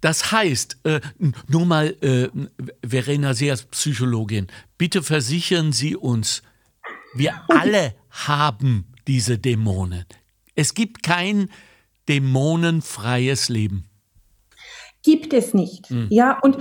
Das 0.01 0.33
heißt, 0.33 0.79
äh, 0.85 1.01
nur 1.49 1.67
mal, 1.67 1.97
äh, 2.01 2.29
Verena 2.87 3.35
Seers, 3.35 3.65
Psychologin, 3.65 4.47
bitte 4.77 5.03
versichern 5.03 5.73
Sie 5.73 5.97
uns, 5.97 6.43
wir 7.15 7.35
alle 7.49 7.95
haben 8.11 8.87
diese 9.07 9.39
Dämonen. 9.39 10.05
Es 10.55 10.75
gibt 10.75 11.03
kein 11.03 11.49
dämonenfreies 12.09 13.49
Leben. 13.49 13.85
Gibt 15.03 15.33
es 15.33 15.55
nicht. 15.55 15.91
Mhm. 15.91 16.09
Ja, 16.11 16.39
und 16.41 16.59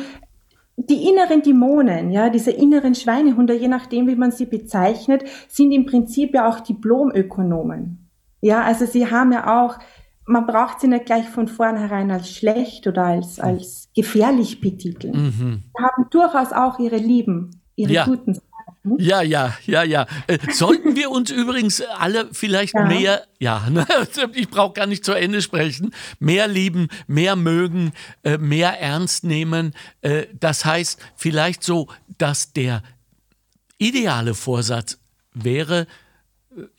die 0.77 1.09
inneren 1.09 1.41
Dämonen, 1.41 2.11
ja, 2.11 2.29
diese 2.29 2.51
inneren 2.51 2.93
Schweinehunde, 2.93 3.55
je 3.55 3.67
nachdem, 3.67 4.07
wie 4.07 4.15
man 4.15 4.31
sie 4.31 4.45
bezeichnet, 4.45 5.23
sind 5.47 5.71
im 5.71 5.85
Prinzip 5.85 6.35
ja 6.35 6.47
auch 6.47 6.59
Diplomökonomen. 6.59 8.09
Ja, 8.41 8.61
also 8.63 8.85
sie 8.85 9.09
haben 9.09 9.31
ja 9.31 9.65
auch 9.65 9.79
man 10.27 10.45
braucht 10.45 10.81
sie 10.81 10.87
nicht 10.87 11.05
gleich 11.05 11.27
von 11.27 11.47
vornherein 11.47 12.11
als 12.11 12.29
schlecht 12.29 12.85
oder 12.85 13.05
als, 13.05 13.39
als 13.39 13.89
gefährlich 13.95 14.59
betiteln. 14.59 15.27
Mhm. 15.27 15.63
Sie 15.75 15.83
haben 15.83 16.09
durchaus 16.11 16.51
auch 16.51 16.79
ihre 16.79 16.97
Lieben, 16.97 17.61
ihre 17.75 17.93
ja. 17.93 18.05
guten 18.05 18.33
Seiten. 18.33 18.45
Ja, 18.99 19.21
ja, 19.21 19.57
ja, 19.65 19.83
ja. 19.83 20.05
Äh, 20.27 20.37
sollten 20.51 20.95
wir 20.95 21.11
uns 21.11 21.31
übrigens 21.31 21.81
alle 21.81 22.27
vielleicht 22.33 22.73
ja. 22.73 22.85
mehr, 22.85 23.23
ja, 23.39 23.69
ne, 23.71 23.85
ich 24.33 24.49
brauche 24.49 24.73
gar 24.73 24.85
nicht 24.85 25.05
zu 25.05 25.13
Ende 25.13 25.41
sprechen, 25.41 25.93
mehr 26.19 26.47
lieben, 26.47 26.89
mehr 27.07 27.35
mögen, 27.35 27.93
äh, 28.23 28.37
mehr 28.37 28.79
ernst 28.79 29.23
nehmen. 29.23 29.73
Äh, 30.01 30.27
das 30.37 30.65
heißt 30.65 30.99
vielleicht 31.15 31.63
so, 31.63 31.87
dass 32.17 32.51
der 32.51 32.83
ideale 33.77 34.33
Vorsatz 34.33 34.99
wäre, 35.33 35.87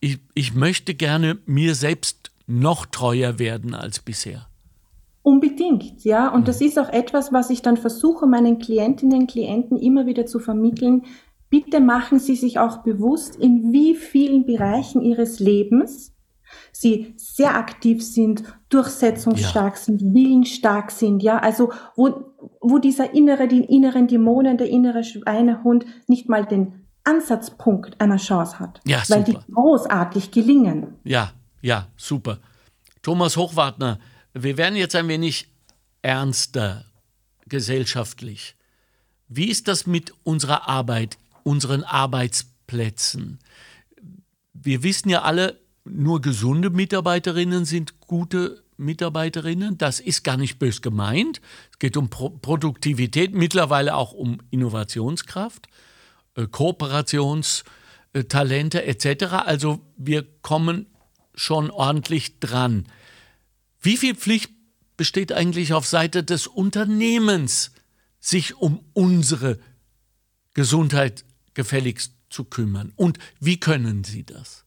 ich, 0.00 0.18
ich 0.34 0.54
möchte 0.54 0.94
gerne 0.94 1.38
mir 1.46 1.74
selbst 1.74 2.17
noch 2.48 2.86
treuer 2.86 3.38
werden 3.38 3.74
als 3.74 4.00
bisher. 4.00 4.48
Unbedingt, 5.22 6.04
ja. 6.04 6.32
Und 6.32 6.48
das 6.48 6.60
ist 6.60 6.78
auch 6.78 6.88
etwas, 6.88 7.32
was 7.32 7.50
ich 7.50 7.62
dann 7.62 7.76
versuche, 7.76 8.26
meinen 8.26 8.58
Klientinnen 8.58 9.20
und 9.20 9.30
Klienten 9.30 9.76
immer 9.76 10.06
wieder 10.06 10.26
zu 10.26 10.40
vermitteln. 10.40 11.02
Bitte 11.50 11.80
machen 11.80 12.18
Sie 12.18 12.34
sich 12.34 12.58
auch 12.58 12.78
bewusst, 12.78 13.36
in 13.36 13.72
wie 13.72 13.94
vielen 13.94 14.46
Bereichen 14.46 15.02
Ihres 15.02 15.38
Lebens 15.38 16.14
Sie 16.72 17.12
sehr 17.16 17.56
aktiv 17.56 18.02
sind, 18.02 18.42
durchsetzungsstark 18.70 19.74
ja. 19.74 19.80
sind, 19.80 20.14
willensstark 20.14 20.90
sind, 20.90 21.22
ja. 21.22 21.38
Also, 21.38 21.72
wo, 21.94 22.32
wo 22.62 22.78
dieser 22.78 23.12
innere, 23.14 23.48
die 23.48 23.64
inneren 23.64 24.06
Dämonen, 24.06 24.56
der 24.56 24.68
innere 24.68 25.04
Schweinehund 25.04 25.84
nicht 26.06 26.28
mal 26.28 26.46
den 26.46 26.86
Ansatzpunkt 27.04 28.00
einer 28.00 28.16
Chance 28.16 28.58
hat. 28.58 28.80
Ja, 28.86 29.02
weil 29.08 29.24
die 29.24 29.36
großartig 29.52 30.30
gelingen. 30.30 30.94
Ja, 31.04 31.32
ja, 31.60 31.88
super. 31.96 32.38
Thomas 33.02 33.36
Hochwartner, 33.36 33.98
wir 34.34 34.56
werden 34.56 34.76
jetzt 34.76 34.94
ein 34.94 35.08
wenig 35.08 35.48
ernster 36.02 36.84
gesellschaftlich. 37.46 38.54
Wie 39.28 39.48
ist 39.48 39.66
das 39.68 39.86
mit 39.86 40.12
unserer 40.24 40.68
Arbeit, 40.68 41.16
unseren 41.42 41.84
Arbeitsplätzen? 41.84 43.38
Wir 44.52 44.82
wissen 44.82 45.08
ja 45.10 45.22
alle, 45.22 45.60
nur 45.84 46.20
gesunde 46.20 46.70
Mitarbeiterinnen 46.70 47.64
sind 47.64 48.00
gute 48.00 48.64
Mitarbeiterinnen. 48.76 49.78
Das 49.78 50.00
ist 50.00 50.24
gar 50.24 50.36
nicht 50.36 50.58
bös 50.58 50.82
gemeint. 50.82 51.40
Es 51.72 51.78
geht 51.78 51.96
um 51.96 52.10
Pro 52.10 52.30
Produktivität, 52.30 53.32
mittlerweile 53.34 53.94
auch 53.94 54.12
um 54.12 54.40
Innovationskraft, 54.50 55.68
äh, 56.36 56.46
Kooperationstalente 56.46 58.84
etc. 58.84 59.24
Also 59.44 59.80
wir 59.96 60.26
kommen 60.42 60.86
schon 61.38 61.70
ordentlich 61.70 62.40
dran. 62.40 62.86
Wie 63.80 63.96
viel 63.96 64.14
Pflicht 64.14 64.50
besteht 64.96 65.32
eigentlich 65.32 65.72
auf 65.72 65.86
Seite 65.86 66.24
des 66.24 66.46
Unternehmens, 66.46 67.72
sich 68.18 68.56
um 68.56 68.84
unsere 68.92 69.58
Gesundheit 70.54 71.24
gefälligst 71.54 72.14
zu 72.28 72.44
kümmern? 72.44 72.92
Und 72.96 73.18
wie 73.38 73.60
können 73.60 74.02
Sie 74.02 74.24
das? 74.24 74.64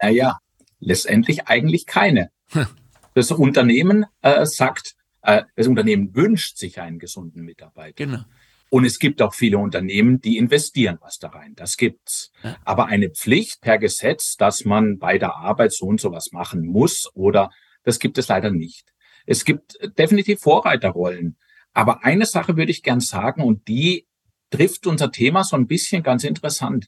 Naja, 0.00 0.38
letztendlich 0.80 1.46
eigentlich 1.46 1.86
keine. 1.86 2.30
Das 3.12 3.32
Unternehmen 3.32 4.06
äh, 4.22 4.46
sagt, 4.46 4.94
äh, 5.22 5.42
das 5.56 5.66
Unternehmen 5.66 6.14
wünscht 6.14 6.58
sich 6.58 6.80
einen 6.80 7.00
gesunden 7.00 7.42
Mitarbeiter. 7.42 8.06
Genau. 8.06 8.24
Und 8.70 8.84
es 8.84 9.00
gibt 9.00 9.20
auch 9.20 9.34
viele 9.34 9.58
Unternehmen, 9.58 10.20
die 10.20 10.38
investieren 10.38 10.98
was 11.00 11.18
da 11.18 11.28
rein. 11.28 11.54
Das 11.56 11.76
gibt's. 11.76 12.30
Ja. 12.42 12.56
Aber 12.64 12.86
eine 12.86 13.10
Pflicht 13.10 13.60
per 13.60 13.78
Gesetz, 13.78 14.36
dass 14.36 14.64
man 14.64 14.98
bei 14.98 15.18
der 15.18 15.34
Arbeit 15.34 15.72
so 15.72 15.86
und 15.86 16.00
so 16.00 16.12
was 16.12 16.30
machen 16.32 16.64
muss 16.64 17.10
oder 17.14 17.50
das 17.82 17.98
gibt 17.98 18.16
es 18.16 18.28
leider 18.28 18.50
nicht. 18.50 18.92
Es 19.26 19.44
gibt 19.44 19.76
definitiv 19.98 20.40
Vorreiterrollen. 20.40 21.36
Aber 21.72 22.04
eine 22.04 22.26
Sache 22.26 22.56
würde 22.56 22.70
ich 22.70 22.82
gern 22.82 23.00
sagen 23.00 23.42
und 23.42 23.66
die 23.68 24.06
trifft 24.50 24.86
unser 24.86 25.10
Thema 25.10 25.44
so 25.44 25.56
ein 25.56 25.66
bisschen 25.66 26.02
ganz 26.02 26.24
interessant. 26.24 26.86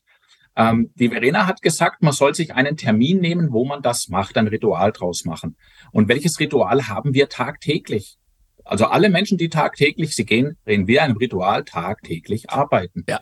Ähm, 0.54 0.90
die 0.94 1.08
Verena 1.08 1.46
hat 1.46 1.62
gesagt, 1.62 2.02
man 2.02 2.12
soll 2.12 2.34
sich 2.34 2.54
einen 2.54 2.76
Termin 2.76 3.20
nehmen, 3.20 3.52
wo 3.52 3.64
man 3.64 3.82
das 3.82 4.08
macht, 4.08 4.36
ein 4.36 4.48
Ritual 4.48 4.92
draus 4.92 5.24
machen. 5.24 5.56
Und 5.92 6.08
welches 6.08 6.38
Ritual 6.40 6.88
haben 6.88 7.14
wir 7.14 7.28
tagtäglich? 7.28 8.18
Also 8.64 8.86
alle 8.86 9.10
Menschen, 9.10 9.38
die 9.38 9.48
tagtäglich, 9.48 10.14
sie 10.14 10.24
gehen, 10.24 10.56
reden 10.66 10.86
wir 10.86 11.02
ein 11.02 11.12
Ritual 11.12 11.64
tagtäglich 11.64 12.50
arbeiten. 12.50 13.04
Ja. 13.08 13.20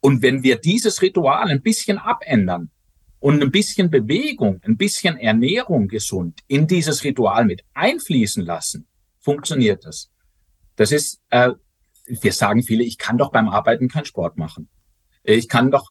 Und 0.00 0.22
wenn 0.22 0.42
wir 0.42 0.56
dieses 0.56 1.02
Ritual 1.02 1.48
ein 1.48 1.62
bisschen 1.62 1.98
abändern 1.98 2.70
und 3.18 3.42
ein 3.42 3.50
bisschen 3.50 3.90
Bewegung, 3.90 4.60
ein 4.62 4.76
bisschen 4.76 5.16
Ernährung 5.16 5.88
gesund 5.88 6.40
in 6.46 6.66
dieses 6.66 7.04
Ritual 7.04 7.44
mit 7.44 7.64
einfließen 7.74 8.44
lassen, 8.44 8.86
funktioniert 9.18 9.84
das. 9.84 10.10
Das 10.76 10.92
ist, 10.92 11.20
äh, 11.30 11.50
wir 12.06 12.32
sagen 12.32 12.62
viele, 12.62 12.84
ich 12.84 12.98
kann 12.98 13.18
doch 13.18 13.32
beim 13.32 13.48
Arbeiten 13.48 13.88
keinen 13.88 14.04
Sport 14.04 14.36
machen. 14.36 14.68
Ich 15.24 15.48
kann 15.48 15.70
doch, 15.70 15.90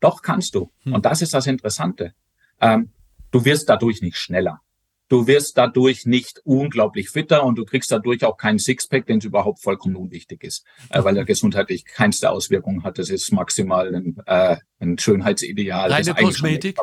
doch 0.00 0.20
kannst 0.20 0.54
du. 0.54 0.70
Hm. 0.80 0.92
Und 0.94 1.06
das 1.06 1.22
ist 1.22 1.32
das 1.32 1.46
Interessante. 1.46 2.12
Ähm, 2.60 2.90
du 3.30 3.44
wirst 3.44 3.68
dadurch 3.68 4.02
nicht 4.02 4.18
schneller. 4.18 4.60
Du 5.08 5.26
wirst 5.26 5.58
dadurch 5.58 6.06
nicht 6.06 6.40
unglaublich 6.44 7.10
fitter 7.10 7.44
und 7.44 7.56
du 7.56 7.64
kriegst 7.64 7.92
dadurch 7.92 8.24
auch 8.24 8.36
keinen 8.36 8.58
Sixpack, 8.58 9.06
den 9.06 9.18
es 9.18 9.24
überhaupt 9.24 9.62
vollkommen 9.62 9.96
unwichtig 9.96 10.42
ist, 10.44 10.64
äh, 10.90 11.04
weil 11.04 11.16
er 11.16 11.24
gesundheitlich 11.24 11.84
keinste 11.84 12.30
Auswirkungen 12.30 12.84
hat. 12.84 12.98
Das 12.98 13.10
ist 13.10 13.30
maximal 13.32 13.94
ein, 13.94 14.16
äh, 14.26 14.56
ein 14.80 14.98
Schönheitsideal. 14.98 15.92
Reine 15.92 16.14
Kosmetik? 16.14 16.78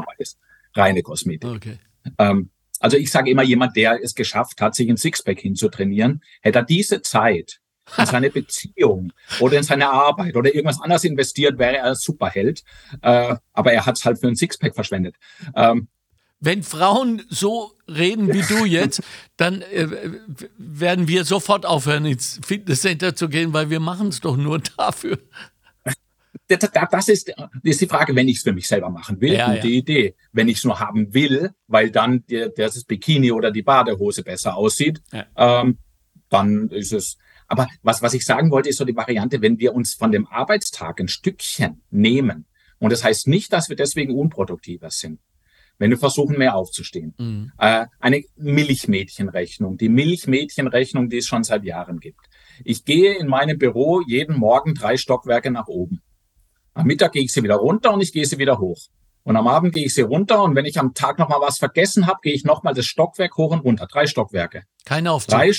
Reine 0.76 1.02
Kosmetik. 1.02 1.50
Okay. 1.50 1.78
Ähm, 2.18 2.52
also 2.80 2.98
ich 2.98 3.12
sage 3.12 3.30
immer, 3.30 3.44
jemand, 3.44 3.76
der 3.76 4.04
es 4.04 4.16
geschafft 4.16 4.62
hat, 4.62 4.76
sich 4.76 4.90
ein 4.90 4.98
Sixpack 4.98 5.40
hinzutrainieren, 5.40 6.24
hätte 6.42 6.60
er 6.60 6.66
diese 6.66 7.02
Zeit 7.02 7.60
in 7.98 8.06
seine 8.06 8.30
Beziehung 8.32 9.14
oder 9.40 9.58
in 9.58 9.64
seine 9.64 9.90
Arbeit 9.90 10.36
oder 10.36 10.54
irgendwas 10.54 10.82
anderes 10.82 11.04
investiert, 11.04 11.60
wäre 11.60 11.78
er 11.78 11.86
ein 11.86 11.96
Superheld. 11.96 12.64
Äh, 13.02 13.36
aber 13.54 13.74
er 13.74 13.86
hat 13.86 13.98
es 13.98 14.06
halt 14.06 14.20
für 14.20 14.28
ein 14.28 14.36
Sixpack 14.36 14.74
verschwendet. 14.74 15.16
Ähm, 15.56 15.90
wenn 16.42 16.64
Frauen 16.64 17.22
so 17.30 17.72
reden 17.88 18.34
wie 18.34 18.42
du 18.42 18.66
jetzt, 18.66 19.02
dann 19.38 19.62
äh, 19.62 19.88
werden 20.58 21.08
wir 21.08 21.24
sofort 21.24 21.66
aufhören, 21.66 22.06
ins 22.06 22.42
Fitnesscenter 22.44 23.16
zu 23.16 23.30
gehen, 23.30 23.54
weil 23.54 23.70
wir 23.70 23.80
machen 23.80 24.10
es 24.10 24.20
doch 24.20 24.36
nur 24.36 24.60
dafür. 24.78 25.20
Das 26.48 27.08
ist, 27.08 27.30
das 27.30 27.46
ist 27.64 27.82
die 27.82 27.88
Frage, 27.88 28.14
wenn 28.14 28.28
ich 28.28 28.38
es 28.38 28.44
für 28.44 28.52
mich 28.52 28.68
selber 28.68 28.90
machen 28.90 29.22
will, 29.22 29.34
ja, 29.34 29.54
gute 29.54 29.70
ja. 29.70 29.74
Idee. 29.74 30.16
Wenn 30.34 30.50
ich 30.50 30.58
es 30.58 30.66
nur 30.66 30.82
haben 30.82 31.14
will, 31.14 31.52
weil 31.68 31.92
dann 31.92 32.26
der, 32.26 32.50
das 32.50 32.84
Bikini 32.84 33.32
oder 33.32 33.52
die 33.52 33.62
Badehose 33.62 34.22
besser 34.22 34.58
aussieht, 34.58 35.02
ja. 35.14 35.28
ähm, 35.38 35.78
dann 36.28 36.68
ist 36.70 36.92
es. 36.92 37.18
Aber 37.48 37.68
was, 37.84 38.02
was 38.02 38.14
ich 38.14 38.26
sagen 38.26 38.52
wollte, 38.52 38.70
ist 38.70 38.78
so 38.78 38.86
die 38.86 38.96
Variante, 38.96 39.42
wenn 39.42 39.60
wir 39.60 39.74
uns 39.74 39.94
von 39.94 40.12
dem 40.12 40.28
Arbeitstag 40.28 41.00
ein 41.00 41.08
Stückchen 41.08 41.84
nehmen. 41.90 42.46
Und 42.80 42.92
das 42.92 43.04
heißt 43.04 43.28
nicht, 43.28 43.54
dass 43.54 43.70
wir 43.70 43.76
deswegen 43.78 44.14
unproduktiver 44.14 44.90
sind 44.90 45.20
wenn 45.82 45.90
wir 45.90 45.98
versuchen, 45.98 46.38
mehr 46.38 46.56
aufzustehen. 46.56 47.16
Mhm. 47.18 47.52
Äh, 47.58 47.88
eine 48.00 48.22
Milchmädchenrechnung, 48.36 49.78
die 49.78 49.90
Milchmädchenrechnung, 49.90 51.10
die 51.10 51.18
es 51.18 51.26
schon 51.26 51.44
seit 51.44 51.64
Jahren 51.64 52.00
gibt. 52.00 52.20
Ich 52.64 52.86
gehe 52.86 53.18
in 53.18 53.28
meinem 53.28 53.58
Büro 53.58 54.00
jeden 54.06 54.38
Morgen 54.38 54.76
drei 54.76 54.96
Stockwerke 54.96 55.50
nach 55.50 55.66
oben. 55.66 56.04
Am 56.76 56.86
Mittag 56.86 57.14
gehe 57.14 57.24
ich 57.24 57.34
sie 57.34 57.42
wieder 57.42 57.56
runter 57.56 57.96
und 57.96 58.02
ich 58.02 58.14
gehe 58.14 58.26
sie 58.26 58.38
wieder 58.38 58.60
hoch. 58.60 58.78
Und 59.24 59.36
am 59.36 59.48
Abend 59.48 59.74
gehe 59.74 59.86
ich 59.86 59.96
sie 59.96 60.04
runter 60.04 60.44
und 60.44 60.56
wenn 60.56 60.66
ich 60.66 60.80
am 60.80 60.94
Tag 60.94 61.18
noch 61.18 61.30
mal 61.30 61.42
was 61.42 61.58
vergessen 61.58 62.06
habe, 62.06 62.20
gehe 62.22 62.34
ich 62.34 62.46
noch 62.46 62.62
mal 62.62 62.76
das 62.76 62.86
Stockwerk 62.86 63.36
hoch 63.38 63.52
und 63.52 63.62
runter. 63.62 63.88
Drei 63.88 64.06
Stockwerke. 64.06 64.66
Keine 64.86 65.12
Aufzug. 65.12 65.40
Drei, 65.40 65.52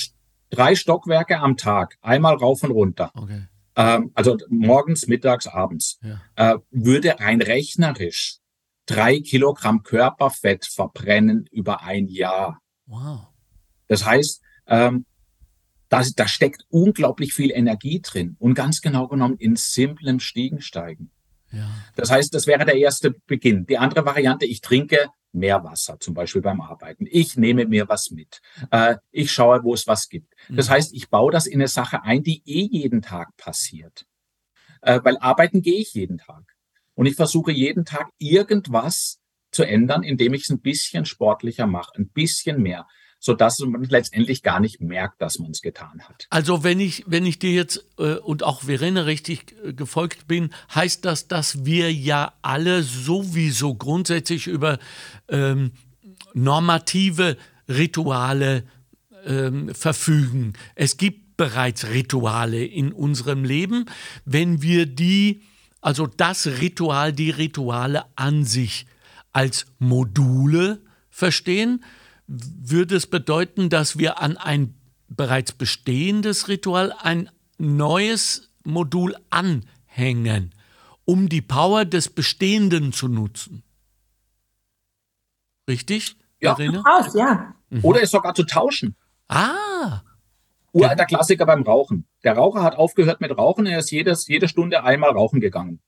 drei 0.51 0.75
Stockwerke 0.75 1.39
am 1.39 1.57
Tag. 1.57 1.97
Einmal 2.01 2.35
rauf 2.35 2.63
und 2.63 2.71
runter. 2.71 3.11
Okay. 3.13 3.47
Ähm, 3.75 4.11
also 4.13 4.37
morgens, 4.47 5.07
mittags, 5.07 5.47
abends. 5.47 5.99
Ja. 6.01 6.53
Äh, 6.53 6.59
würde 6.71 7.19
rein 7.19 7.41
rechnerisch 7.41 8.37
drei 8.85 9.19
Kilogramm 9.19 9.83
Körperfett 9.83 10.65
verbrennen 10.65 11.47
über 11.51 11.83
ein 11.83 12.07
Jahr. 12.07 12.59
Wow. 12.85 13.27
Das 13.87 14.05
heißt, 14.05 14.41
ähm, 14.67 15.05
da, 15.89 16.03
da 16.15 16.27
steckt 16.27 16.65
unglaublich 16.69 17.33
viel 17.33 17.51
Energie 17.51 18.01
drin 18.01 18.35
und 18.39 18.55
ganz 18.55 18.81
genau 18.81 19.07
genommen 19.07 19.37
in 19.37 19.55
simplem 19.55 20.19
Stiegensteigen. 20.19 21.11
Ja. 21.51 21.69
Das 21.95 22.09
heißt, 22.09 22.33
das 22.33 22.47
wäre 22.47 22.65
der 22.65 22.77
erste 22.77 23.11
Beginn. 23.11 23.65
Die 23.67 23.77
andere 23.77 24.05
Variante, 24.05 24.45
ich 24.45 24.61
trinke 24.61 25.09
mehr 25.31 25.63
Wasser, 25.63 25.99
zum 25.99 26.13
Beispiel 26.13 26.41
beim 26.41 26.61
Arbeiten. 26.61 27.05
Ich 27.09 27.37
nehme 27.37 27.65
mir 27.65 27.89
was 27.89 28.11
mit. 28.11 28.41
Äh, 28.71 28.95
ich 29.11 29.31
schaue, 29.31 29.63
wo 29.63 29.73
es 29.73 29.85
was 29.87 30.09
gibt. 30.09 30.33
Das 30.49 30.67
mhm. 30.67 30.73
heißt, 30.73 30.93
ich 30.93 31.09
baue 31.09 31.31
das 31.31 31.45
in 31.45 31.59
eine 31.59 31.67
Sache 31.67 32.03
ein, 32.03 32.23
die 32.23 32.41
eh 32.45 32.67
jeden 32.71 33.01
Tag 33.01 33.35
passiert. 33.37 34.05
Äh, 34.81 34.99
weil 35.03 35.17
arbeiten 35.17 35.61
gehe 35.61 35.79
ich 35.79 35.93
jeden 35.93 36.17
Tag. 36.17 36.52
Und 36.95 37.05
ich 37.05 37.15
versuche 37.15 37.51
jeden 37.51 37.85
Tag 37.85 38.09
irgendwas 38.17 39.19
zu 39.51 39.63
ändern, 39.63 40.03
indem 40.03 40.33
ich 40.33 40.43
es 40.43 40.49
ein 40.49 40.61
bisschen 40.61 41.05
sportlicher 41.05 41.67
mache, 41.67 41.91
ein 41.95 42.09
bisschen 42.09 42.61
mehr, 42.61 42.87
so 43.19 43.33
dass 43.33 43.59
man 43.59 43.83
letztendlich 43.83 44.41
gar 44.41 44.59
nicht 44.59 44.81
merkt, 44.81 45.21
dass 45.21 45.39
man 45.39 45.51
es 45.51 45.61
getan 45.61 46.01
hat. 46.01 46.27
Also 46.29 46.63
wenn 46.63 46.79
ich, 46.79 47.03
wenn 47.07 47.25
ich 47.25 47.39
dir 47.39 47.51
jetzt 47.51 47.85
äh, 47.97 48.15
und 48.15 48.43
auch 48.43 48.63
Verena 48.63 49.03
richtig 49.03 49.55
äh, 49.63 49.73
gefolgt 49.73 50.27
bin, 50.27 50.53
heißt 50.73 51.05
das, 51.05 51.27
dass 51.27 51.65
wir 51.65 51.93
ja 51.93 52.33
alle 52.41 52.83
sowieso 52.83 53.75
grundsätzlich 53.75 54.47
über 54.47 54.77
ähm, 55.29 55.71
normative 56.33 57.37
Rituale 57.69 58.63
ähm, 59.25 59.73
verfügen. 59.73 60.53
Es 60.75 60.97
gibt 60.97 61.37
bereits 61.37 61.87
Rituale 61.89 62.65
in 62.65 62.91
unserem 62.91 63.43
Leben. 63.45 63.85
Wenn 64.25 64.61
wir 64.61 64.85
die 64.85 65.41
also 65.83 66.07
das 66.07 66.47
Ritual, 66.47 67.11
die 67.11 67.29
Rituale 67.29 68.05
an 68.15 68.45
sich 68.45 68.85
als 69.33 69.65
Module 69.79 70.81
verstehen, 71.09 71.83
würde 72.25 72.95
es 72.95 73.05
bedeuten, 73.05 73.69
dass 73.69 73.97
wir 73.97 74.21
an 74.21 74.37
ein 74.37 74.75
bereits 75.09 75.51
bestehendes 75.51 76.47
Ritual 76.47 76.93
ein 76.93 77.29
neues 77.57 78.49
Modul 78.63 79.17
anhängen, 79.29 80.55
um 81.03 81.27
die 81.27 81.41
Power 81.41 81.83
des 81.83 82.09
Bestehenden 82.09 82.93
zu 82.93 83.09
nutzen. 83.09 83.61
Richtig? 85.67 86.15
Ja, 86.39 86.57
Aus, 86.85 87.13
ja. 87.13 87.55
Mhm. 87.69 87.83
Oder 87.83 88.03
es 88.03 88.11
sogar 88.11 88.33
zu 88.33 88.43
tauschen. 88.43 88.95
Ah. 89.27 90.01
Uralter 90.73 91.05
Klassiker 91.05 91.45
beim 91.45 91.61
Rauchen. 91.61 92.07
Der 92.23 92.33
Raucher 92.33 92.63
hat 92.63 92.75
aufgehört 92.75 93.21
mit 93.21 93.37
Rauchen, 93.37 93.67
er 93.67 93.79
ist 93.79 93.91
jedes, 93.91 94.27
jede 94.27 94.47
Stunde 94.47 94.83
einmal 94.83 95.11
rauchen 95.11 95.39
gegangen. 95.39 95.81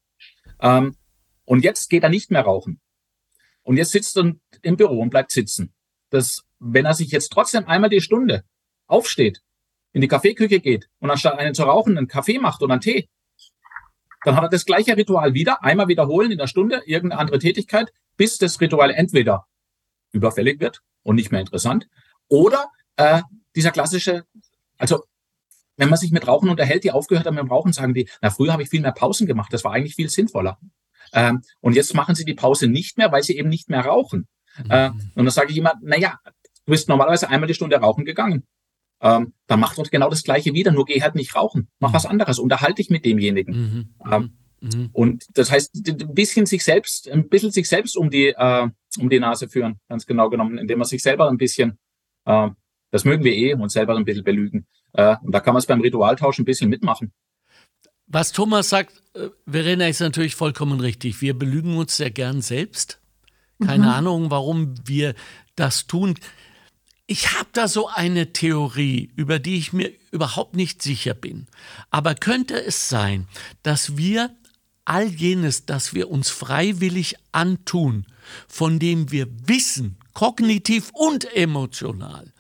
Ähm, 0.62 0.96
und 1.44 1.64
jetzt 1.64 1.90
geht 1.90 2.04
er 2.04 2.10
nicht 2.10 2.32
mehr 2.32 2.44
rauchen. 2.44 2.80
Und 3.64 3.78
jetzt 3.78 3.92
sitzt 3.92 4.16
er 4.18 4.34
im 4.62 4.78
Büro 4.78 5.00
und 5.02 5.10
bleibt 5.10 5.32
sitzen. 5.32 5.74
Das, 6.12 6.44
wenn 6.60 6.86
er 6.86 6.94
sich 6.94 7.12
jetzt 7.12 7.30
trotzdem 7.32 7.66
einmal 7.66 7.90
die 7.90 8.00
Stunde 8.00 8.44
aufsteht, 8.86 9.42
in 9.92 10.02
die 10.02 10.08
Kaffeeküche 10.08 10.60
geht 10.60 10.88
und 11.00 11.10
anstatt 11.10 11.40
einen 11.40 11.56
zu 11.56 11.64
rauchen 11.64 11.98
einen 11.98 12.08
Kaffee 12.08 12.38
macht 12.38 12.62
oder 12.62 12.74
einen 12.74 12.82
Tee, 12.82 13.10
Dann 14.24 14.36
hat 14.36 14.44
er 14.44 14.50
das 14.50 14.66
gleiche 14.66 14.98
Ritual 14.98 15.34
wieder, 15.34 15.64
einmal 15.64 15.88
wiederholen 15.88 16.32
in 16.32 16.38
der 16.38 16.48
Stunde, 16.48 16.82
irgendeine 16.86 17.22
andere 17.22 17.40
Tätigkeit, 17.40 17.92
bis 18.18 18.38
das 18.38 18.60
Ritual 18.60 18.92
entweder 18.92 19.46
überfällig 20.12 20.60
wird 20.60 20.82
und 21.04 21.16
nicht 21.16 21.32
mehr 21.32 21.42
interessant, 21.42 21.88
oder 22.28 22.70
äh, 22.98 23.22
dieser 23.56 23.72
klassische, 23.72 24.26
also 24.78 25.04
wenn 25.78 25.90
man 25.90 25.98
sich 25.98 26.12
mit 26.12 26.28
Rauchen 26.28 26.50
unterhält, 26.50 26.84
die 26.84 26.92
aufgehört 26.92 27.26
haben 27.26 27.36
mit 27.36 27.44
dem 27.44 27.50
Rauchen, 27.50 27.74
sagen 27.74 27.94
die, 27.94 28.08
na 28.22 28.30
früher 28.30 28.54
habe 28.54 28.64
ich 28.64 28.70
viel 28.70 28.82
mehr 28.82 28.94
Pausen 28.94 29.28
gemacht, 29.28 29.52
das 29.52 29.64
war 29.64 29.74
eigentlich 29.74 29.96
viel 29.96 30.10
sinnvoller. 30.10 30.58
Ähm, 31.14 31.42
und 31.62 31.76
jetzt 31.76 31.94
machen 31.94 32.16
sie 32.16 32.26
die 32.26 32.34
Pause 32.34 32.68
nicht 32.68 32.98
mehr, 32.98 33.12
weil 33.12 33.24
sie 33.24 33.38
eben 33.38 33.50
nicht 33.50 33.70
mehr 33.70 33.82
rauchen. 33.82 34.28
Mhm. 34.58 34.72
Äh, 34.72 34.90
und 34.90 35.26
dann 35.26 35.30
sage 35.30 35.52
ich 35.52 35.58
immer, 35.58 35.74
na 35.82 35.98
ja, 35.98 36.20
du 36.24 36.72
bist 36.72 36.90
normalerweise 36.90 37.30
einmal 37.30 37.48
die 37.48 37.54
Stunde 37.54 37.78
rauchen 37.78 38.06
gegangen. 38.06 38.44
Ähm, 39.02 39.34
dann 39.48 39.60
mach 39.60 39.76
doch 39.76 39.90
genau 39.92 40.10
das 40.10 40.24
Gleiche 40.24 40.54
wieder, 40.54 40.72
nur 40.72 40.86
geh 40.86 41.02
halt 41.02 41.16
nicht 41.16 41.36
rauchen. 41.36 41.68
Mach 41.80 41.90
mhm. 41.90 41.94
was 41.94 42.06
anderes, 42.06 42.40
unterhalte 42.40 42.76
dich 42.76 42.90
mit 42.90 43.06
demjenigen. 43.06 43.56
Mhm. 43.56 44.12
Ähm, 44.12 44.38
mhm. 44.62 44.70
mhm. 44.70 44.90
Und 44.94 45.26
das 45.38 45.52
heißt, 45.52 45.88
ein 45.88 46.14
bisschen 46.14 46.46
sich 46.46 46.64
selbst, 46.64 47.10
ein 47.10 47.28
bisschen 47.30 47.52
sich 47.52 47.68
selbst 47.68 47.98
um 47.98 48.10
die, 48.10 48.28
äh, 48.30 48.68
um 48.98 49.10
die 49.10 49.20
Nase 49.20 49.50
führen, 49.50 49.80
ganz 49.90 50.06
genau 50.06 50.30
genommen, 50.30 50.58
indem 50.58 50.80
man 50.80 50.88
sich 50.88 51.04
selber 51.04 51.30
ein 51.30 51.38
bisschen, 51.38 51.78
äh, 52.26 52.50
das 52.96 53.04
mögen 53.04 53.26
wir 53.26 53.34
eh, 53.34 53.54
uns 53.56 53.74
selber 53.74 53.94
ein 53.98 54.06
bisschen 54.06 54.24
belügen. 54.24 54.68
Äh, 54.94 55.18
und 55.22 55.34
da 55.34 55.42
kann 55.42 55.54
man 55.54 55.60
es 55.60 55.66
beim 55.66 55.82
Ritualtausch 55.82 56.40
ein 56.40 56.46
bisschen 56.46 56.70
mitmachen. 56.70 57.12
Was 58.08 58.32
Thomas 58.32 58.70
sagt, 58.70 58.94
äh, 59.16 59.28
Verena, 59.46 59.90
ist 59.90 60.00
natürlich 60.00 60.36
vollkommen 60.36 60.80
richtig. 60.80 61.20
Wir 61.20 61.38
belügen 61.38 61.76
uns 61.76 61.98
sehr 61.98 62.10
gern 62.10 62.42
selbst. 62.42 63.02
Keine 63.62 63.84
mhm. 63.84 63.90
Ahnung, 63.90 64.32
warum 64.32 64.76
wir 64.86 65.14
das 65.58 65.88
tun. 65.88 66.16
Ich 67.06 67.38
habe 67.38 67.50
da 67.52 67.68
so 67.68 67.90
eine 67.90 68.32
Theorie, 68.32 69.12
über 69.18 69.40
die 69.40 69.58
ich 69.58 69.74
mir 69.74 69.92
überhaupt 70.12 70.56
nicht 70.56 70.82
sicher 70.82 71.14
bin. 71.14 71.48
Aber 71.90 72.16
könnte 72.16 72.64
es 72.64 72.88
sein, 72.88 73.28
dass 73.62 73.98
wir 73.98 74.30
all 74.86 75.08
jenes, 75.08 75.66
das 75.66 75.94
wir 75.94 76.10
uns 76.10 76.30
freiwillig 76.30 77.18
antun, 77.34 78.06
von 78.48 78.80
dem 78.80 79.12
wir 79.12 79.28
wissen, 79.50 79.98
kognitiv 80.14 80.92
und 80.94 81.26
emotional, 81.36 82.32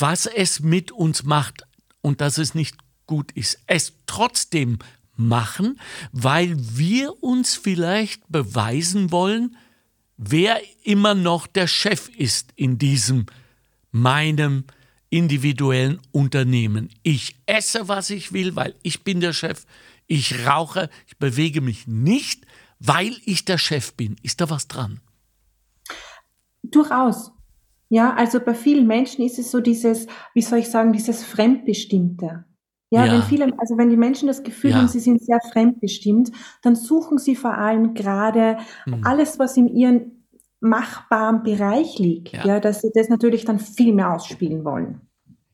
was 0.00 0.26
es 0.26 0.60
mit 0.60 0.92
uns 0.92 1.22
macht 1.24 1.66
und 2.00 2.20
dass 2.20 2.38
es 2.38 2.54
nicht 2.54 2.76
gut 3.06 3.32
ist, 3.32 3.58
es 3.66 3.94
trotzdem 4.06 4.78
machen, 5.16 5.78
weil 6.12 6.56
wir 6.58 7.22
uns 7.22 7.54
vielleicht 7.54 8.22
beweisen 8.28 9.12
wollen, 9.12 9.56
wer 10.16 10.60
immer 10.82 11.14
noch 11.14 11.46
der 11.46 11.66
Chef 11.66 12.08
ist 12.16 12.52
in 12.56 12.78
diesem 12.78 13.26
meinem 13.90 14.64
individuellen 15.10 16.00
Unternehmen. 16.10 16.90
Ich 17.04 17.36
esse, 17.46 17.86
was 17.86 18.10
ich 18.10 18.32
will, 18.32 18.56
weil 18.56 18.74
ich 18.82 19.04
bin 19.04 19.20
der 19.20 19.32
Chef. 19.32 19.64
Ich 20.06 20.46
rauche, 20.46 20.90
ich 21.06 21.16
bewege 21.18 21.60
mich 21.60 21.86
nicht, 21.86 22.44
weil 22.80 23.16
ich 23.24 23.44
der 23.44 23.58
Chef 23.58 23.94
bin. 23.94 24.16
Ist 24.22 24.40
da 24.40 24.50
was 24.50 24.66
dran? 24.66 25.00
Durchaus. 26.62 27.33
Ja, 27.94 28.12
also 28.14 28.40
bei 28.40 28.54
vielen 28.54 28.88
Menschen 28.88 29.24
ist 29.24 29.38
es 29.38 29.52
so 29.52 29.60
dieses, 29.60 30.08
wie 30.34 30.42
soll 30.42 30.58
ich 30.58 30.68
sagen, 30.68 30.92
dieses 30.92 31.22
Fremdbestimmte. 31.22 32.44
Ja, 32.90 33.06
ja. 33.06 33.12
wenn 33.12 33.22
viele, 33.22 33.44
also 33.56 33.78
wenn 33.78 33.88
die 33.88 33.96
Menschen 33.96 34.26
das 34.26 34.42
Gefühl 34.42 34.72
ja. 34.72 34.78
haben, 34.78 34.88
sie 34.88 34.98
sind 34.98 35.22
sehr 35.24 35.38
fremdbestimmt, 35.52 36.32
dann 36.62 36.74
suchen 36.74 37.18
sie 37.18 37.36
vor 37.36 37.56
allem 37.56 37.94
gerade 37.94 38.58
hm. 38.82 39.04
alles, 39.04 39.38
was 39.38 39.56
in 39.56 39.68
ihren 39.68 40.26
machbaren 40.58 41.44
Bereich 41.44 42.00
liegt, 42.00 42.32
ja. 42.32 42.44
ja, 42.44 42.58
dass 42.58 42.80
sie 42.80 42.90
das 42.92 43.08
natürlich 43.10 43.44
dann 43.44 43.60
viel 43.60 43.94
mehr 43.94 44.12
ausspielen 44.12 44.64
wollen. 44.64 45.02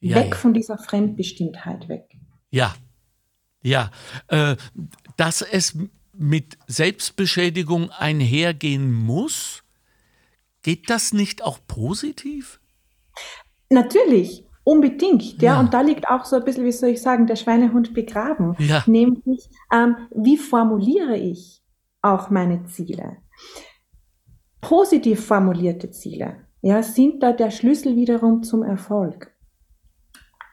Weg 0.00 0.34
von 0.34 0.54
dieser 0.54 0.78
Fremdbestimmtheit 0.78 1.90
weg. 1.90 2.08
Ja, 2.50 2.74
ja. 3.62 3.90
Äh, 4.28 4.56
dass 5.18 5.42
es 5.42 5.76
mit 6.16 6.56
Selbstbeschädigung 6.68 7.90
einhergehen 7.90 8.94
muss, 8.94 9.59
geht 10.62 10.90
das 10.90 11.12
nicht 11.12 11.42
auch 11.44 11.58
positiv? 11.66 12.60
Natürlich, 13.70 14.44
unbedingt. 14.64 15.40
Ja, 15.42 15.54
ja. 15.54 15.60
und 15.60 15.74
da 15.74 15.80
liegt 15.80 16.08
auch 16.08 16.24
so 16.24 16.36
ein 16.36 16.44
bisschen, 16.44 16.64
wie 16.64 16.72
soll 16.72 16.90
ich 16.90 17.02
sagen, 17.02 17.26
der 17.26 17.36
Schweinehund 17.36 17.94
begraben. 17.94 18.56
Ja. 18.58 18.82
Nämlich, 18.86 19.48
ähm, 19.72 19.96
wie 20.14 20.36
formuliere 20.36 21.16
ich 21.16 21.62
auch 22.02 22.30
meine 22.30 22.66
Ziele? 22.66 23.18
Positiv 24.60 25.24
formulierte 25.24 25.90
Ziele 25.90 26.46
ja, 26.62 26.82
sind 26.82 27.22
da 27.22 27.32
der 27.32 27.50
Schlüssel 27.50 27.96
wiederum 27.96 28.42
zum 28.42 28.62
Erfolg. 28.62 29.34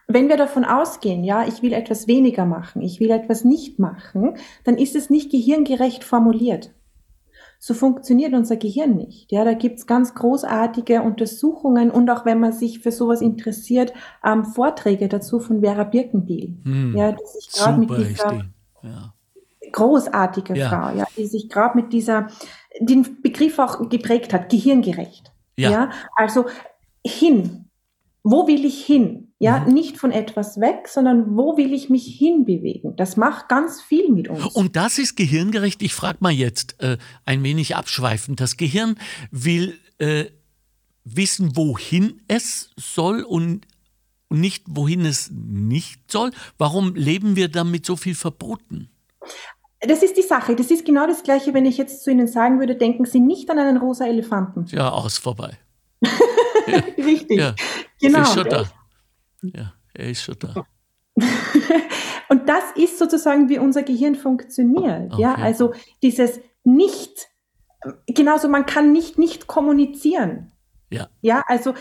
Wenn 0.06 0.28
wir 0.28 0.38
davon 0.38 0.64
ausgehen, 0.64 1.22
ja, 1.22 1.46
ich 1.46 1.62
will 1.62 1.74
etwas 1.74 2.06
weniger 2.06 2.46
machen, 2.46 2.80
ich 2.80 2.98
will 2.98 3.10
etwas 3.10 3.44
nicht 3.44 3.78
machen, 3.78 4.36
dann 4.64 4.78
ist 4.78 4.96
es 4.96 5.10
nicht 5.10 5.30
gehirngerecht 5.30 6.02
formuliert. 6.02 6.70
So 7.60 7.74
funktioniert 7.74 8.34
unser 8.34 8.56
Gehirn 8.56 8.96
nicht. 8.96 9.32
Ja, 9.32 9.44
da 9.44 9.52
gibt's 9.52 9.86
ganz 9.86 10.14
großartige 10.14 11.02
Untersuchungen 11.02 11.90
und 11.90 12.08
auch 12.08 12.24
wenn 12.24 12.38
man 12.38 12.52
sich 12.52 12.78
für 12.78 12.92
sowas 12.92 13.20
interessiert, 13.20 13.92
ähm, 14.24 14.44
Vorträge 14.44 15.08
dazu 15.08 15.40
von 15.40 15.60
Vera 15.60 15.84
Birkenbiel. 15.84 16.56
Hm, 16.62 16.96
ja, 16.96 17.12
die 17.12 17.26
sich 17.26 17.50
gerade 17.52 17.78
mit 17.78 17.90
dieser 17.90 18.44
ja. 18.82 19.14
großartige 19.72 20.56
ja. 20.56 20.68
Frau, 20.68 20.96
ja, 20.96 21.04
die 21.16 21.26
sich 21.26 21.48
gerade 21.48 21.76
mit 21.76 21.92
dieser 21.92 22.28
den 22.80 23.20
Begriff 23.22 23.58
auch 23.58 23.88
geprägt 23.88 24.32
hat, 24.32 24.50
gehirngerecht. 24.50 25.32
Ja. 25.56 25.70
ja. 25.70 25.90
Also 26.16 26.46
hin. 27.04 27.64
Wo 28.22 28.46
will 28.46 28.64
ich 28.64 28.84
hin? 28.84 29.27
Ja, 29.40 29.60
mhm. 29.60 29.72
nicht 29.72 29.98
von 29.98 30.10
etwas 30.10 30.58
weg, 30.60 30.88
sondern 30.88 31.36
wo 31.36 31.56
will 31.56 31.72
ich 31.72 31.88
mich 31.90 32.06
hinbewegen? 32.18 32.96
Das 32.96 33.16
macht 33.16 33.48
ganz 33.48 33.80
viel 33.80 34.10
mit 34.10 34.28
uns. 34.28 34.44
Und 34.46 34.74
das 34.74 34.98
ist 34.98 35.16
gehirngerecht. 35.16 35.80
Ich 35.82 35.94
frage 35.94 36.18
mal 36.20 36.32
jetzt 36.32 36.82
äh, 36.82 36.98
ein 37.24 37.44
wenig 37.44 37.76
abschweifend. 37.76 38.40
Das 38.40 38.56
Gehirn 38.56 38.98
will 39.30 39.78
äh, 39.98 40.24
wissen, 41.04 41.56
wohin 41.56 42.20
es 42.26 42.70
soll 42.76 43.22
und 43.22 43.66
nicht, 44.28 44.64
wohin 44.68 45.06
es 45.06 45.30
nicht 45.30 46.10
soll. 46.10 46.32
Warum 46.58 46.96
leben 46.96 47.36
wir 47.36 47.48
damit 47.48 47.86
so 47.86 47.94
viel 47.96 48.16
verboten? 48.16 48.90
Das 49.80 50.02
ist 50.02 50.16
die 50.16 50.22
Sache. 50.22 50.56
Das 50.56 50.70
ist 50.72 50.84
genau 50.84 51.06
das 51.06 51.22
Gleiche, 51.22 51.54
wenn 51.54 51.64
ich 51.64 51.78
jetzt 51.78 52.02
zu 52.02 52.10
Ihnen 52.10 52.26
sagen 52.26 52.58
würde, 52.58 52.74
denken 52.74 53.04
Sie 53.04 53.20
nicht 53.20 53.48
an 53.50 53.58
einen 53.58 53.76
rosa 53.76 54.06
Elefanten. 54.06 54.66
Ja, 54.68 54.90
aus 54.90 55.18
vorbei. 55.18 55.56
ja. 56.02 56.82
Richtig. 56.98 57.38
Ja. 57.38 57.54
Genau. 58.00 58.22
Ist 58.22 58.34
schon 58.34 58.48
da. 58.48 58.68
Ja, 59.42 59.74
er 59.94 60.10
ist 60.10 60.22
schon 60.22 60.36
da. 60.38 60.66
Und 62.28 62.48
das 62.48 62.64
ist 62.76 62.98
sozusagen, 62.98 63.48
wie 63.48 63.58
unser 63.58 63.82
Gehirn 63.82 64.14
funktioniert. 64.14 65.12
Okay. 65.12 65.22
Ja, 65.22 65.34
also 65.34 65.72
dieses 66.02 66.40
Nicht, 66.64 67.28
genauso 68.06 68.48
man 68.48 68.66
kann 68.66 68.92
nicht 68.92 69.18
nicht 69.18 69.46
kommunizieren. 69.46 70.52
Ja. 70.90 71.08
Ja, 71.22 71.42
also 71.46 71.74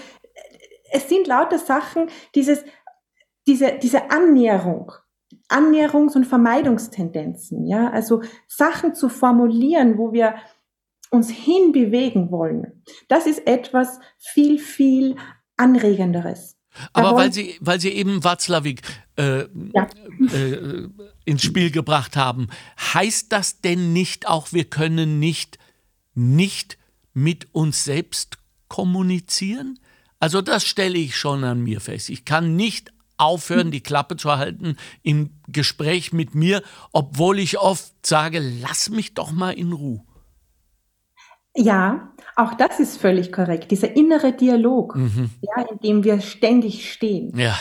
es 0.92 1.10
sind 1.10 1.28
lauter 1.28 1.60
Sachen, 1.60 2.10
dieses, 2.36 2.64
diese, 3.46 3.78
diese 3.82 4.10
Annäherung. 4.12 4.92
Annäherungs- 5.50 6.16
und 6.16 6.26
Vermeidungstendenzen, 6.26 7.66
ja, 7.68 7.90
also 7.90 8.22
Sachen 8.48 8.94
zu 8.94 9.08
formulieren, 9.08 9.98
wo 9.98 10.12
wir 10.12 10.36
uns 11.10 11.30
hinbewegen 11.30 12.32
wollen. 12.32 12.84
Das 13.08 13.28
ist 13.28 13.48
etwas 13.48 14.00
viel, 14.18 14.60
viel 14.60 15.16
anregenderes. 15.56 16.57
Aber 16.94 17.16
weil 17.16 17.34
Sie, 17.34 17.58
weil 17.60 17.80
Sie 17.80 17.90
eben 17.90 18.24
Watzlawick 18.24 18.82
äh, 19.18 19.46
ja. 19.74 19.88
äh, 20.34 20.88
ins 21.26 21.44
Spiel 21.44 21.72
gebracht 21.72 22.16
haben, 22.16 22.48
heißt 22.94 23.32
das 23.32 23.62
denn 23.62 23.94
nicht 23.94 24.28
auch, 24.28 24.54
wir 24.54 24.66
können 24.66 25.20
nicht, 25.20 25.60
nicht 26.14 26.78
mit 27.14 27.48
uns 27.54 27.84
selbst 27.84 28.38
kommunizieren? 28.68 29.80
Also 30.20 30.42
das 30.42 30.66
stelle 30.66 30.98
ich 30.98 31.16
schon 31.16 31.44
an 31.44 31.62
mir 31.62 31.80
fest. 31.80 32.10
Ich 32.10 32.26
kann 32.26 32.56
nicht 32.56 32.92
aufhören, 33.18 33.72
die 33.72 33.82
Klappe 33.82 34.16
zu 34.16 34.38
halten 34.38 34.78
im 35.04 35.32
Gespräch 35.48 36.14
mit 36.14 36.36
mir, 36.36 36.62
obwohl 36.92 37.40
ich 37.40 37.58
oft 37.58 37.94
sage, 38.06 38.40
lass 38.40 38.90
mich 38.90 39.14
doch 39.14 39.32
mal 39.32 39.52
in 39.52 39.74
Ruhe. 39.74 40.04
Ja, 41.58 42.12
auch 42.36 42.54
das 42.54 42.80
ist 42.80 43.02
völlig 43.02 43.32
korrekt. 43.32 43.72
Dieser 43.72 43.96
innere 43.96 44.32
Dialog, 44.32 44.96
mhm. 44.96 45.32
ja, 45.42 45.64
in 45.64 45.80
dem 45.80 46.04
wir 46.04 46.22
ständig 46.22 46.92
stehen. 46.92 47.36
Ja. 47.36 47.56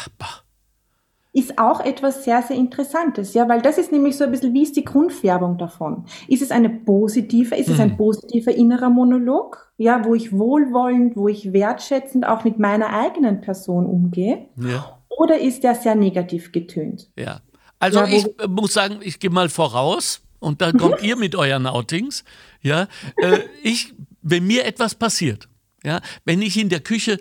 Ist 1.33 1.59
auch 1.59 1.81
etwas 1.81 2.25
sehr, 2.25 2.43
sehr 2.43 2.57
Interessantes, 2.57 3.35
ja, 3.35 3.49
weil 3.49 3.63
das 3.63 3.79
ist 3.79 3.93
nämlich 3.93 4.17
so 4.17 4.25
ein 4.25 4.31
bisschen, 4.31 4.53
wie 4.55 4.63
ist 4.63 4.77
die 4.77 4.85
Grundfärbung 4.85 5.59
davon? 5.59 6.05
Ist 6.29 6.43
es 6.43 6.51
eine 6.51 6.69
positive, 6.69 7.55
ist 7.55 7.69
mhm. 7.69 7.75
es 7.75 7.81
ein 7.81 7.91
mhm. 7.93 7.97
positiver 7.97 8.55
innerer 8.55 8.91
Monolog, 8.91 9.73
ja, 9.79 10.05
wo 10.05 10.15
ich 10.15 10.33
wohlwollend, 10.33 11.17
wo 11.17 11.29
ich 11.29 11.53
wertschätzend 11.55 12.27
auch 12.27 12.45
mit 12.45 12.59
meiner 12.59 12.91
eigenen 12.91 13.41
Person 13.41 13.87
umgehe? 13.87 14.47
Ja. 14.57 14.99
Oder 15.09 15.39
ist 15.39 15.65
der 15.65 15.75
sehr 15.75 15.95
negativ 15.95 16.53
getönt? 16.53 17.11
Ja. 17.19 17.41
Also 17.79 18.01
ja, 18.01 18.07
ich 18.07 18.27
muss 18.49 18.75
sagen, 18.75 18.99
ich 19.01 19.19
gehe 19.19 19.31
mal 19.31 19.49
voraus 19.49 20.23
und 20.47 20.61
dann 20.63 20.79
kommt 20.79 21.03
ihr 21.03 21.17
mit 21.17 21.35
euren 21.35 21.67
Outings. 21.67 22.23
Ja, 22.63 22.87
äh, 23.17 23.41
ich, 23.65 23.93
wenn 24.23 24.47
mir 24.47 24.65
etwas 24.65 24.95
passiert, 24.95 25.49
ja, 25.83 26.01
wenn 26.25 26.41
ich 26.41 26.57
in 26.57 26.69
der 26.69 26.79
Küche 26.79 27.19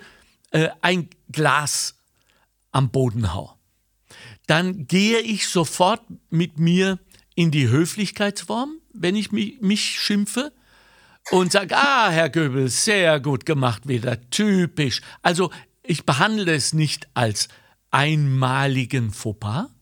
äh, 0.51 0.69
ein 0.81 1.09
Glas 1.31 1.95
am 2.71 2.91
Boden 2.91 3.33
hau, 3.33 3.57
dann 4.45 4.85
gehe 4.85 5.21
ich 5.21 5.47
sofort 5.47 6.03
mit 6.29 6.59
mir 6.59 6.99
in 7.33 7.49
die 7.49 7.67
Höflichkeitsform, 7.67 8.77
wenn 8.93 9.15
ich 9.15 9.31
mich, 9.31 9.59
mich 9.59 9.99
schimpfe 9.99 10.53
und 11.31 11.51
sage, 11.51 11.75
ah, 11.75 12.11
Herr 12.11 12.29
Goebbels, 12.29 12.85
sehr 12.85 13.19
gut 13.19 13.47
gemacht 13.47 13.87
wieder, 13.87 14.21
typisch. 14.29 15.01
Also 15.23 15.49
ich 15.81 16.05
behandle 16.05 16.53
es 16.53 16.73
nicht 16.73 17.07
als 17.15 17.47
einmaligen 17.89 19.11
Fauxpas, 19.11 19.74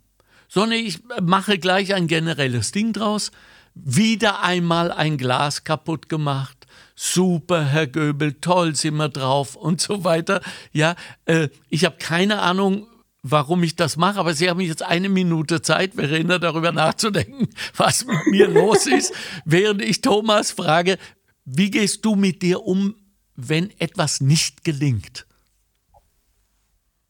sondern 0.54 0.86
ich 0.86 1.00
mache 1.20 1.58
gleich 1.58 1.96
ein 1.96 2.06
generelles 2.06 2.72
Ding 2.72 2.94
draus. 2.94 3.32
Wieder 3.74 4.44
einmal 4.44 4.92
ein 4.92 5.18
Glas 5.18 5.64
kaputt 5.64 6.10
gemacht. 6.10 6.68
Super, 6.96 7.66
Herr 7.66 7.88
Göbel, 7.88 8.34
toll 8.34 8.76
sind 8.76 8.98
wir 8.98 9.10
drauf 9.10 9.56
und 9.56 9.82
so 9.82 10.04
weiter. 10.04 10.42
Ja, 10.72 10.96
äh, 11.26 11.50
ich 11.70 11.86
habe 11.86 11.98
keine 11.98 12.40
Ahnung, 12.44 12.86
warum 13.24 13.64
ich 13.64 13.76
das 13.76 13.98
mache, 13.98 14.20
aber 14.20 14.36
Sie 14.36 14.48
haben 14.48 14.60
jetzt 14.60 14.84
eine 14.84 15.10
Minute 15.10 15.64
Zeit, 15.64 15.96
Verena, 15.96 16.38
darüber 16.38 16.72
nachzudenken, 16.72 17.50
was 17.76 18.06
mit 18.06 18.28
mir 18.28 18.48
los 18.48 18.86
ist, 18.86 19.12
während 19.46 19.82
ich 19.82 20.02
Thomas 20.02 20.52
frage, 20.52 21.00
wie 21.46 21.72
gehst 21.72 22.06
du 22.06 22.14
mit 22.14 22.44
dir 22.44 22.62
um, 22.62 22.94
wenn 23.36 23.72
etwas 23.80 24.22
nicht 24.22 24.64
gelingt? 24.64 25.26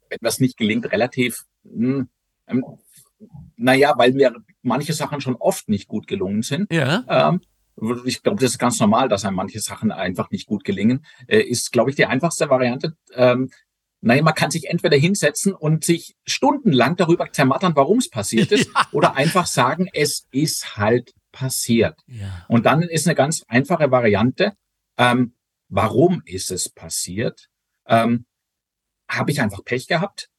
Wenn 0.08 0.16
etwas 0.16 0.40
nicht 0.40 0.56
gelingt, 0.56 0.90
relativ, 0.94 1.44
hm, 1.66 2.08
ähm, 2.48 2.64
naja, 3.56 3.94
weil 3.98 4.14
mir 4.14 4.34
manche 4.62 4.94
Sachen 4.94 5.22
schon 5.22 5.36
oft 5.36 5.70
nicht 5.70 5.88
gut 5.88 6.08
gelungen 6.08 6.42
sind. 6.42 6.72
Ja. 6.72 7.04
Ähm, 7.08 7.42
ich 8.06 8.22
glaube, 8.22 8.40
das 8.42 8.52
ist 8.52 8.60
ganz 8.60 8.80
normal, 8.80 9.10
dass 9.10 9.26
einem 9.26 9.36
manche 9.36 9.60
Sachen 9.60 9.92
einfach 9.92 10.30
nicht 10.32 10.48
gut 10.48 10.64
gelingen. 10.64 11.06
Äh, 11.28 11.42
ist, 11.42 11.72
glaube 11.72 11.90
ich, 11.90 11.96
die 11.96 12.06
einfachste 12.06 12.50
Variante, 12.50 12.96
ähm, 13.16 13.50
Nein, 14.06 14.26
man 14.26 14.34
kann 14.34 14.52
sich 14.52 14.70
entweder 14.70 14.98
hinsetzen 14.98 15.54
und 15.54 15.86
sich 15.86 16.18
stundenlang 16.26 16.98
darüber 16.98 17.32
zermattern, 17.32 17.74
warum 17.78 18.00
es 18.00 18.10
passiert 18.10 18.52
ist, 18.52 18.70
ja. 18.76 18.88
oder 18.92 19.16
einfach 19.16 19.48
sagen, 19.48 19.88
es 19.94 20.28
ist 20.30 20.76
halt 20.76 21.14
passiert. 21.32 21.98
Ja. 22.08 22.46
Und 22.50 22.66
dann 22.66 22.82
ist 22.82 23.08
eine 23.08 23.16
ganz 23.16 23.46
einfache 23.48 23.92
Variante, 23.92 24.58
ähm, 24.98 25.36
warum 25.70 26.22
ist 26.26 26.52
es 26.52 26.68
passiert? 26.68 27.48
Ähm, 27.88 28.26
habe 29.10 29.32
ich 29.32 29.40
einfach 29.40 29.64
Pech 29.64 29.88
gehabt? 29.88 30.30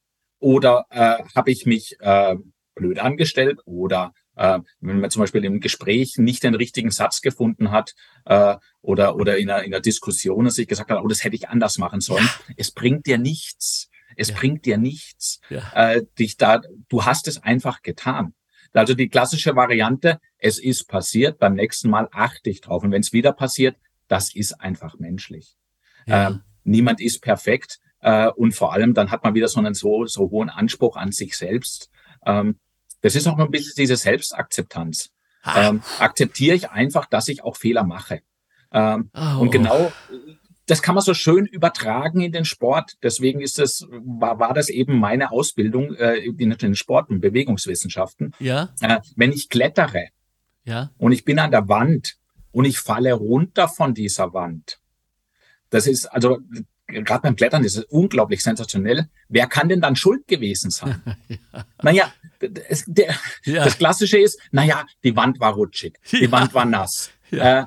Oder 0.41 0.85
äh, 0.91 1.25
habe 1.35 1.51
ich 1.51 1.65
mich 1.65 1.97
äh, 2.01 2.37
blöd 2.75 2.99
angestellt? 2.99 3.61
Oder 3.65 4.13
äh, 4.37 4.59
wenn 4.81 5.01
man 5.01 5.11
zum 5.11 5.21
Beispiel 5.21 5.45
im 5.45 5.61
Gespräch 5.61 6.19
nicht 6.19 6.43
den 6.43 6.55
richtigen 6.55 6.91
Satz 6.91 7.21
gefunden 7.21 7.71
hat 7.71 7.95
äh, 8.25 8.57
oder, 8.83 9.17
oder 9.17 9.39
in 9.39 9.51
einer, 9.51 9.63
in 9.63 9.73
einer 9.73 9.81
Diskussion 9.81 10.49
sich 10.51 10.69
gesagt 10.69 10.91
hat, 10.91 11.03
oh, 11.03 11.09
das 11.09 11.25
hätte 11.25 11.37
ich 11.37 11.49
anders 11.49 11.79
machen 11.79 12.01
sollen. 12.01 12.25
Ja. 12.25 12.55
Es 12.57 12.71
bringt 12.71 13.07
dir 13.07 13.19
nichts. 13.19 13.89
Es 14.17 14.29
ja. 14.29 14.37
bringt 14.37 14.65
dir 14.67 14.79
nichts. 14.79 15.41
Ja. 15.51 15.71
Äh, 15.75 16.03
dich 16.19 16.37
da, 16.37 16.61
du 16.89 17.05
hast 17.05 17.29
es 17.29 17.43
einfach 17.43 17.83
getan. 17.83 18.35
Also 18.73 18.95
die 18.95 19.09
klassische 19.09 19.55
Variante, 19.55 20.19
es 20.39 20.59
ist 20.59 20.89
passiert, 20.89 21.39
beim 21.39 21.55
nächsten 21.55 21.89
Mal 21.91 22.09
achte 22.11 22.51
ich 22.51 22.61
drauf. 22.61 22.83
Und 22.83 22.91
wenn 22.91 23.03
es 23.03 23.13
wieder 23.13 23.33
passiert, 23.33 23.77
das 24.09 24.35
ist 24.35 24.61
einfach 24.61 24.99
menschlich. 24.99 25.57
Ähm, 26.07 26.43
niemand 26.65 27.01
ist 27.01 27.23
perfekt. 27.23 27.79
Äh, 28.01 28.29
und 28.31 28.53
vor 28.53 28.73
allem, 28.73 28.93
dann 28.93 29.11
hat 29.11 29.23
man 29.23 29.35
wieder 29.35 29.49
so 29.49 29.61
einen 29.61 29.75
so, 29.75 30.07
so 30.07 30.31
hohen 30.31 30.51
Anspruch 30.51 30.97
an 30.97 31.13
sich 31.13 31.37
selbst. 31.37 31.91
Ähm, 32.27 32.59
das 33.01 33.15
ist 33.15 33.27
auch 33.27 33.39
ein 33.39 33.51
bisschen 33.51 33.75
diese 33.77 33.97
Selbstakzeptanz. 33.97 35.11
Ah. 35.43 35.69
Ähm, 35.69 35.83
akzeptiere 35.99 36.57
ich 36.57 36.71
einfach, 36.71 37.07
dass 37.07 37.29
ich 37.29 37.45
auch 37.45 37.57
Fehler 37.57 37.85
mache. 37.85 38.21
Ähm, 38.73 39.11
Oh. 39.15 39.41
Und 39.41 39.51
genau 39.51 39.93
das 40.67 40.81
kann 40.81 40.95
man 40.95 41.05
so 41.05 41.13
schön 41.13 41.45
übertragen 41.47 42.21
in 42.23 42.33
den 42.33 42.45
Sport. 42.47 42.97
Deswegen 43.03 43.41
ist 43.41 43.59
das, 43.59 43.87
war, 43.91 44.39
war 44.39 44.55
das 44.55 44.71
eben 44.71 44.99
meine 44.99 45.31
Ausbildung 45.31 45.95
äh, 45.97 46.17
in 46.25 46.51
den 46.57 46.75
Sport- 46.75 47.11
und 47.11 47.21
Bewegungswissenschaften. 47.21 48.33
Ja. 48.39 48.71
Äh, 48.81 49.01
wenn 49.17 49.33
ich 49.33 49.51
klettere 49.51 50.09
Ja. 50.65 50.91
und 50.97 51.13
ich 51.13 51.25
bin 51.25 51.39
an 51.39 51.51
der 51.51 51.69
Wand 51.69 52.17
und 52.53 52.65
ich 52.65 52.79
falle 52.79 53.13
runter 53.13 53.69
von 53.69 53.93
dieser 53.93 54.33
Wand, 54.33 54.81
das 55.69 55.87
ist 55.87 56.07
also 56.07 56.39
gerade 56.87 57.23
beim 57.23 57.37
Klettern 57.37 57.65
ist 57.65 57.77
es 57.77 57.85
unglaublich 57.85 58.43
sensationell. 58.43 59.09
Wer 59.29 59.47
kann 59.47 59.69
denn 59.69 59.81
dann 59.81 59.97
schuld 59.97 60.27
gewesen 60.27 60.71
sein? 60.71 61.03
Naja, 61.83 62.13
es, 62.69 62.85
der, 62.87 63.15
Ja. 63.45 63.65
das 63.65 63.79
Klassische 63.79 64.19
ist, 64.19 64.41
naja, 64.53 64.85
die 65.03 65.17
Wand 65.17 65.41
war 65.41 65.55
rutschig, 65.55 65.99
die 66.13 66.25
Ja. 66.25 66.33
Wand 66.33 66.55
war 66.55 66.65
nass. 66.65 67.11
Ja. 67.31 67.61
Äh, 67.63 67.67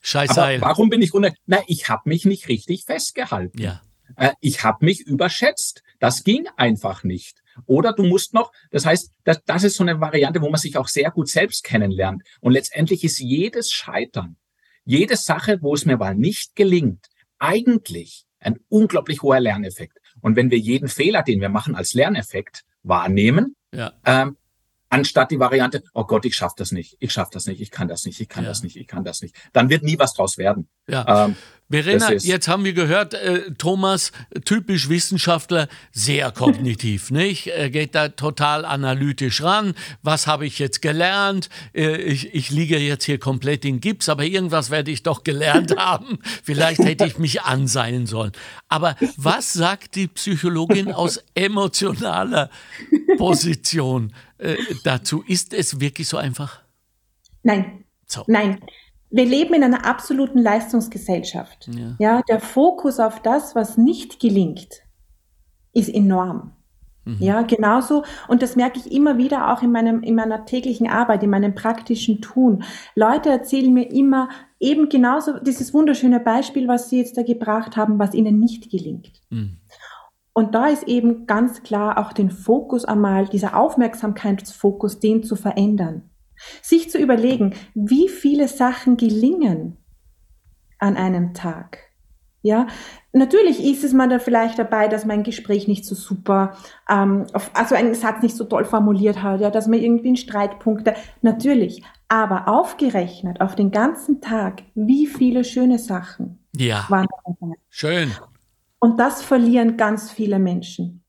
Scheiß 0.00 0.36
aber 0.36 0.60
warum 0.60 0.90
bin 0.90 1.00
ich 1.00 1.14
runter? 1.14 1.32
Na, 1.46 1.62
ich 1.66 1.88
habe 1.88 2.02
mich 2.08 2.24
nicht 2.26 2.48
richtig 2.48 2.84
festgehalten. 2.84 3.58
Ja. 3.60 3.80
Äh, 4.16 4.32
ich 4.40 4.62
habe 4.62 4.84
mich 4.84 5.00
überschätzt. 5.00 5.82
Das 5.98 6.24
ging 6.24 6.46
einfach 6.56 7.04
nicht. 7.04 7.38
Oder 7.66 7.92
du 7.92 8.02
musst 8.04 8.34
noch, 8.34 8.52
das 8.70 8.84
heißt, 8.84 9.10
das, 9.24 9.40
das 9.46 9.64
ist 9.64 9.76
so 9.76 9.84
eine 9.84 10.00
Variante, 10.00 10.42
wo 10.42 10.50
man 10.50 10.60
sich 10.60 10.76
auch 10.76 10.88
sehr 10.88 11.10
gut 11.10 11.28
selbst 11.28 11.64
kennenlernt. 11.64 12.22
Und 12.40 12.52
letztendlich 12.52 13.04
ist 13.04 13.18
jedes 13.18 13.70
Scheitern, 13.70 14.36
jede 14.84 15.16
Sache, 15.16 15.58
wo 15.62 15.72
es 15.74 15.86
mir 15.86 15.96
mal 15.96 16.14
nicht 16.14 16.56
gelingt, 16.56 17.06
eigentlich 17.38 18.24
ein 18.44 18.58
unglaublich 18.68 19.22
hoher 19.22 19.40
Lerneffekt. 19.40 19.98
Und 20.20 20.36
wenn 20.36 20.50
wir 20.50 20.58
jeden 20.58 20.88
Fehler, 20.88 21.22
den 21.22 21.40
wir 21.40 21.48
machen, 21.48 21.74
als 21.74 21.94
Lerneffekt 21.94 22.64
wahrnehmen, 22.82 23.56
Ja. 23.72 23.92
ähm, 24.04 24.36
anstatt 24.90 25.30
die 25.32 25.40
Variante, 25.40 25.82
oh 25.92 26.04
Gott, 26.04 26.24
ich 26.24 26.36
schaff 26.36 26.54
das 26.54 26.70
nicht, 26.70 26.96
ich 27.00 27.12
schaff 27.12 27.30
das 27.30 27.46
nicht, 27.46 27.60
ich 27.60 27.70
kann 27.70 27.88
das 27.88 28.04
nicht, 28.04 28.20
ich 28.20 28.28
kann 28.28 28.44
Ja. 28.44 28.50
das 28.50 28.62
nicht, 28.62 28.76
ich 28.76 28.86
kann 28.86 29.04
das 29.04 29.22
nicht, 29.22 29.34
dann 29.52 29.68
wird 29.68 29.82
nie 29.82 29.98
was 29.98 30.14
draus 30.14 30.38
werden. 30.38 30.68
Ja. 30.86 31.24
Ähm, 31.26 31.36
Verena, 31.70 32.12
jetzt 32.12 32.46
haben 32.46 32.64
wir 32.64 32.74
gehört, 32.74 33.14
äh, 33.14 33.50
Thomas, 33.56 34.12
typisch 34.44 34.90
Wissenschaftler, 34.90 35.68
sehr 35.92 36.30
kognitiv, 36.30 37.10
nicht? 37.10 37.46
Er 37.46 37.70
geht 37.70 37.94
da 37.94 38.10
total 38.10 38.66
analytisch 38.66 39.42
ran. 39.42 39.74
Was 40.02 40.26
habe 40.26 40.46
ich 40.46 40.58
jetzt 40.58 40.82
gelernt? 40.82 41.48
Äh, 41.74 41.96
ich, 41.96 42.34
ich 42.34 42.50
liege 42.50 42.78
jetzt 42.78 43.04
hier 43.04 43.18
komplett 43.18 43.64
in 43.64 43.80
Gips, 43.80 44.10
aber 44.10 44.24
irgendwas 44.24 44.70
werde 44.70 44.90
ich 44.90 45.02
doch 45.02 45.24
gelernt 45.24 45.76
haben. 45.78 46.18
Vielleicht 46.42 46.80
hätte 46.80 47.06
ich 47.06 47.18
mich 47.18 47.42
anseilen 47.42 48.06
sollen. 48.06 48.32
Aber 48.68 48.96
was 49.16 49.54
sagt 49.54 49.94
die 49.94 50.08
Psychologin 50.08 50.92
aus 50.92 51.24
emotionaler 51.34 52.50
Position 53.16 54.12
äh, 54.36 54.56
dazu? 54.84 55.24
Ist 55.26 55.54
es 55.54 55.80
wirklich 55.80 56.08
so 56.08 56.18
einfach? 56.18 56.60
Nein. 57.42 57.84
So. 58.06 58.24
Nein. 58.26 58.60
Wir 59.14 59.26
leben 59.26 59.54
in 59.54 59.62
einer 59.62 59.86
absoluten 59.86 60.40
Leistungsgesellschaft. 60.40 61.68
Ja. 61.72 61.94
Ja, 62.00 62.22
der 62.28 62.40
Fokus 62.40 62.98
auf 62.98 63.22
das, 63.22 63.54
was 63.54 63.78
nicht 63.78 64.18
gelingt, 64.18 64.82
ist 65.72 65.88
enorm. 65.88 66.50
Mhm. 67.04 67.18
Ja, 67.20 67.42
genauso. 67.42 68.02
Und 68.26 68.42
das 68.42 68.56
merke 68.56 68.80
ich 68.80 68.90
immer 68.90 69.16
wieder 69.16 69.52
auch 69.52 69.62
in 69.62 69.70
meinem, 69.70 70.02
in 70.02 70.16
meiner 70.16 70.46
täglichen 70.46 70.88
Arbeit, 70.88 71.22
in 71.22 71.30
meinem 71.30 71.54
praktischen 71.54 72.22
Tun. 72.22 72.64
Leute 72.96 73.30
erzählen 73.30 73.72
mir 73.72 73.88
immer 73.92 74.30
eben 74.58 74.88
genauso 74.88 75.38
dieses 75.38 75.72
wunderschöne 75.72 76.18
Beispiel, 76.18 76.66
was 76.66 76.90
Sie 76.90 76.98
jetzt 76.98 77.16
da 77.16 77.22
gebracht 77.22 77.76
haben, 77.76 78.00
was 78.00 78.14
ihnen 78.14 78.40
nicht 78.40 78.68
gelingt. 78.68 79.22
Mhm. 79.30 79.58
Und 80.32 80.56
da 80.56 80.66
ist 80.66 80.88
eben 80.88 81.28
ganz 81.28 81.62
klar 81.62 81.98
auch 81.98 82.12
den 82.12 82.32
Fokus 82.32 82.84
einmal, 82.84 83.28
dieser 83.28 83.56
Aufmerksamkeitsfokus, 83.56 84.98
den 84.98 85.22
zu 85.22 85.36
verändern. 85.36 86.10
Sich 86.62 86.90
zu 86.90 86.98
überlegen, 86.98 87.54
wie 87.74 88.08
viele 88.08 88.48
Sachen 88.48 88.96
gelingen 88.96 89.76
an 90.78 90.96
einem 90.96 91.34
Tag. 91.34 91.78
Ja, 92.42 92.66
natürlich 93.14 93.64
ist 93.64 93.84
es 93.84 93.94
mal 93.94 94.06
da 94.06 94.18
vielleicht 94.18 94.58
dabei, 94.58 94.86
dass 94.86 95.06
mein 95.06 95.22
Gespräch 95.22 95.66
nicht 95.66 95.86
so 95.86 95.94
super, 95.94 96.54
ähm, 96.90 97.24
auf, 97.32 97.50
also 97.54 97.74
einen 97.74 97.94
Satz 97.94 98.22
nicht 98.22 98.36
so 98.36 98.44
toll 98.44 98.66
formuliert 98.66 99.22
hat, 99.22 99.40
ja, 99.40 99.48
dass 99.48 99.66
man 99.66 99.78
irgendwie 99.78 100.08
einen 100.08 100.16
Streitpunkte, 100.18 100.92
natürlich. 101.22 101.82
Aber 102.08 102.46
aufgerechnet 102.48 103.40
auf 103.40 103.54
den 103.54 103.70
ganzen 103.70 104.20
Tag, 104.20 104.62
wie 104.74 105.06
viele 105.06 105.42
schöne 105.42 105.78
Sachen 105.78 106.38
Ja, 106.54 106.84
waren 106.90 107.06
dabei. 107.24 107.54
schön. 107.70 108.10
Und 108.78 109.00
das 109.00 109.22
verlieren 109.22 109.78
ganz 109.78 110.10
viele 110.10 110.38
Menschen. 110.38 111.02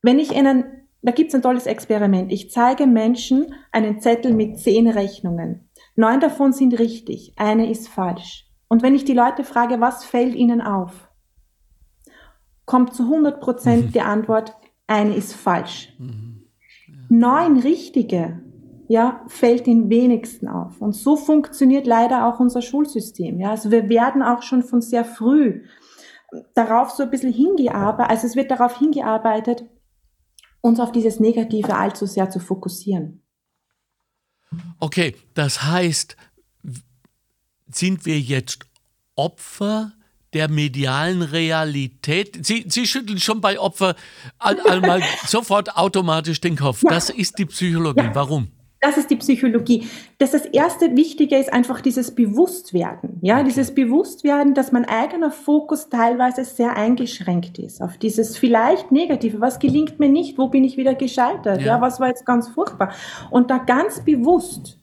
Wenn 0.00 0.18
ich 0.18 0.34
ihnen, 0.34 0.64
da 1.02 1.12
gibt 1.12 1.30
es 1.30 1.34
ein 1.34 1.42
tolles 1.42 1.66
Experiment. 1.66 2.30
Ich 2.30 2.50
zeige 2.50 2.86
Menschen 2.86 3.54
einen 3.72 4.00
Zettel 4.00 4.34
mit 4.34 4.58
zehn 4.58 4.88
Rechnungen. 4.88 5.70
Neun 5.96 6.20
davon 6.20 6.52
sind 6.52 6.78
richtig, 6.78 7.34
eine 7.36 7.70
ist 7.70 7.88
falsch. 7.88 8.46
Und 8.68 8.82
wenn 8.82 8.94
ich 8.94 9.04
die 9.04 9.14
Leute 9.14 9.44
frage, 9.44 9.80
was 9.80 10.04
fällt 10.04 10.34
ihnen 10.34 10.60
auf, 10.60 11.08
kommt 12.66 12.94
zu 12.94 13.04
100 13.04 13.40
Prozent 13.40 13.94
die 13.94 14.00
Antwort, 14.00 14.54
eine 14.86 15.14
ist 15.14 15.34
falsch. 15.34 15.92
Neun 17.08 17.58
richtige, 17.58 18.40
ja, 18.88 19.22
fällt 19.26 19.66
den 19.66 19.90
wenigsten 19.90 20.48
auf. 20.48 20.80
Und 20.80 20.92
so 20.92 21.16
funktioniert 21.16 21.86
leider 21.86 22.26
auch 22.26 22.40
unser 22.40 22.62
Schulsystem. 22.62 23.40
Ja, 23.40 23.50
also 23.50 23.70
wir 23.70 23.88
werden 23.88 24.22
auch 24.22 24.42
schon 24.42 24.62
von 24.62 24.80
sehr 24.80 25.04
früh 25.04 25.62
darauf 26.54 26.90
so 26.90 27.02
ein 27.02 27.10
bisschen 27.10 27.32
hingearbeitet, 27.32 28.10
also 28.10 28.26
es 28.26 28.36
wird 28.36 28.50
darauf 28.50 28.78
hingearbeitet, 28.78 29.64
uns 30.60 30.80
auf 30.80 30.92
dieses 30.92 31.20
Negative 31.20 31.74
allzu 31.76 32.06
sehr 32.06 32.30
zu 32.30 32.40
fokussieren. 32.40 33.22
Okay, 34.78 35.14
das 35.34 35.62
heißt, 35.62 36.16
sind 37.70 38.04
wir 38.04 38.20
jetzt 38.20 38.60
Opfer 39.14 39.92
der 40.32 40.48
medialen 40.48 41.22
Realität? 41.22 42.44
Sie, 42.44 42.64
Sie 42.68 42.86
schütteln 42.86 43.20
schon 43.20 43.40
bei 43.40 43.60
Opfer 43.60 43.94
all, 44.38 44.60
einmal 44.68 45.02
sofort 45.26 45.76
automatisch 45.76 46.40
den 46.40 46.56
Kopf. 46.56 46.82
Das 46.82 47.10
ist 47.10 47.38
die 47.38 47.46
Psychologie. 47.46 48.10
Warum? 48.12 48.48
Das 48.80 48.96
ist 48.96 49.10
die 49.10 49.16
Psychologie. 49.16 49.86
Das, 50.18 50.30
das 50.30 50.46
erste 50.46 50.96
Wichtige 50.96 51.36
ist 51.36 51.52
einfach 51.52 51.82
dieses 51.82 52.14
Bewusstwerden. 52.14 53.18
Ja, 53.20 53.36
okay. 53.36 53.44
dieses 53.44 53.74
Bewusstwerden, 53.74 54.54
dass 54.54 54.72
mein 54.72 54.86
eigener 54.86 55.30
Fokus 55.30 55.90
teilweise 55.90 56.44
sehr 56.44 56.76
eingeschränkt 56.76 57.58
ist 57.58 57.82
auf 57.82 57.98
dieses 57.98 58.38
vielleicht 58.38 58.90
Negative. 58.90 59.40
Was 59.40 59.58
gelingt 59.58 60.00
mir 60.00 60.08
nicht? 60.08 60.38
Wo 60.38 60.48
bin 60.48 60.64
ich 60.64 60.78
wieder 60.78 60.94
gescheitert? 60.94 61.60
Ja, 61.60 61.66
ja 61.66 61.80
was 61.80 62.00
war 62.00 62.08
jetzt 62.08 62.24
ganz 62.24 62.48
furchtbar? 62.48 62.92
Und 63.30 63.50
da 63.50 63.58
ganz 63.58 64.02
bewusst 64.02 64.80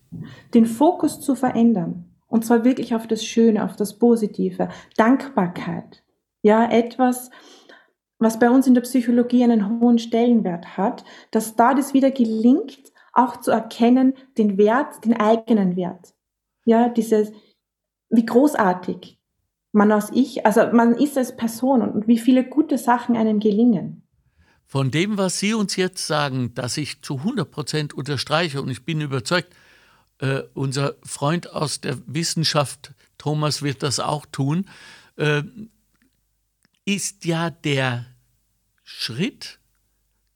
den 0.54 0.68
Fokus 0.68 1.20
zu 1.20 1.34
verändern. 1.34 2.06
Und 2.28 2.46
zwar 2.46 2.64
wirklich 2.64 2.94
auf 2.94 3.08
das 3.08 3.26
Schöne, 3.26 3.64
auf 3.64 3.76
das 3.76 3.98
Positive. 3.98 4.70
Dankbarkeit. 4.96 6.04
Ja, 6.44 6.70
etwas, 6.70 7.32
was 8.20 8.38
bei 8.38 8.50
uns 8.50 8.68
in 8.68 8.76
der 8.76 8.82
Psychologie 8.82 9.44
einen 9.44 9.80
hohen 9.80 9.98
Stellenwert 9.98 10.78
hat, 10.78 11.04
dass 11.32 11.56
da 11.56 11.74
das 11.74 11.94
wieder 11.94 12.12
gelingt, 12.12 12.92
auch 13.18 13.38
zu 13.38 13.52
erkennen, 13.52 14.14
den 14.38 14.58
Wert, 14.58 15.04
den 15.04 15.20
eigenen 15.20 15.76
Wert. 15.76 16.14
Ja, 16.66 16.90
dieses, 16.90 17.32
wie 18.10 18.26
großartig 18.26 19.18
man 19.72 19.92
aus 19.92 20.10
ich, 20.14 20.46
also 20.46 20.68
man 20.72 20.96
ist 20.96 21.18
als 21.18 21.36
Person 21.36 21.82
und 21.82 22.08
wie 22.08 22.18
viele 22.18 22.48
gute 22.48 22.78
Sachen 22.78 23.16
einem 23.16 23.40
gelingen. 23.40 24.04
Von 24.66 24.92
dem, 24.92 25.18
was 25.18 25.40
Sie 25.40 25.54
uns 25.54 25.76
jetzt 25.76 26.06
sagen, 26.08 26.54
dass 26.54 26.78
ich 26.78 27.02
zu 27.02 27.18
100 27.20 27.50
Prozent 27.50 27.94
unterstreiche 27.94 28.62
und 28.62 28.70
ich 28.70 28.84
bin 28.84 29.02
überzeugt, 29.02 29.54
äh, 30.20 30.42
unser 30.54 30.96
Freund 31.04 31.52
aus 31.52 31.80
der 31.80 31.98
Wissenschaft, 32.06 32.92
Thomas, 33.18 33.62
wird 33.62 33.84
das 33.84 34.00
auch 34.00 34.26
tun, 34.26 34.68
äh, 35.16 35.44
ist 36.86 37.26
ja 37.26 37.50
der 37.50 38.06
Schritt 38.84 39.60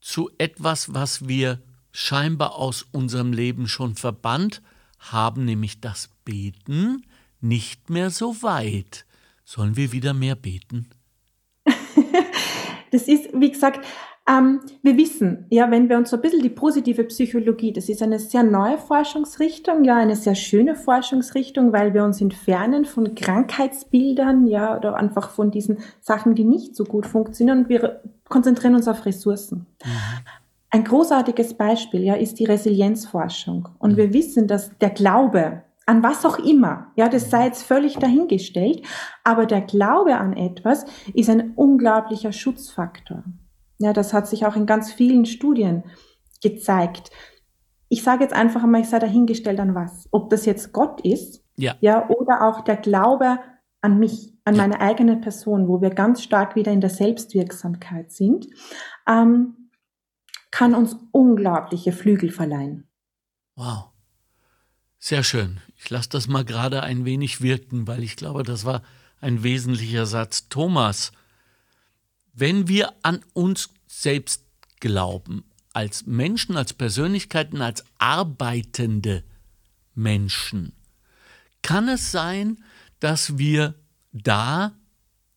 zu 0.00 0.30
etwas, 0.38 0.94
was 0.94 1.28
wir 1.28 1.60
scheinbar 1.92 2.56
aus 2.56 2.86
unserem 2.90 3.32
Leben 3.32 3.68
schon 3.68 3.94
verbannt 3.94 4.62
haben, 4.98 5.44
nämlich 5.44 5.80
das 5.80 6.08
Beten, 6.24 7.04
nicht 7.40 7.90
mehr 7.90 8.10
so 8.10 8.42
weit. 8.42 9.04
Sollen 9.44 9.76
wir 9.76 9.92
wieder 9.92 10.14
mehr 10.14 10.34
beten? 10.34 10.88
das 12.90 13.08
ist, 13.08 13.28
wie 13.34 13.50
gesagt, 13.50 13.84
ähm, 14.28 14.60
wir 14.82 14.96
wissen, 14.96 15.46
ja, 15.50 15.68
wenn 15.70 15.88
wir 15.88 15.98
uns 15.98 16.10
so 16.10 16.16
ein 16.16 16.22
bisschen 16.22 16.42
die 16.42 16.48
positive 16.48 17.02
Psychologie, 17.04 17.72
das 17.72 17.88
ist 17.88 18.02
eine 18.02 18.20
sehr 18.20 18.44
neue 18.44 18.78
Forschungsrichtung, 18.78 19.82
ja, 19.82 19.96
eine 19.96 20.14
sehr 20.14 20.36
schöne 20.36 20.76
Forschungsrichtung, 20.76 21.72
weil 21.72 21.92
wir 21.92 22.04
uns 22.04 22.20
entfernen 22.20 22.84
von 22.84 23.16
Krankheitsbildern, 23.16 24.46
ja, 24.46 24.76
oder 24.76 24.94
einfach 24.94 25.30
von 25.30 25.50
diesen 25.50 25.78
Sachen, 26.00 26.36
die 26.36 26.44
nicht 26.44 26.76
so 26.76 26.84
gut 26.84 27.06
funktionieren 27.06 27.64
und 27.64 27.68
wir 27.68 28.00
konzentrieren 28.28 28.76
uns 28.76 28.86
auf 28.86 29.04
Ressourcen. 29.04 29.66
Mhm. 29.84 30.41
Ein 30.74 30.84
großartiges 30.84 31.54
Beispiel 31.54 32.02
ja, 32.02 32.14
ist 32.14 32.38
die 32.38 32.46
Resilienzforschung. 32.46 33.68
Und 33.78 33.92
mhm. 33.92 33.96
wir 33.98 34.12
wissen, 34.14 34.48
dass 34.48 34.76
der 34.78 34.88
Glaube 34.88 35.64
an 35.84 36.02
was 36.02 36.24
auch 36.24 36.38
immer, 36.38 36.92
ja, 36.96 37.10
das 37.10 37.28
sei 37.28 37.44
jetzt 37.44 37.62
völlig 37.62 37.96
dahingestellt, 37.96 38.80
aber 39.22 39.44
der 39.44 39.60
Glaube 39.60 40.16
an 40.16 40.34
etwas 40.34 40.86
ist 41.12 41.28
ein 41.28 41.52
unglaublicher 41.56 42.32
Schutzfaktor. 42.32 43.22
Ja, 43.78 43.92
das 43.92 44.14
hat 44.14 44.26
sich 44.26 44.46
auch 44.46 44.56
in 44.56 44.64
ganz 44.64 44.90
vielen 44.92 45.26
Studien 45.26 45.82
gezeigt. 46.42 47.10
Ich 47.90 48.02
sage 48.02 48.22
jetzt 48.22 48.32
einfach 48.32 48.62
einmal, 48.62 48.80
ich 48.80 48.88
sei 48.88 48.98
dahingestellt 48.98 49.60
an 49.60 49.74
was. 49.74 50.08
Ob 50.10 50.30
das 50.30 50.46
jetzt 50.46 50.72
Gott 50.72 51.02
ist, 51.02 51.44
ja, 51.56 51.74
ja 51.80 52.08
oder 52.08 52.48
auch 52.48 52.62
der 52.62 52.76
Glaube 52.76 53.40
an 53.82 53.98
mich, 53.98 54.32
an 54.44 54.56
meine 54.56 54.80
eigene 54.80 55.16
Person, 55.16 55.68
wo 55.68 55.82
wir 55.82 55.90
ganz 55.90 56.22
stark 56.22 56.56
wieder 56.56 56.72
in 56.72 56.80
der 56.80 56.88
Selbstwirksamkeit 56.90 58.10
sind. 58.10 58.46
Ähm, 59.06 59.61
kann 60.52 60.74
uns 60.74 60.96
unglaubliche 61.10 61.90
Flügel 61.90 62.30
verleihen. 62.30 62.86
Wow. 63.56 63.86
Sehr 65.00 65.24
schön. 65.24 65.60
Ich 65.76 65.90
lasse 65.90 66.10
das 66.10 66.28
mal 66.28 66.44
gerade 66.44 66.84
ein 66.84 67.04
wenig 67.04 67.40
wirken, 67.40 67.88
weil 67.88 68.04
ich 68.04 68.14
glaube, 68.14 68.44
das 68.44 68.64
war 68.64 68.82
ein 69.20 69.42
wesentlicher 69.42 70.06
Satz. 70.06 70.48
Thomas, 70.48 71.10
wenn 72.32 72.68
wir 72.68 72.92
an 73.02 73.24
uns 73.32 73.70
selbst 73.88 74.44
glauben, 74.78 75.42
als 75.72 76.06
Menschen, 76.06 76.56
als 76.56 76.72
Persönlichkeiten, 76.72 77.62
als 77.62 77.84
arbeitende 77.98 79.24
Menschen, 79.94 80.74
kann 81.62 81.88
es 81.88 82.12
sein, 82.12 82.62
dass 83.00 83.38
wir 83.38 83.74
da, 84.12 84.72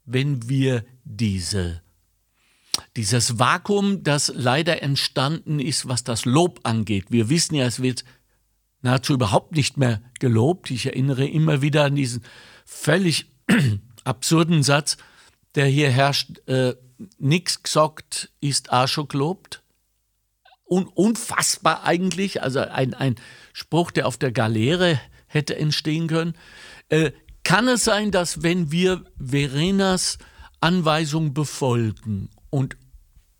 wenn 0.03 0.49
wir 0.49 0.86
diese 1.05 1.82
dieses 2.95 3.39
Vakuum, 3.39 4.03
das 4.03 4.32
leider 4.34 4.82
entstanden 4.82 5.59
ist, 5.59 5.88
was 5.88 6.03
das 6.03 6.26
Lob 6.26 6.59
angeht. 6.63 7.05
Wir 7.09 7.30
wissen 7.30 7.55
ja, 7.55 7.65
es 7.65 7.82
wird 7.82 8.03
nahezu 8.82 9.13
überhaupt 9.13 9.55
nicht 9.55 9.78
mehr 9.78 10.01
gelobt. 10.19 10.71
Ich 10.71 10.86
erinnere 10.86 11.26
immer 11.26 11.61
wieder 11.61 11.86
an 11.86 11.95
diesen 11.95 12.23
völlig 12.65 13.28
absurden 14.03 14.63
Satz, 14.63 14.97
der 15.55 15.65
hier 15.65 15.89
herrscht, 15.89 16.39
äh, 16.47 16.76
nix 17.17 17.63
gesagt 17.63 18.32
ist 18.39 18.71
auch 18.71 18.88
schon 18.88 19.07
gelobt. 19.07 19.61
Un 20.67 20.88
unfassbar 20.88 21.84
eigentlich, 21.84 22.41
also 22.41 22.59
ein, 22.59 22.93
ein 22.93 23.15
Spruch, 23.53 23.91
der 23.91 24.07
auf 24.07 24.17
der 24.17 24.32
Galeere 24.32 24.99
hätte 25.28 25.57
entstehen 25.57 26.07
können. 26.07 26.36
Äh, 26.89 27.11
kann 27.43 27.67
es 27.67 27.84
sein, 27.84 28.11
dass 28.11 28.41
wenn 28.41 28.71
wir 28.71 29.03
Verenas 29.19 30.17
Anweisung 30.61 31.34
befolgen 31.34 32.30
und 32.56 32.78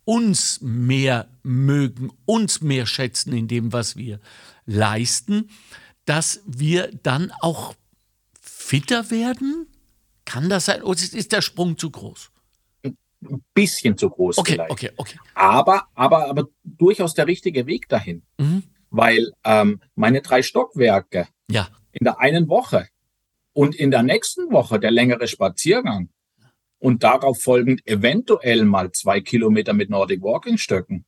uns 0.04 0.60
mehr 0.60 1.26
mögen, 1.42 2.12
uns 2.26 2.60
mehr 2.60 2.84
schätzen 2.84 3.32
in 3.32 3.48
dem, 3.48 3.72
was 3.72 3.96
wir 3.96 4.20
leisten, 4.66 5.48
dass 6.04 6.42
wir 6.46 6.90
dann 7.02 7.32
auch 7.40 7.74
fitter 8.38 9.10
werden? 9.10 9.68
Kann 10.26 10.50
das 10.50 10.66
sein? 10.66 10.82
Oder 10.82 11.00
ist 11.00 11.32
der 11.32 11.40
Sprung 11.40 11.78
zu 11.78 11.90
groß? 11.90 12.30
Ein 12.84 13.42
bisschen 13.54 13.96
zu 13.96 14.10
groß 14.10 14.36
okay, 14.36 14.52
vielleicht. 14.52 14.70
Okay, 14.70 14.90
okay. 14.98 15.18
Aber, 15.34 15.86
aber, 15.94 16.28
aber 16.28 16.48
durchaus 16.62 17.14
der 17.14 17.26
richtige 17.26 17.66
Weg 17.66 17.88
dahin. 17.88 18.22
Mhm. 18.36 18.64
Weil 18.90 19.32
ähm, 19.44 19.80
meine 19.94 20.20
drei 20.20 20.42
Stockwerke 20.42 21.26
ja. 21.50 21.68
in 21.92 22.04
der 22.04 22.20
einen 22.20 22.50
Woche 22.50 22.88
und 23.54 23.74
in 23.74 23.90
der 23.90 24.02
nächsten 24.02 24.52
Woche 24.52 24.78
der 24.78 24.90
längere 24.90 25.26
Spaziergang 25.26 26.10
und 26.78 27.02
darauf 27.02 27.42
folgend 27.42 27.86
eventuell 27.86 28.64
mal 28.64 28.92
zwei 28.92 29.20
Kilometer 29.20 29.72
mit 29.72 29.90
Nordic 29.90 30.22
Walking 30.22 30.58
Stöcken 30.58 31.04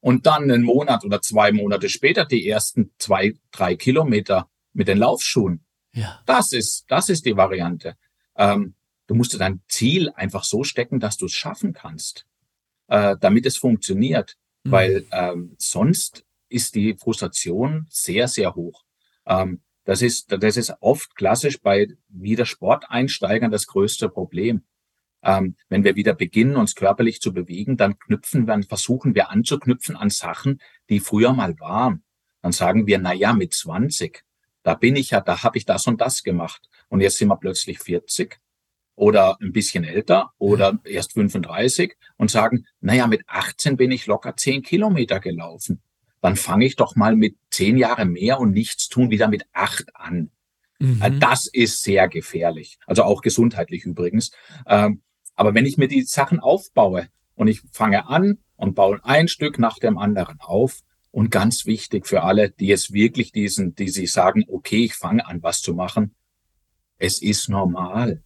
und 0.00 0.26
dann 0.26 0.44
einen 0.44 0.62
Monat 0.62 1.04
oder 1.04 1.22
zwei 1.22 1.52
Monate 1.52 1.88
später 1.88 2.24
die 2.24 2.48
ersten 2.48 2.92
zwei, 2.98 3.34
drei 3.50 3.76
Kilometer 3.76 4.48
mit 4.72 4.88
den 4.88 4.98
Laufschuhen. 4.98 5.64
Ja. 5.92 6.20
Das 6.26 6.52
ist, 6.52 6.84
das 6.88 7.08
ist 7.08 7.24
die 7.24 7.36
Variante. 7.36 7.96
Ähm, 8.36 8.74
du 9.06 9.14
musst 9.14 9.38
dein 9.40 9.62
Ziel 9.68 10.10
einfach 10.14 10.44
so 10.44 10.62
stecken, 10.64 11.00
dass 11.00 11.16
du 11.16 11.26
es 11.26 11.32
schaffen 11.32 11.72
kannst, 11.72 12.26
äh, 12.88 13.16
damit 13.18 13.46
es 13.46 13.56
funktioniert, 13.56 14.36
mhm. 14.64 14.70
weil 14.70 15.06
ähm, 15.12 15.56
sonst 15.58 16.24
ist 16.48 16.74
die 16.74 16.94
Frustration 16.94 17.86
sehr, 17.90 18.28
sehr 18.28 18.54
hoch. 18.54 18.84
Ähm, 19.26 19.62
das 19.84 20.02
ist, 20.02 20.30
das 20.30 20.56
ist 20.56 20.74
oft 20.80 21.14
klassisch 21.16 21.60
bei 21.60 21.88
wieder 22.08 22.44
Sporteinsteigern 22.44 23.50
das 23.50 23.66
größte 23.66 24.08
Problem 24.08 24.62
ähm, 25.26 25.56
wenn 25.68 25.82
wir 25.82 25.96
wieder 25.96 26.14
beginnen, 26.14 26.56
uns 26.56 26.76
körperlich 26.76 27.20
zu 27.20 27.32
bewegen, 27.32 27.76
dann 27.76 27.98
knüpfen 27.98 28.46
wir, 28.46 28.62
versuchen 28.62 29.14
wir 29.16 29.30
anzuknüpfen 29.30 29.96
an 29.96 30.08
Sachen, 30.08 30.60
die 30.88 31.00
früher 31.00 31.32
mal 31.32 31.58
waren. 31.58 32.04
Dann 32.42 32.52
sagen 32.52 32.86
wir, 32.86 32.98
na 32.98 33.12
ja, 33.12 33.32
mit 33.32 33.52
20, 33.52 34.22
da 34.62 34.74
bin 34.74 34.94
ich 34.94 35.10
ja, 35.10 35.20
da 35.20 35.42
habe 35.42 35.58
ich 35.58 35.64
das 35.64 35.88
und 35.88 36.00
das 36.00 36.22
gemacht. 36.22 36.68
Und 36.88 37.00
jetzt 37.00 37.18
sind 37.18 37.28
wir 37.28 37.36
plötzlich 37.36 37.80
40 37.80 38.38
oder 38.94 39.36
ein 39.40 39.52
bisschen 39.52 39.82
älter 39.82 40.30
oder 40.38 40.78
erst 40.84 41.14
35 41.14 41.96
und 42.16 42.30
sagen, 42.30 42.64
na 42.80 42.94
ja, 42.94 43.08
mit 43.08 43.22
18 43.26 43.76
bin 43.76 43.90
ich 43.90 44.06
locker 44.06 44.36
10 44.36 44.62
Kilometer 44.62 45.18
gelaufen. 45.18 45.82
Dann 46.20 46.36
fange 46.36 46.66
ich 46.66 46.76
doch 46.76 46.94
mal 46.94 47.16
mit 47.16 47.36
10 47.50 47.78
Jahren 47.78 48.12
mehr 48.12 48.38
und 48.38 48.52
nichts 48.52 48.88
tun 48.88 49.10
wieder 49.10 49.26
mit 49.26 49.44
8 49.52 49.86
an. 49.94 50.30
Mhm. 50.78 51.18
Das 51.18 51.46
ist 51.46 51.82
sehr 51.82 52.08
gefährlich. 52.08 52.78
Also 52.86 53.02
auch 53.02 53.22
gesundheitlich 53.22 53.84
übrigens. 53.84 54.30
Ähm, 54.66 55.02
aber 55.36 55.54
wenn 55.54 55.66
ich 55.66 55.78
mir 55.78 55.88
die 55.88 56.02
Sachen 56.02 56.40
aufbaue 56.40 57.08
und 57.34 57.48
ich 57.48 57.62
fange 57.70 58.08
an 58.08 58.38
und 58.56 58.74
baue 58.74 59.00
ein 59.04 59.28
Stück 59.28 59.58
nach 59.58 59.78
dem 59.78 59.98
anderen 59.98 60.40
auf, 60.40 60.82
und 61.16 61.30
ganz 61.30 61.64
wichtig 61.64 62.06
für 62.06 62.24
alle, 62.24 62.50
die 62.50 62.66
jetzt 62.66 62.92
wirklich 62.92 63.32
diesen, 63.32 63.74
die 63.74 63.88
sich 63.88 64.12
sagen, 64.12 64.44
okay, 64.48 64.84
ich 64.84 64.92
fange 64.92 65.26
an, 65.26 65.42
was 65.42 65.62
zu 65.62 65.72
machen. 65.72 66.14
Es 66.98 67.22
ist 67.22 67.48
normal, 67.48 68.22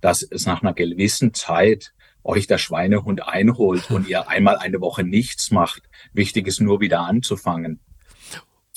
dass 0.00 0.22
es 0.22 0.44
nach 0.44 0.60
einer 0.60 0.74
gewissen 0.74 1.34
Zeit 1.34 1.94
euch 2.24 2.48
der 2.48 2.58
Schweinehund 2.58 3.28
einholt 3.28 3.92
und 3.92 4.08
ihr 4.08 4.28
einmal 4.28 4.56
eine 4.56 4.80
Woche 4.80 5.04
nichts 5.04 5.52
macht. 5.52 5.82
Wichtig 6.12 6.48
ist 6.48 6.60
nur 6.60 6.80
wieder 6.80 7.02
anzufangen. 7.02 7.78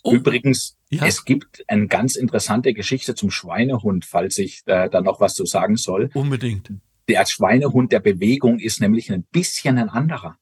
Oh, 0.04 0.12
Übrigens, 0.12 0.78
ja. 0.92 1.04
es 1.04 1.26
gibt 1.26 1.64
eine 1.68 1.88
ganz 1.88 2.16
interessante 2.18 2.72
Geschichte 2.76 3.16
zum 3.16 3.32
Schweinehund, 3.32 4.06
falls 4.06 4.38
ich 4.38 4.62
äh, 4.68 4.92
da 4.92 5.02
noch 5.02 5.20
was 5.20 5.34
zu 5.34 5.48
sagen 5.48 5.76
soll. 5.76 6.12
Unbedingt. 6.14 6.72
Der 7.08 7.26
Schweinehund 7.26 7.92
der 7.92 8.00
Bewegung 8.00 8.60
ist 8.60 8.82
nämlich 8.82 9.12
ein 9.12 9.24
bisschen 9.24 9.78
ein 9.78 9.90
anderer. 9.90 10.38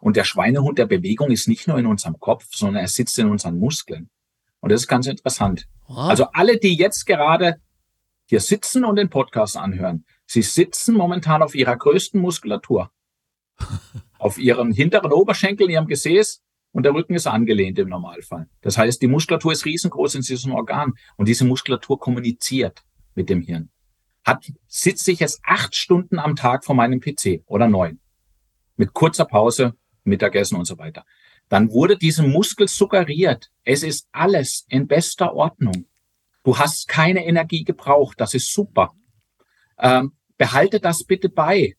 Und 0.00 0.16
der 0.16 0.24
Schweinehund 0.24 0.78
der 0.78 0.86
Bewegung 0.86 1.30
ist 1.30 1.48
nicht 1.48 1.66
nur 1.66 1.78
in 1.78 1.86
unserem 1.86 2.20
Kopf, 2.20 2.46
sondern 2.54 2.82
er 2.82 2.88
sitzt 2.88 3.18
in 3.18 3.28
unseren 3.28 3.58
Muskeln. 3.58 4.10
Und 4.60 4.70
das 4.70 4.82
ist 4.82 4.88
ganz 4.88 5.06
interessant. 5.06 5.66
Wow. 5.86 6.08
Also 6.10 6.26
alle, 6.32 6.58
die 6.58 6.76
jetzt 6.76 7.06
gerade 7.06 7.60
hier 8.26 8.40
sitzen 8.40 8.84
und 8.84 8.96
den 8.96 9.10
Podcast 9.10 9.56
anhören, 9.56 10.04
sie 10.26 10.42
sitzen 10.42 10.94
momentan 10.94 11.42
auf 11.42 11.54
ihrer 11.54 11.76
größten 11.76 12.20
Muskulatur. 12.20 12.90
auf 14.18 14.38
ihren 14.38 14.72
hinteren 14.72 15.12
Oberschenkel, 15.12 15.70
ihrem 15.70 15.86
Gesäß 15.86 16.42
und 16.72 16.84
der 16.84 16.94
Rücken 16.94 17.14
ist 17.14 17.26
angelehnt 17.26 17.78
im 17.78 17.88
Normalfall. 17.88 18.48
Das 18.60 18.78
heißt, 18.78 19.00
die 19.00 19.08
Muskulatur 19.08 19.52
ist 19.52 19.64
riesengroß 19.64 20.16
in 20.16 20.22
diesem 20.22 20.52
Organ 20.52 20.94
und 21.16 21.28
diese 21.28 21.44
Muskulatur 21.44 21.98
kommuniziert 21.98 22.84
mit 23.14 23.30
dem 23.30 23.40
Hirn. 23.40 23.70
Hat, 24.28 24.44
sitze 24.66 25.10
ich 25.10 25.20
jetzt 25.20 25.40
acht 25.42 25.74
Stunden 25.74 26.18
am 26.18 26.36
Tag 26.36 26.64
vor 26.64 26.74
meinem 26.74 27.00
PC 27.00 27.42
oder 27.46 27.66
neun 27.66 27.98
mit 28.76 28.92
kurzer 28.92 29.24
Pause, 29.24 29.74
Mittagessen 30.04 30.56
und 30.56 30.64
so 30.64 30.78
weiter. 30.78 31.04
Dann 31.48 31.70
wurde 31.70 31.96
diesem 31.96 32.30
Muskel 32.30 32.68
suggeriert, 32.68 33.50
es 33.64 33.82
ist 33.82 34.06
alles 34.12 34.66
in 34.68 34.86
bester 34.86 35.34
Ordnung. 35.34 35.86
Du 36.44 36.58
hast 36.58 36.88
keine 36.88 37.26
Energie 37.26 37.64
gebraucht, 37.64 38.20
das 38.20 38.34
ist 38.34 38.52
super. 38.52 38.94
Ähm, 39.78 40.12
behalte 40.36 40.78
das 40.78 41.04
bitte 41.04 41.28
bei. 41.28 41.74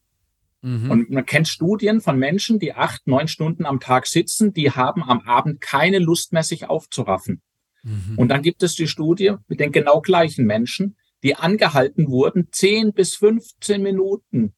Mhm. 0.61 0.91
Und 0.91 1.09
man 1.09 1.25
kennt 1.25 1.47
Studien 1.47 2.01
von 2.01 2.17
Menschen, 2.17 2.59
die 2.59 2.73
acht, 2.73 3.07
neun 3.07 3.27
Stunden 3.27 3.65
am 3.65 3.79
Tag 3.79 4.07
sitzen, 4.07 4.53
die 4.53 4.71
haben 4.71 5.03
am 5.03 5.21
Abend 5.21 5.61
keine 5.61 5.99
Lust 5.99 6.33
mehr, 6.33 6.43
sich 6.43 6.67
aufzuraffen. 6.67 7.41
Mhm. 7.83 8.15
Und 8.17 8.29
dann 8.29 8.41
gibt 8.41 8.63
es 8.63 8.75
die 8.75 8.87
Studie 8.87 9.35
mit 9.47 9.59
den 9.59 9.71
genau 9.71 10.01
gleichen 10.01 10.45
Menschen, 10.45 10.97
die 11.24 11.36
angehalten 11.36 12.09
wurden, 12.09 12.47
zehn 12.51 12.93
bis 12.93 13.15
15 13.15 13.82
Minuten 13.82 14.53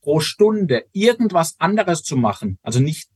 pro 0.00 0.20
Stunde 0.20 0.84
irgendwas 0.92 1.56
anderes 1.58 2.02
zu 2.02 2.16
machen. 2.16 2.58
Also 2.62 2.80
nicht 2.80 3.08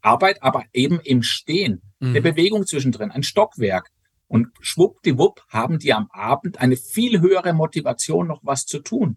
Arbeit, 0.00 0.42
aber 0.42 0.64
eben 0.72 1.00
im 1.00 1.22
Stehen. 1.22 1.82
Mhm. 1.98 2.08
Eine 2.08 2.22
Bewegung 2.22 2.66
zwischendrin, 2.66 3.10
ein 3.10 3.22
Stockwerk. 3.22 3.90
Und 4.28 4.48
schwuppdiwupp 4.60 5.44
haben 5.48 5.78
die 5.78 5.92
am 5.92 6.08
Abend 6.10 6.58
eine 6.60 6.76
viel 6.76 7.20
höhere 7.20 7.54
Motivation, 7.54 8.28
noch 8.28 8.40
was 8.42 8.66
zu 8.66 8.80
tun. 8.80 9.16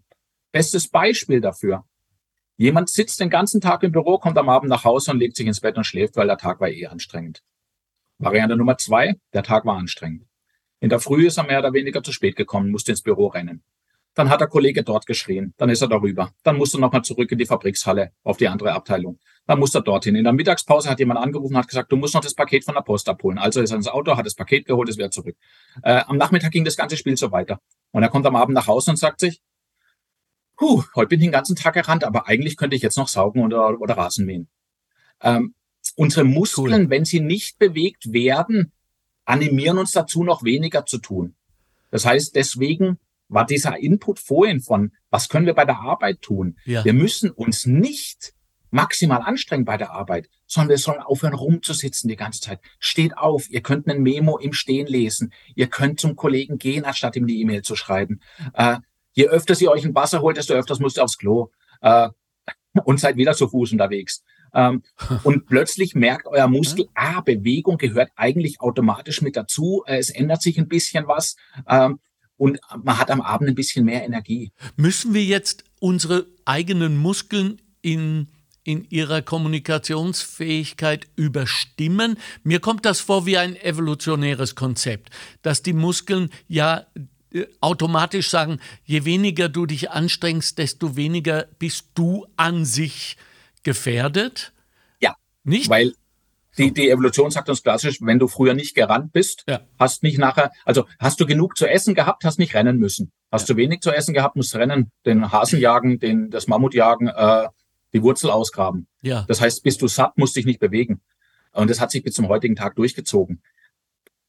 Bestes 0.52 0.88
Beispiel 0.88 1.40
dafür. 1.40 1.84
Jemand 2.56 2.90
sitzt 2.90 3.20
den 3.20 3.30
ganzen 3.30 3.60
Tag 3.60 3.82
im 3.82 3.92
Büro, 3.92 4.18
kommt 4.18 4.38
am 4.38 4.48
Abend 4.48 4.70
nach 4.70 4.84
Hause 4.84 5.10
und 5.10 5.18
legt 5.18 5.36
sich 5.36 5.46
ins 5.46 5.60
Bett 5.60 5.76
und 5.76 5.84
schläft, 5.84 6.16
weil 6.16 6.26
der 6.26 6.38
Tag 6.38 6.60
war 6.60 6.68
eh 6.68 6.86
anstrengend. 6.86 7.42
Variante 8.18 8.56
Nummer 8.56 8.78
zwei, 8.78 9.14
der 9.32 9.42
Tag 9.42 9.64
war 9.64 9.76
anstrengend. 9.76 10.26
In 10.82 10.88
der 10.88 10.98
Früh 10.98 11.28
ist 11.28 11.38
er 11.38 11.44
mehr 11.44 11.60
oder 11.60 11.72
weniger 11.72 12.02
zu 12.02 12.10
spät 12.10 12.34
gekommen, 12.34 12.72
musste 12.72 12.90
ins 12.90 13.02
Büro 13.02 13.28
rennen. 13.28 13.62
Dann 14.14 14.28
hat 14.28 14.40
der 14.40 14.48
Kollege 14.48 14.82
dort 14.82 15.06
geschrien. 15.06 15.54
Dann 15.56 15.70
ist 15.70 15.80
er 15.80 15.86
darüber. 15.86 16.32
Dann 16.42 16.56
musste 16.56 16.76
er 16.76 16.80
nochmal 16.80 17.02
zurück 17.02 17.30
in 17.30 17.38
die 17.38 17.46
Fabrikshalle 17.46 18.10
auf 18.24 18.36
die 18.36 18.48
andere 18.48 18.72
Abteilung. 18.72 19.20
Dann 19.46 19.60
musste 19.60 19.78
er 19.78 19.82
dorthin. 19.82 20.16
In 20.16 20.24
der 20.24 20.32
Mittagspause 20.32 20.90
hat 20.90 20.98
jemand 20.98 21.20
angerufen 21.20 21.54
und 21.54 21.60
hat 21.60 21.68
gesagt, 21.68 21.92
du 21.92 21.96
musst 21.96 22.14
noch 22.14 22.20
das 22.20 22.34
Paket 22.34 22.64
von 22.64 22.74
der 22.74 22.82
Post 22.82 23.08
abholen. 23.08 23.38
Also 23.38 23.60
ist 23.60 23.70
er 23.70 23.76
ins 23.76 23.86
Auto, 23.86 24.16
hat 24.16 24.26
das 24.26 24.34
Paket 24.34 24.66
geholt, 24.66 24.88
ist 24.88 24.98
wieder 24.98 25.12
zurück. 25.12 25.36
Äh, 25.84 26.02
am 26.08 26.16
Nachmittag 26.16 26.50
ging 26.50 26.64
das 26.64 26.76
ganze 26.76 26.96
Spiel 26.96 27.16
so 27.16 27.30
weiter. 27.30 27.60
Und 27.92 28.02
er 28.02 28.08
kommt 28.08 28.26
am 28.26 28.34
Abend 28.34 28.56
nach 28.56 28.66
Hause 28.66 28.90
und 28.90 28.96
sagt 28.96 29.20
sich, 29.20 29.40
Puh, 30.56 30.82
heute 30.96 31.10
bin 31.10 31.20
ich 31.20 31.26
den 31.26 31.32
ganzen 31.32 31.54
Tag 31.54 31.74
gerannt, 31.74 32.02
aber 32.02 32.26
eigentlich 32.26 32.56
könnte 32.56 32.74
ich 32.74 32.82
jetzt 32.82 32.98
noch 32.98 33.08
saugen 33.08 33.44
oder, 33.44 33.80
oder 33.80 33.96
Rasen 33.96 34.26
mähen. 34.26 34.48
Ähm, 35.20 35.54
unsere 35.94 36.24
Muskeln, 36.24 36.72
cool. 36.72 36.90
wenn 36.90 37.04
sie 37.04 37.20
nicht 37.20 37.60
bewegt 37.60 38.12
werden, 38.12 38.72
animieren 39.24 39.78
uns 39.78 39.92
dazu, 39.92 40.24
noch 40.24 40.42
weniger 40.42 40.86
zu 40.86 40.98
tun. 40.98 41.34
Das 41.90 42.06
heißt, 42.06 42.34
deswegen 42.34 42.98
war 43.28 43.46
dieser 43.46 43.78
Input 43.78 44.18
vorhin 44.18 44.60
von, 44.60 44.92
was 45.10 45.28
können 45.28 45.46
wir 45.46 45.54
bei 45.54 45.64
der 45.64 45.80
Arbeit 45.80 46.22
tun? 46.22 46.58
Ja. 46.64 46.84
Wir 46.84 46.92
müssen 46.92 47.30
uns 47.30 47.66
nicht 47.66 48.34
maximal 48.70 49.20
anstrengen 49.20 49.64
bei 49.64 49.76
der 49.76 49.92
Arbeit, 49.92 50.28
sondern 50.46 50.70
wir 50.70 50.78
sollen 50.78 51.00
aufhören 51.00 51.34
rumzusitzen 51.34 52.08
die 52.08 52.16
ganze 52.16 52.40
Zeit. 52.40 52.60
Steht 52.78 53.16
auf, 53.16 53.48
ihr 53.50 53.60
könnt 53.60 53.86
ein 53.86 54.02
Memo 54.02 54.38
im 54.38 54.52
Stehen 54.52 54.86
lesen, 54.86 55.32
ihr 55.54 55.68
könnt 55.68 56.00
zum 56.00 56.16
Kollegen 56.16 56.58
gehen, 56.58 56.84
anstatt 56.84 57.16
ihm 57.16 57.26
die 57.26 57.40
E-Mail 57.40 57.62
zu 57.62 57.76
schreiben. 57.76 58.20
Äh, 58.54 58.78
je 59.12 59.28
öfter 59.28 59.58
ihr 59.60 59.70
euch 59.70 59.84
ein 59.84 59.94
Wasser 59.94 60.22
holt, 60.22 60.38
desto 60.38 60.54
öfters 60.54 60.80
müsst 60.80 60.96
ihr 60.96 61.04
aufs 61.04 61.18
Klo 61.18 61.50
äh, 61.82 62.08
und 62.84 62.98
seid 62.98 63.16
wieder 63.16 63.34
zu 63.34 63.48
Fuß 63.48 63.72
unterwegs. 63.72 64.24
Ähm, 64.54 64.82
und 65.22 65.46
plötzlich 65.46 65.94
merkt 65.94 66.26
euer 66.26 66.48
Muskel, 66.48 66.88
ah, 66.94 67.20
Bewegung 67.20 67.78
gehört 67.78 68.10
eigentlich 68.16 68.60
automatisch 68.60 69.22
mit 69.22 69.36
dazu. 69.36 69.82
Äh, 69.86 69.98
es 69.98 70.10
ändert 70.10 70.42
sich 70.42 70.58
ein 70.58 70.68
bisschen 70.68 71.06
was. 71.06 71.36
Ähm, 71.68 71.98
und 72.36 72.58
man 72.82 72.98
hat 72.98 73.10
am 73.10 73.20
Abend 73.20 73.48
ein 73.48 73.54
bisschen 73.54 73.84
mehr 73.84 74.04
Energie. 74.04 74.50
Müssen 74.76 75.14
wir 75.14 75.22
jetzt 75.22 75.64
unsere 75.78 76.26
eigenen 76.44 76.96
Muskeln 76.96 77.62
in, 77.82 78.28
in 78.64 78.84
ihrer 78.90 79.22
Kommunikationsfähigkeit 79.22 81.06
überstimmen? 81.14 82.16
Mir 82.42 82.58
kommt 82.58 82.84
das 82.84 83.00
vor 83.00 83.26
wie 83.26 83.38
ein 83.38 83.54
evolutionäres 83.54 84.56
Konzept, 84.56 85.10
dass 85.42 85.62
die 85.62 85.72
Muskeln 85.72 86.30
ja 86.48 86.86
äh, 87.32 87.46
automatisch 87.60 88.28
sagen, 88.28 88.58
je 88.84 89.04
weniger 89.04 89.48
du 89.48 89.66
dich 89.66 89.90
anstrengst, 89.90 90.58
desto 90.58 90.96
weniger 90.96 91.46
bist 91.60 91.90
du 91.94 92.26
an 92.36 92.64
sich 92.64 93.16
gefährdet. 93.62 94.52
Ja, 95.00 95.14
nicht? 95.44 95.68
Weil 95.68 95.94
die, 96.58 96.72
die 96.72 96.90
Evolution 96.90 97.30
sagt 97.30 97.48
uns 97.48 97.62
klassisch, 97.62 97.98
wenn 98.02 98.18
du 98.18 98.28
früher 98.28 98.54
nicht 98.54 98.74
gerannt 98.74 99.12
bist, 99.12 99.44
ja. 99.48 99.60
hast 99.78 100.02
nicht 100.02 100.18
nachher, 100.18 100.52
also 100.64 100.86
hast 100.98 101.18
du 101.20 101.26
genug 101.26 101.56
zu 101.56 101.66
essen 101.66 101.94
gehabt, 101.94 102.24
hast 102.24 102.38
nicht 102.38 102.54
rennen 102.54 102.78
müssen. 102.78 103.10
Hast 103.30 103.48
ja. 103.48 103.54
du 103.54 103.60
wenig 103.60 103.80
zu 103.80 103.90
essen 103.90 104.12
gehabt, 104.12 104.36
musst 104.36 104.54
rennen, 104.54 104.90
den 105.06 105.32
Hasen 105.32 105.58
jagen, 105.58 105.98
den, 105.98 106.30
das 106.30 106.48
Mammut 106.48 106.74
jagen, 106.74 107.08
äh, 107.08 107.48
die 107.94 108.02
Wurzel 108.02 108.30
ausgraben. 108.30 108.86
Ja. 109.00 109.24
Das 109.28 109.40
heißt, 109.40 109.62
bist 109.62 109.80
du 109.80 109.88
satt, 109.88 110.18
musst 110.18 110.36
dich 110.36 110.44
nicht 110.44 110.60
bewegen. 110.60 111.00
Und 111.52 111.70
das 111.70 111.80
hat 111.80 111.90
sich 111.90 112.02
bis 112.02 112.14
zum 112.14 112.28
heutigen 112.28 112.56
Tag 112.56 112.76
durchgezogen. 112.76 113.42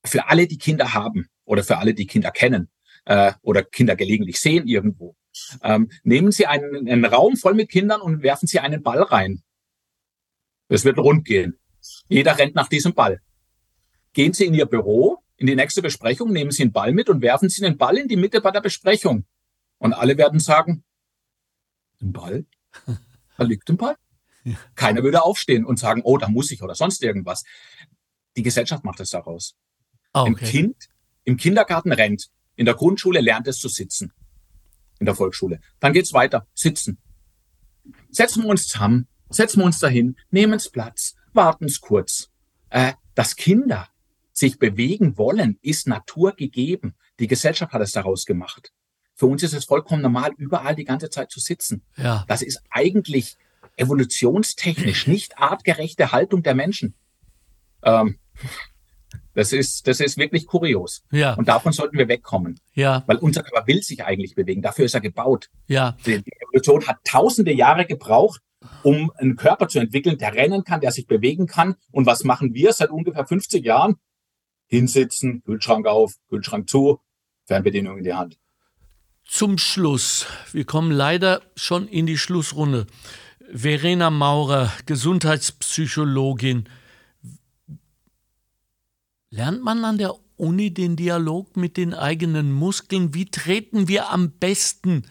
Für 0.06 0.28
alle, 0.30 0.48
die 0.48 0.58
Kinder 0.58 0.94
haben 0.94 1.28
oder 1.46 1.64
für 1.64 1.78
alle, 1.78 1.94
die 1.94 2.08
Kinder 2.08 2.32
kennen 2.32 2.70
äh, 3.06 3.34
oder 3.42 3.64
Kinder 3.64 3.96
gelegentlich 3.96 4.40
sehen 4.40 4.68
irgendwo, 4.68 5.16
ähm, 5.62 5.90
nehmen 6.04 6.32
Sie 6.32 6.46
einen, 6.46 6.88
einen 6.88 7.06
Raum 7.06 7.38
voll 7.38 7.54
mit 7.54 7.70
Kindern 7.70 8.02
und 8.02 8.24
werfen 8.24 8.48
Sie 8.48 8.60
einen 8.60 8.84
Ball 8.84 9.02
rein. 9.02 9.44
Das 10.68 10.86
wird 10.86 10.98
rund 10.98 11.26
gehen. 11.26 11.60
Jeder 12.08 12.38
rennt 12.38 12.56
nach 12.56 12.70
diesem 12.70 12.94
Ball. 12.94 13.20
Gehen 14.14 14.34
Sie 14.34 14.46
in 14.46 14.54
Ihr 14.54 14.66
Büro, 14.66 15.20
in 15.38 15.48
die 15.48 15.56
nächste 15.56 15.82
Besprechung, 15.82 16.32
nehmen 16.32 16.52
Sie 16.52 16.64
einen 16.64 16.72
Ball 16.72 16.94
mit 16.94 17.10
und 17.10 17.22
werfen 17.22 17.50
Sie 17.50 17.62
den 17.62 17.78
Ball 17.78 17.98
in 17.98 18.08
die 18.08 18.16
Mitte 18.16 18.42
bei 18.42 18.52
der 18.52 18.62
Besprechung. 18.62 19.26
Und 19.80 19.94
alle 19.94 20.18
werden 20.18 20.40
sagen, 20.40 20.84
ein 22.02 22.14
Ball? 22.14 22.46
Da 23.38 23.44
liegt 23.44 23.70
ein 23.70 23.78
Ball. 23.78 23.96
Keiner 24.76 25.04
würde 25.04 25.24
aufstehen 25.24 25.66
und 25.66 25.80
sagen, 25.80 26.02
oh, 26.04 26.18
da 26.18 26.28
muss 26.28 26.52
ich 26.52 26.62
oder 26.62 26.76
sonst 26.76 27.02
irgendwas. 27.02 27.44
Die 28.36 28.44
Gesellschaft 28.44 28.84
macht 28.84 29.00
es 29.00 29.10
daraus. 29.10 29.56
okay. 30.14 30.30
Ein 30.30 30.36
Kind 30.36 30.90
im 31.24 31.38
Kindergarten 31.38 31.92
rennt, 31.92 32.30
in 32.56 32.66
der 32.66 32.76
Grundschule 32.76 33.22
lernt 33.22 33.48
es 33.48 33.60
zu 33.60 33.68
sitzen. 33.68 34.14
In 35.00 35.06
der 35.06 35.16
Volksschule. 35.16 35.60
Dann 35.80 35.94
geht's 35.94 36.14
weiter. 36.14 36.48
Sitzen. 36.54 36.98
Setzen 38.10 38.44
wir 38.44 38.50
uns 38.50 38.68
zusammen, 38.68 39.08
setzen 39.30 39.60
wir 39.60 39.66
uns 39.66 39.80
dahin, 39.80 40.16
nehmen 40.30 40.54
es 40.54 40.70
Platz, 40.70 41.16
warten 41.34 41.66
es 41.66 41.82
kurz. 41.82 42.30
Äh, 42.70 42.94
dass 43.16 43.36
Kinder 43.36 43.90
sich 44.32 44.58
bewegen 44.60 45.18
wollen, 45.18 45.60
ist 45.62 45.88
naturgegeben. 45.88 46.96
Die 47.20 47.28
Gesellschaft 47.28 47.74
hat 47.74 47.82
es 47.82 47.92
daraus 47.92 48.26
gemacht. 48.26 48.72
Für 49.16 49.28
uns 49.28 49.44
ist 49.44 49.54
es 49.54 49.66
vollkommen 49.66 50.02
normal, 50.02 50.32
überall 50.38 50.76
die 50.76 50.86
ganze 50.86 51.10
Zeit 51.10 51.32
zu 51.32 51.40
sitzen. 51.40 51.84
Ja. 51.98 52.26
Das 52.28 52.42
ist 52.42 52.62
eigentlich 52.70 53.38
evolutionstechnisch 53.78 55.08
nicht 55.08 55.38
artgerechte 55.38 56.12
Haltung 56.12 56.44
der 56.44 56.56
Menschen. 56.56 56.96
Ähm, 57.84 58.18
das 59.34 59.52
ist, 59.52 59.88
das 59.88 60.00
ist 60.00 60.18
wirklich 60.18 60.46
kurios. 60.46 61.04
Ja. 61.12 61.34
Und 61.34 61.48
davon 61.48 61.74
sollten 61.74 61.98
wir 61.98 62.08
wegkommen. 62.08 62.60
Ja. 62.74 63.04
Weil 63.08 63.18
unser 63.18 63.44
Körper 63.44 63.68
will 63.68 63.82
sich 63.82 64.04
eigentlich 64.04 64.36
bewegen. 64.36 64.62
Dafür 64.62 64.86
ist 64.86 64.94
er 64.94 65.02
gebaut. 65.02 65.50
Ja. 65.68 65.98
Die, 66.06 66.22
die 66.22 66.32
Evolution 66.40 66.86
hat 66.88 66.98
tausende 67.04 67.52
Jahre 67.52 67.86
gebraucht, 67.86 68.42
um 68.84 69.12
einen 69.18 69.36
Körper 69.36 69.68
zu 69.68 69.80
entwickeln, 69.80 70.18
der 70.18 70.36
rennen 70.36 70.64
kann, 70.64 70.82
der 70.82 70.92
sich 70.92 71.08
bewegen 71.08 71.48
kann. 71.48 71.76
Und 71.92 72.06
was 72.06 72.24
machen 72.24 72.54
wir 72.54 72.74
seit 72.74 72.92
ungefähr 72.92 73.26
50 73.26 73.66
Jahren? 73.66 73.96
Hinsitzen, 74.68 75.44
Kühlschrank 75.44 75.88
auf, 75.88 76.14
Kühlschrank 76.30 76.70
zu, 76.70 77.00
Fernbedienung 77.46 77.98
in 77.98 78.04
die 78.04 78.14
Hand. 78.14 78.38
Zum 79.26 79.58
Schluss. 79.58 80.28
Wir 80.52 80.66
kommen 80.66 80.92
leider 80.92 81.42
schon 81.56 81.88
in 81.88 82.06
die 82.06 82.18
Schlussrunde. 82.18 82.88
Verena 83.52 84.10
Maurer, 84.10 84.72
Gesundheitspsychologin. 84.86 86.70
Lernt 89.36 89.64
man 89.64 89.84
an 89.84 89.98
der 89.98 90.14
Uni 90.38 90.72
den 90.72 90.96
Dialog 90.96 91.58
mit 91.58 91.76
den 91.76 91.96
eigenen 91.96 92.52
Muskeln? 92.52 93.16
Wie 93.16 93.26
treten 93.26 93.88
wir 93.88 94.12
am 94.12 94.30
besten 94.30 95.08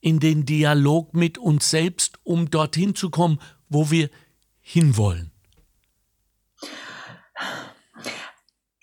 in 0.00 0.18
den 0.18 0.44
Dialog 0.44 1.14
mit 1.14 1.38
uns 1.38 1.70
selbst, 1.70 2.18
um 2.24 2.50
dorthin 2.50 2.96
zu 2.96 3.08
kommen, 3.08 3.38
wo 3.68 3.92
wir 3.92 4.10
hinwollen? 4.60 5.30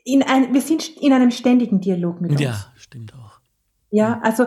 In 0.06 0.24
ein, 0.24 0.54
wir 0.54 0.62
sind 0.62 0.88
in 1.02 1.12
einem 1.12 1.32
ständigen 1.32 1.82
Dialog 1.82 2.22
mit 2.22 2.32
uns. 2.32 2.40
Ja, 2.40 2.72
stimmt 2.78 3.14
auch. 3.14 3.42
Ja, 3.92 4.22
also 4.22 4.46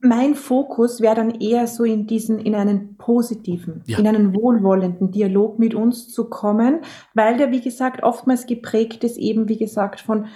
mein 0.00 0.34
Fokus 0.34 1.00
wäre 1.00 1.16
dann 1.16 1.30
eher 1.30 1.66
so 1.66 1.84
in 1.84 2.06
diesen, 2.06 2.38
in 2.38 2.54
einen 2.54 2.96
positiven, 2.96 3.82
ja. 3.86 3.98
in 3.98 4.06
einen 4.06 4.34
wohlwollenden 4.34 5.10
Dialog 5.10 5.58
mit 5.58 5.74
uns 5.74 6.08
zu 6.10 6.30
kommen, 6.30 6.80
weil 7.14 7.36
der, 7.36 7.50
wie 7.50 7.60
gesagt, 7.60 8.02
oftmals 8.02 8.46
geprägt 8.46 9.04
ist 9.04 9.18
eben, 9.18 9.48
wie 9.48 9.58
gesagt, 9.58 10.00
von 10.00 10.26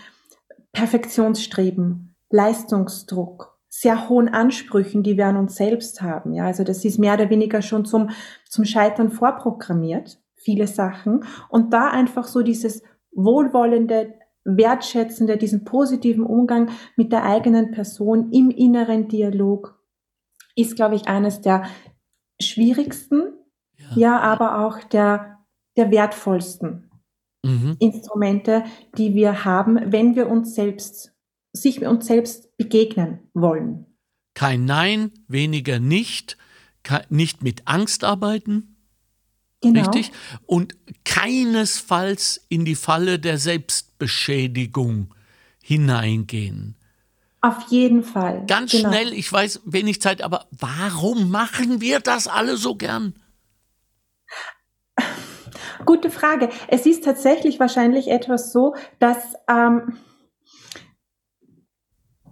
Perfektionsstreben, 0.73 2.15
Leistungsdruck, 2.29 3.59
sehr 3.69 4.09
hohen 4.09 4.29
Ansprüchen, 4.29 5.03
die 5.03 5.17
wir 5.17 5.27
an 5.27 5.37
uns 5.37 5.57
selbst 5.57 6.03
haben. 6.03 6.35
Ja, 6.35 6.45
also 6.45 6.65
das 6.65 6.85
ist 6.85 6.99
mehr 6.99 7.15
oder 7.15 7.31
weniger 7.31 7.63
schon 7.63 7.85
zum, 7.85 8.11
zum 8.49 8.65
Scheitern 8.65 9.11
vorprogrammiert, 9.11 10.21
viele 10.35 10.67
Sachen. 10.67 11.25
Und 11.49 11.73
da 11.73 11.89
einfach 11.89 12.27
so 12.27 12.43
dieses 12.43 12.83
wohlwollende, 13.13 14.15
wertschätzende, 14.45 15.37
diesen 15.37 15.65
positiven 15.65 16.25
Umgang 16.25 16.71
mit 16.97 17.13
der 17.13 17.25
eigenen 17.25 17.71
Person 17.71 18.33
im 18.33 18.51
inneren 18.51 19.09
Dialog 19.09 19.79
ist, 20.57 20.77
glaube 20.77 20.97
ich, 20.97 21.09
eines 21.09 21.41
der 21.41 21.67
schwierigsten, 22.41 23.35
ja, 23.77 23.97
ja 23.97 24.21
aber 24.21 24.67
auch 24.67 24.83
der, 24.85 25.39
der 25.77 25.91
wertvollsten 25.91 26.91
mhm. 27.45 27.77
Instrumente, 27.79 28.65
die 28.97 29.15
wir 29.15 29.45
haben, 29.45 29.93
wenn 29.93 30.17
wir 30.17 30.29
uns 30.29 30.55
selbst, 30.55 31.15
sich 31.53 31.85
uns 31.87 32.07
selbst 32.07 32.57
begegnen 32.57 33.21
wollen. 33.35 33.87
Kein 34.35 34.65
Nein, 34.65 35.13
weniger 35.29 35.81
nicht, 35.81 36.39
nicht 37.09 37.43
mit 37.43 37.67
Angst 37.67 38.05
arbeiten. 38.05 38.77
Genau. 39.63 39.81
Richtig? 39.81 40.13
Und 40.47 40.75
keinesfalls 41.05 42.45
in 42.49 42.65
die 42.65 42.75
Falle 42.75 43.19
der 43.19 43.39
Selbstbeschädigung 43.39 45.15
hineingehen. 45.63 46.77
Auf 47.43 47.71
jeden 47.71 48.03
Fall. 48.03 48.45
Ganz 48.47 48.73
genau. 48.73 48.91
schnell, 48.91 49.13
ich 49.13 49.33
weiß 49.33 49.63
wenig 49.65 50.01
Zeit, 50.01 50.23
aber 50.23 50.47
warum 50.51 51.31
machen 51.31 51.81
wir 51.81 52.01
das 52.01 52.27
alle 52.27 52.57
so 52.57 52.75
gern? 52.75 53.15
Gute 55.87 56.11
Frage. 56.11 56.51
Es 56.69 56.85
ist 56.87 57.05
tatsächlich 57.05 57.59
wahrscheinlich 57.59 58.09
etwas 58.09 58.53
so, 58.53 58.75
dass 58.99 59.35
ähm, 59.49 59.99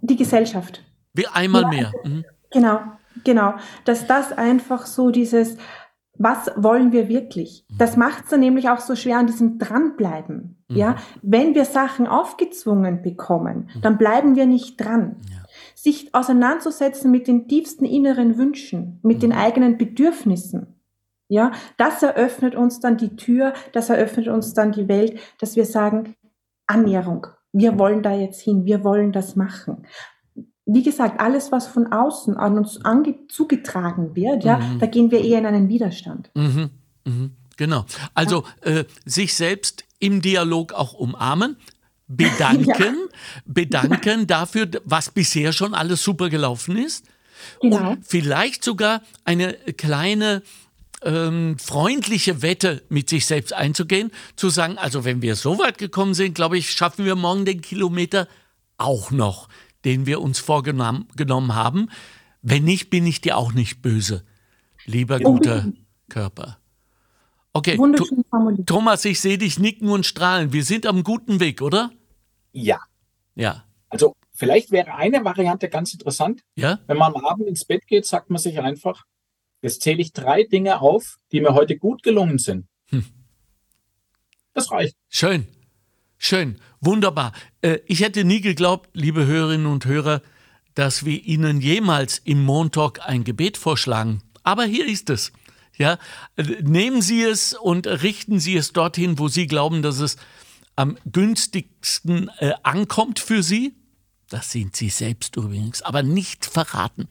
die 0.01 0.15
Gesellschaft. 0.15 0.83
Wie 1.13 1.27
einmal 1.27 1.63
ja, 1.63 1.69
mehr. 1.69 1.93
Mhm. 2.03 2.25
Genau, 2.51 2.81
genau. 3.23 3.55
Dass 3.85 4.05
das 4.05 4.31
einfach 4.31 4.85
so 4.85 5.09
dieses, 5.09 5.57
was 6.19 6.51
wollen 6.57 6.91
wir 6.91 7.07
wirklich? 7.07 7.65
Mhm. 7.69 7.77
Das 7.77 7.97
macht 7.97 8.25
es 8.25 8.29
dann 8.29 8.41
nämlich 8.41 8.69
auch 8.69 8.81
so 8.81 8.95
schwer 8.95 9.17
an 9.17 9.27
diesem 9.27 9.57
Dranbleiben. 9.57 10.63
Mhm. 10.67 10.75
Ja, 10.75 10.97
wenn 11.21 11.55
wir 11.55 11.65
Sachen 11.65 12.05
aufgezwungen 12.05 13.01
bekommen, 13.01 13.69
mhm. 13.73 13.81
dann 13.81 13.97
bleiben 13.97 14.35
wir 14.35 14.45
nicht 14.45 14.79
dran. 14.79 15.15
Ja. 15.31 15.37
Sich 15.73 16.13
auseinanderzusetzen 16.13 17.09
mit 17.09 17.27
den 17.27 17.47
tiefsten 17.47 17.85
inneren 17.85 18.37
Wünschen, 18.37 18.99
mit 19.01 19.17
mhm. 19.17 19.21
den 19.21 19.31
eigenen 19.31 19.77
Bedürfnissen. 19.77 20.75
Ja, 21.29 21.51
das 21.77 22.03
eröffnet 22.03 22.55
uns 22.55 22.79
dann 22.79 22.97
die 22.97 23.15
Tür, 23.15 23.53
das 23.71 23.89
eröffnet 23.89 24.27
uns 24.27 24.53
dann 24.53 24.71
die 24.71 24.87
Welt, 24.87 25.19
dass 25.39 25.55
wir 25.55 25.65
sagen, 25.65 26.15
Annäherung. 26.67 27.27
Wir 27.53 27.79
wollen 27.79 28.03
da 28.03 28.13
jetzt 28.13 28.41
hin, 28.41 28.65
wir 28.65 28.83
wollen 28.83 29.11
das 29.11 29.35
machen 29.35 29.85
wie 30.73 30.83
gesagt, 30.83 31.19
alles, 31.19 31.51
was 31.51 31.67
von 31.67 31.91
außen 31.91 32.37
an 32.37 32.57
uns 32.57 32.79
zugetragen 33.27 34.15
wird, 34.15 34.43
ja, 34.43 34.57
mhm. 34.57 34.79
da 34.79 34.85
gehen 34.85 35.11
wir 35.11 35.23
eher 35.23 35.39
in 35.39 35.45
einen 35.45 35.69
Widerstand. 35.69 36.29
Mhm. 36.35 36.69
Mhm. 37.05 37.31
Genau. 37.57 37.85
Also 38.13 38.43
äh, 38.61 38.85
sich 39.05 39.33
selbst 39.33 39.83
im 39.99 40.21
Dialog 40.21 40.73
auch 40.73 40.93
umarmen, 40.93 41.57
bedanken, 42.07 42.67
ja. 42.77 43.41
bedanken 43.45 44.19
ja. 44.19 44.25
dafür, 44.25 44.69
was 44.85 45.09
bisher 45.09 45.53
schon 45.53 45.73
alles 45.73 46.03
super 46.03 46.29
gelaufen 46.29 46.77
ist. 46.77 47.05
Genau. 47.61 47.91
Und 47.91 48.05
vielleicht 48.05 48.63
sogar 48.63 49.01
eine 49.23 49.53
kleine 49.53 50.43
ähm, 51.01 51.57
freundliche 51.57 52.41
Wette 52.41 52.83
mit 52.89 53.09
sich 53.09 53.25
selbst 53.25 53.53
einzugehen, 53.53 54.11
zu 54.35 54.49
sagen, 54.49 54.77
also 54.77 55.03
wenn 55.03 55.21
wir 55.21 55.35
so 55.35 55.57
weit 55.57 55.77
gekommen 55.77 56.13
sind, 56.13 56.35
glaube 56.35 56.57
ich, 56.57 56.71
schaffen 56.71 57.05
wir 57.05 57.15
morgen 57.15 57.45
den 57.45 57.61
Kilometer 57.61 58.27
auch 58.77 59.11
noch 59.11 59.49
den 59.85 60.05
wir 60.05 60.21
uns 60.21 60.39
vorgenommen 60.39 61.55
haben. 61.55 61.89
Wenn 62.41 62.63
nicht, 62.63 62.89
bin 62.89 63.05
ich 63.05 63.21
dir 63.21 63.37
auch 63.37 63.53
nicht 63.53 63.81
böse, 63.81 64.25
lieber 64.85 65.19
guter 65.19 65.71
Körper. 66.09 66.59
Okay, 67.53 67.77
Thomas, 68.65 69.03
ich 69.05 69.19
sehe 69.19 69.37
dich 69.37 69.59
nicken 69.59 69.89
und 69.89 70.05
strahlen. 70.05 70.53
Wir 70.53 70.63
sind 70.63 70.85
am 70.85 71.03
guten 71.03 71.39
Weg, 71.39 71.61
oder? 71.61 71.91
Ja. 72.51 72.79
Ja. 73.35 73.65
Also 73.89 74.15
vielleicht 74.33 74.71
wäre 74.71 74.93
eine 74.93 75.25
Variante 75.25 75.67
ganz 75.67 75.93
interessant. 75.93 76.41
Ja. 76.55 76.79
Wenn 76.87 76.97
man 76.97 77.15
am 77.15 77.25
Abend 77.25 77.47
ins 77.47 77.65
Bett 77.65 77.87
geht, 77.87 78.05
sagt 78.05 78.29
man 78.29 78.39
sich 78.39 78.59
einfach, 78.59 79.05
jetzt 79.61 79.81
zähle 79.81 80.01
ich 80.01 80.13
drei 80.13 80.43
Dinge 80.43 80.79
auf, 80.79 81.17
die 81.31 81.41
mir 81.41 81.53
heute 81.53 81.77
gut 81.77 82.03
gelungen 82.03 82.37
sind. 82.37 82.67
Hm. 82.89 83.05
Das 84.53 84.71
reicht. 84.71 84.95
Schön. 85.09 85.47
Schön, 86.21 86.59
wunderbar. 86.81 87.33
Äh, 87.61 87.79
ich 87.85 88.01
hätte 88.01 88.23
nie 88.23 88.41
geglaubt, 88.41 88.89
liebe 88.93 89.25
Hörerinnen 89.25 89.67
und 89.67 89.85
Hörer, 89.85 90.21
dass 90.75 91.05
wir 91.05 91.23
Ihnen 91.23 91.61
jemals 91.61 92.19
im 92.19 92.43
Montalk 92.43 93.01
ein 93.03 93.23
Gebet 93.23 93.57
vorschlagen. 93.57 94.21
Aber 94.43 94.63
hier 94.63 94.87
ist 94.87 95.09
es. 95.09 95.31
Ja, 95.77 95.97
nehmen 96.61 97.01
Sie 97.01 97.23
es 97.23 97.53
und 97.53 97.87
richten 97.87 98.39
Sie 98.39 98.57
es 98.57 98.73
dorthin, 98.73 99.17
wo 99.17 99.29
Sie 99.29 99.47
glauben, 99.47 99.81
dass 99.81 99.99
es 99.99 100.17
am 100.75 100.97
günstigsten 101.09 102.29
äh, 102.39 102.53
ankommt 102.63 103.19
für 103.19 103.43
Sie. 103.43 103.75
Das 104.29 104.51
sind 104.51 104.75
Sie 104.75 104.89
selbst 104.89 105.35
übrigens, 105.37 105.81
aber 105.81 106.03
nicht 106.03 106.45
verraten. 106.45 107.07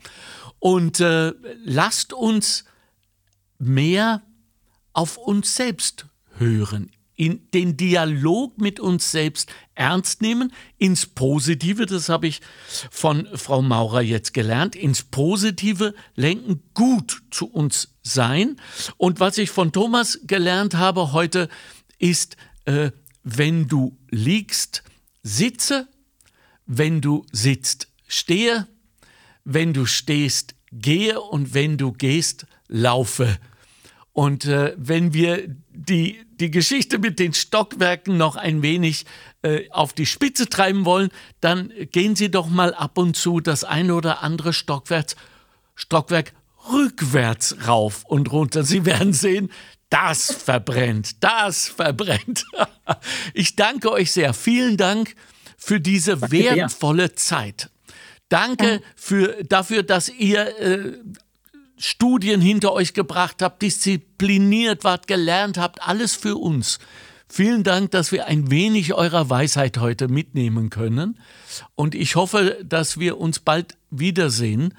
Und 0.58 1.00
äh, 1.00 1.32
lasst 1.64 2.12
uns 2.12 2.64
mehr 3.58 4.22
auf 4.92 5.16
uns 5.16 5.54
selbst 5.54 6.06
hören 6.36 6.90
in 7.18 7.50
den 7.52 7.76
Dialog 7.76 8.58
mit 8.58 8.78
uns 8.78 9.10
selbst 9.10 9.50
ernst 9.74 10.22
nehmen, 10.22 10.52
ins 10.78 11.04
Positive, 11.04 11.84
das 11.84 12.08
habe 12.08 12.28
ich 12.28 12.40
von 12.92 13.28
Frau 13.34 13.60
Maurer 13.60 14.02
jetzt 14.02 14.32
gelernt, 14.32 14.76
ins 14.76 15.02
Positive 15.02 15.94
lenken, 16.14 16.62
gut 16.74 17.22
zu 17.32 17.50
uns 17.50 17.96
sein. 18.02 18.56
Und 18.96 19.18
was 19.18 19.36
ich 19.36 19.50
von 19.50 19.72
Thomas 19.72 20.20
gelernt 20.28 20.76
habe 20.76 21.12
heute, 21.12 21.48
ist, 21.98 22.36
äh, 22.66 22.92
wenn 23.24 23.66
du 23.66 23.98
liegst, 24.10 24.84
sitze, 25.24 25.88
wenn 26.66 27.00
du 27.00 27.26
sitzt, 27.32 27.88
stehe, 28.06 28.68
wenn 29.42 29.72
du 29.72 29.86
stehst, 29.86 30.54
gehe 30.70 31.20
und 31.20 31.52
wenn 31.52 31.78
du 31.78 31.90
gehst, 31.92 32.46
laufe. 32.68 33.38
Und 34.18 34.46
äh, 34.46 34.74
wenn 34.76 35.14
wir 35.14 35.44
die, 35.70 36.18
die 36.40 36.50
Geschichte 36.50 36.98
mit 36.98 37.20
den 37.20 37.34
Stockwerken 37.34 38.16
noch 38.16 38.34
ein 38.34 38.62
wenig 38.62 39.06
äh, 39.42 39.70
auf 39.70 39.92
die 39.92 40.06
Spitze 40.06 40.48
treiben 40.48 40.84
wollen, 40.84 41.10
dann 41.40 41.72
gehen 41.92 42.16
Sie 42.16 42.28
doch 42.28 42.48
mal 42.48 42.74
ab 42.74 42.98
und 42.98 43.16
zu 43.16 43.38
das 43.38 43.62
eine 43.62 43.94
oder 43.94 44.24
andere 44.24 44.52
Stockwerk, 44.52 45.14
Stockwerk 45.76 46.32
rückwärts 46.68 47.68
rauf 47.68 48.02
und 48.06 48.32
runter. 48.32 48.64
Sie 48.64 48.84
werden 48.84 49.12
sehen, 49.12 49.52
das 49.88 50.34
verbrennt, 50.34 51.22
das 51.22 51.68
verbrennt. 51.68 52.44
Ich 53.34 53.54
danke 53.54 53.92
euch 53.92 54.10
sehr. 54.10 54.34
Vielen 54.34 54.76
Dank 54.76 55.14
für 55.56 55.78
diese 55.78 56.32
wertvolle 56.32 57.14
Zeit. 57.14 57.70
Danke 58.28 58.82
für, 58.96 59.44
dafür, 59.44 59.84
dass 59.84 60.08
ihr 60.08 60.58
äh, 60.58 60.98
Studien 61.78 62.40
hinter 62.40 62.72
euch 62.72 62.92
gebracht 62.92 63.42
habt, 63.42 63.62
diszipliniert 63.62 64.84
wart, 64.84 65.06
gelernt 65.06 65.58
habt, 65.58 65.82
alles 65.82 66.14
für 66.14 66.36
uns. 66.36 66.78
Vielen 67.28 67.62
Dank, 67.62 67.90
dass 67.90 68.10
wir 68.10 68.26
ein 68.26 68.50
wenig 68.50 68.94
eurer 68.94 69.28
Weisheit 69.28 69.78
heute 69.78 70.08
mitnehmen 70.08 70.70
können. 70.70 71.20
Und 71.74 71.94
ich 71.94 72.16
hoffe, 72.16 72.58
dass 72.64 72.98
wir 72.98 73.18
uns 73.18 73.38
bald 73.38 73.76
wiedersehen 73.90 74.74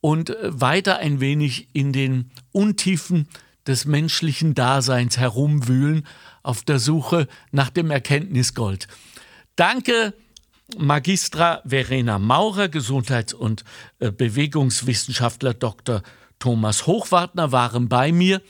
und 0.00 0.36
weiter 0.42 0.98
ein 0.98 1.20
wenig 1.20 1.68
in 1.72 1.92
den 1.92 2.30
Untiefen 2.52 3.28
des 3.66 3.86
menschlichen 3.86 4.54
Daseins 4.54 5.18
herumwühlen 5.18 6.06
auf 6.42 6.62
der 6.62 6.78
Suche 6.78 7.26
nach 7.50 7.70
dem 7.70 7.90
Erkenntnisgold. 7.90 8.86
Danke, 9.56 10.14
Magistra 10.76 11.62
Verena 11.64 12.18
Maurer, 12.18 12.68
Gesundheits- 12.68 13.34
und 13.34 13.64
äh, 13.98 14.10
Bewegungswissenschaftler 14.12 15.54
Dr. 15.54 16.02
Thomas 16.38 16.86
Hochwartner 16.86 17.52
waren 17.52 17.88
bei 17.88 18.12
mir. 18.12 18.42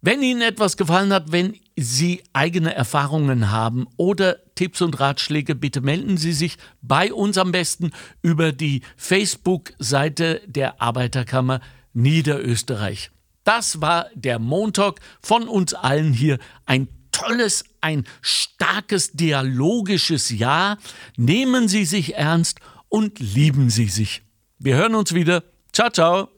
Wenn 0.00 0.22
Ihnen 0.22 0.42
etwas 0.42 0.76
gefallen 0.76 1.12
hat, 1.12 1.30
wenn 1.30 1.54
Sie 1.76 2.22
eigene 2.32 2.74
Erfahrungen 2.74 3.50
haben 3.50 3.86
oder 3.96 4.38
Tipps 4.56 4.82
und 4.82 4.98
Ratschläge, 4.98 5.54
bitte 5.54 5.80
melden 5.80 6.16
Sie 6.16 6.32
sich 6.32 6.58
bei 6.82 7.12
uns 7.12 7.38
am 7.38 7.52
besten 7.52 7.92
über 8.20 8.52
die 8.52 8.82
Facebook-Seite 8.96 10.42
der 10.46 10.82
Arbeiterkammer 10.82 11.60
Niederösterreich. 11.92 13.10
Das 13.44 13.80
war 13.80 14.06
der 14.14 14.38
Montag 14.38 15.00
von 15.20 15.48
uns 15.48 15.74
allen 15.74 16.12
hier. 16.12 16.38
Ein 16.66 16.88
tolles, 17.12 17.64
ein 17.80 18.04
starkes 18.22 19.12
dialogisches 19.12 20.30
Jahr. 20.30 20.78
Nehmen 21.16 21.68
Sie 21.68 21.84
sich 21.84 22.16
ernst 22.16 22.58
und 22.88 23.20
lieben 23.20 23.70
Sie 23.70 23.88
sich. 23.88 24.22
Wir 24.58 24.76
hören 24.76 24.94
uns 24.94 25.14
wieder. 25.14 25.44
Ciao, 25.72 25.90
ciao. 25.90 26.31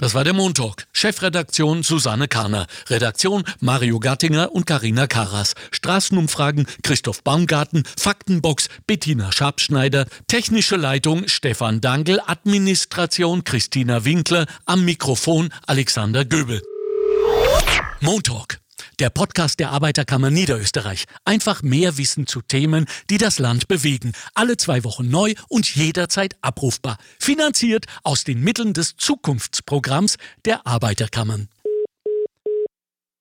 Das 0.00 0.14
war 0.14 0.24
der 0.24 0.32
Montalk. 0.32 0.86
Chefredaktion 0.94 1.82
Susanne 1.82 2.26
Kahner. 2.26 2.66
Redaktion 2.88 3.44
Mario 3.60 4.00
Gattinger 4.00 4.50
und 4.50 4.64
Karina 4.64 5.06
Karas. 5.06 5.52
Straßenumfragen 5.72 6.66
Christoph 6.82 7.22
Baumgarten. 7.22 7.82
Faktenbox 7.98 8.70
Bettina 8.86 9.30
Schabschneider. 9.30 10.06
Technische 10.26 10.76
Leitung 10.76 11.28
Stefan 11.28 11.82
Dangel. 11.82 12.18
Administration 12.24 13.44
Christina 13.44 14.06
Winkler. 14.06 14.46
Am 14.64 14.86
Mikrofon 14.86 15.50
Alexander 15.66 16.24
Göbel. 16.24 16.62
Montalk 18.00 18.58
der 19.00 19.10
Podcast 19.10 19.58
der 19.60 19.70
Arbeiterkammer 19.70 20.30
Niederösterreich. 20.30 21.06
Einfach 21.24 21.62
mehr 21.62 21.96
Wissen 21.96 22.26
zu 22.26 22.42
Themen, 22.42 22.84
die 23.08 23.16
das 23.16 23.38
Land 23.38 23.66
bewegen. 23.66 24.12
Alle 24.34 24.58
zwei 24.58 24.84
Wochen 24.84 25.08
neu 25.08 25.34
und 25.48 25.74
jederzeit 25.74 26.36
abrufbar. 26.42 26.98
Finanziert 27.18 27.86
aus 28.02 28.24
den 28.24 28.40
Mitteln 28.40 28.74
des 28.74 28.96
Zukunftsprogramms 28.96 30.16
der 30.44 30.66
Arbeiterkammern. 30.66 31.48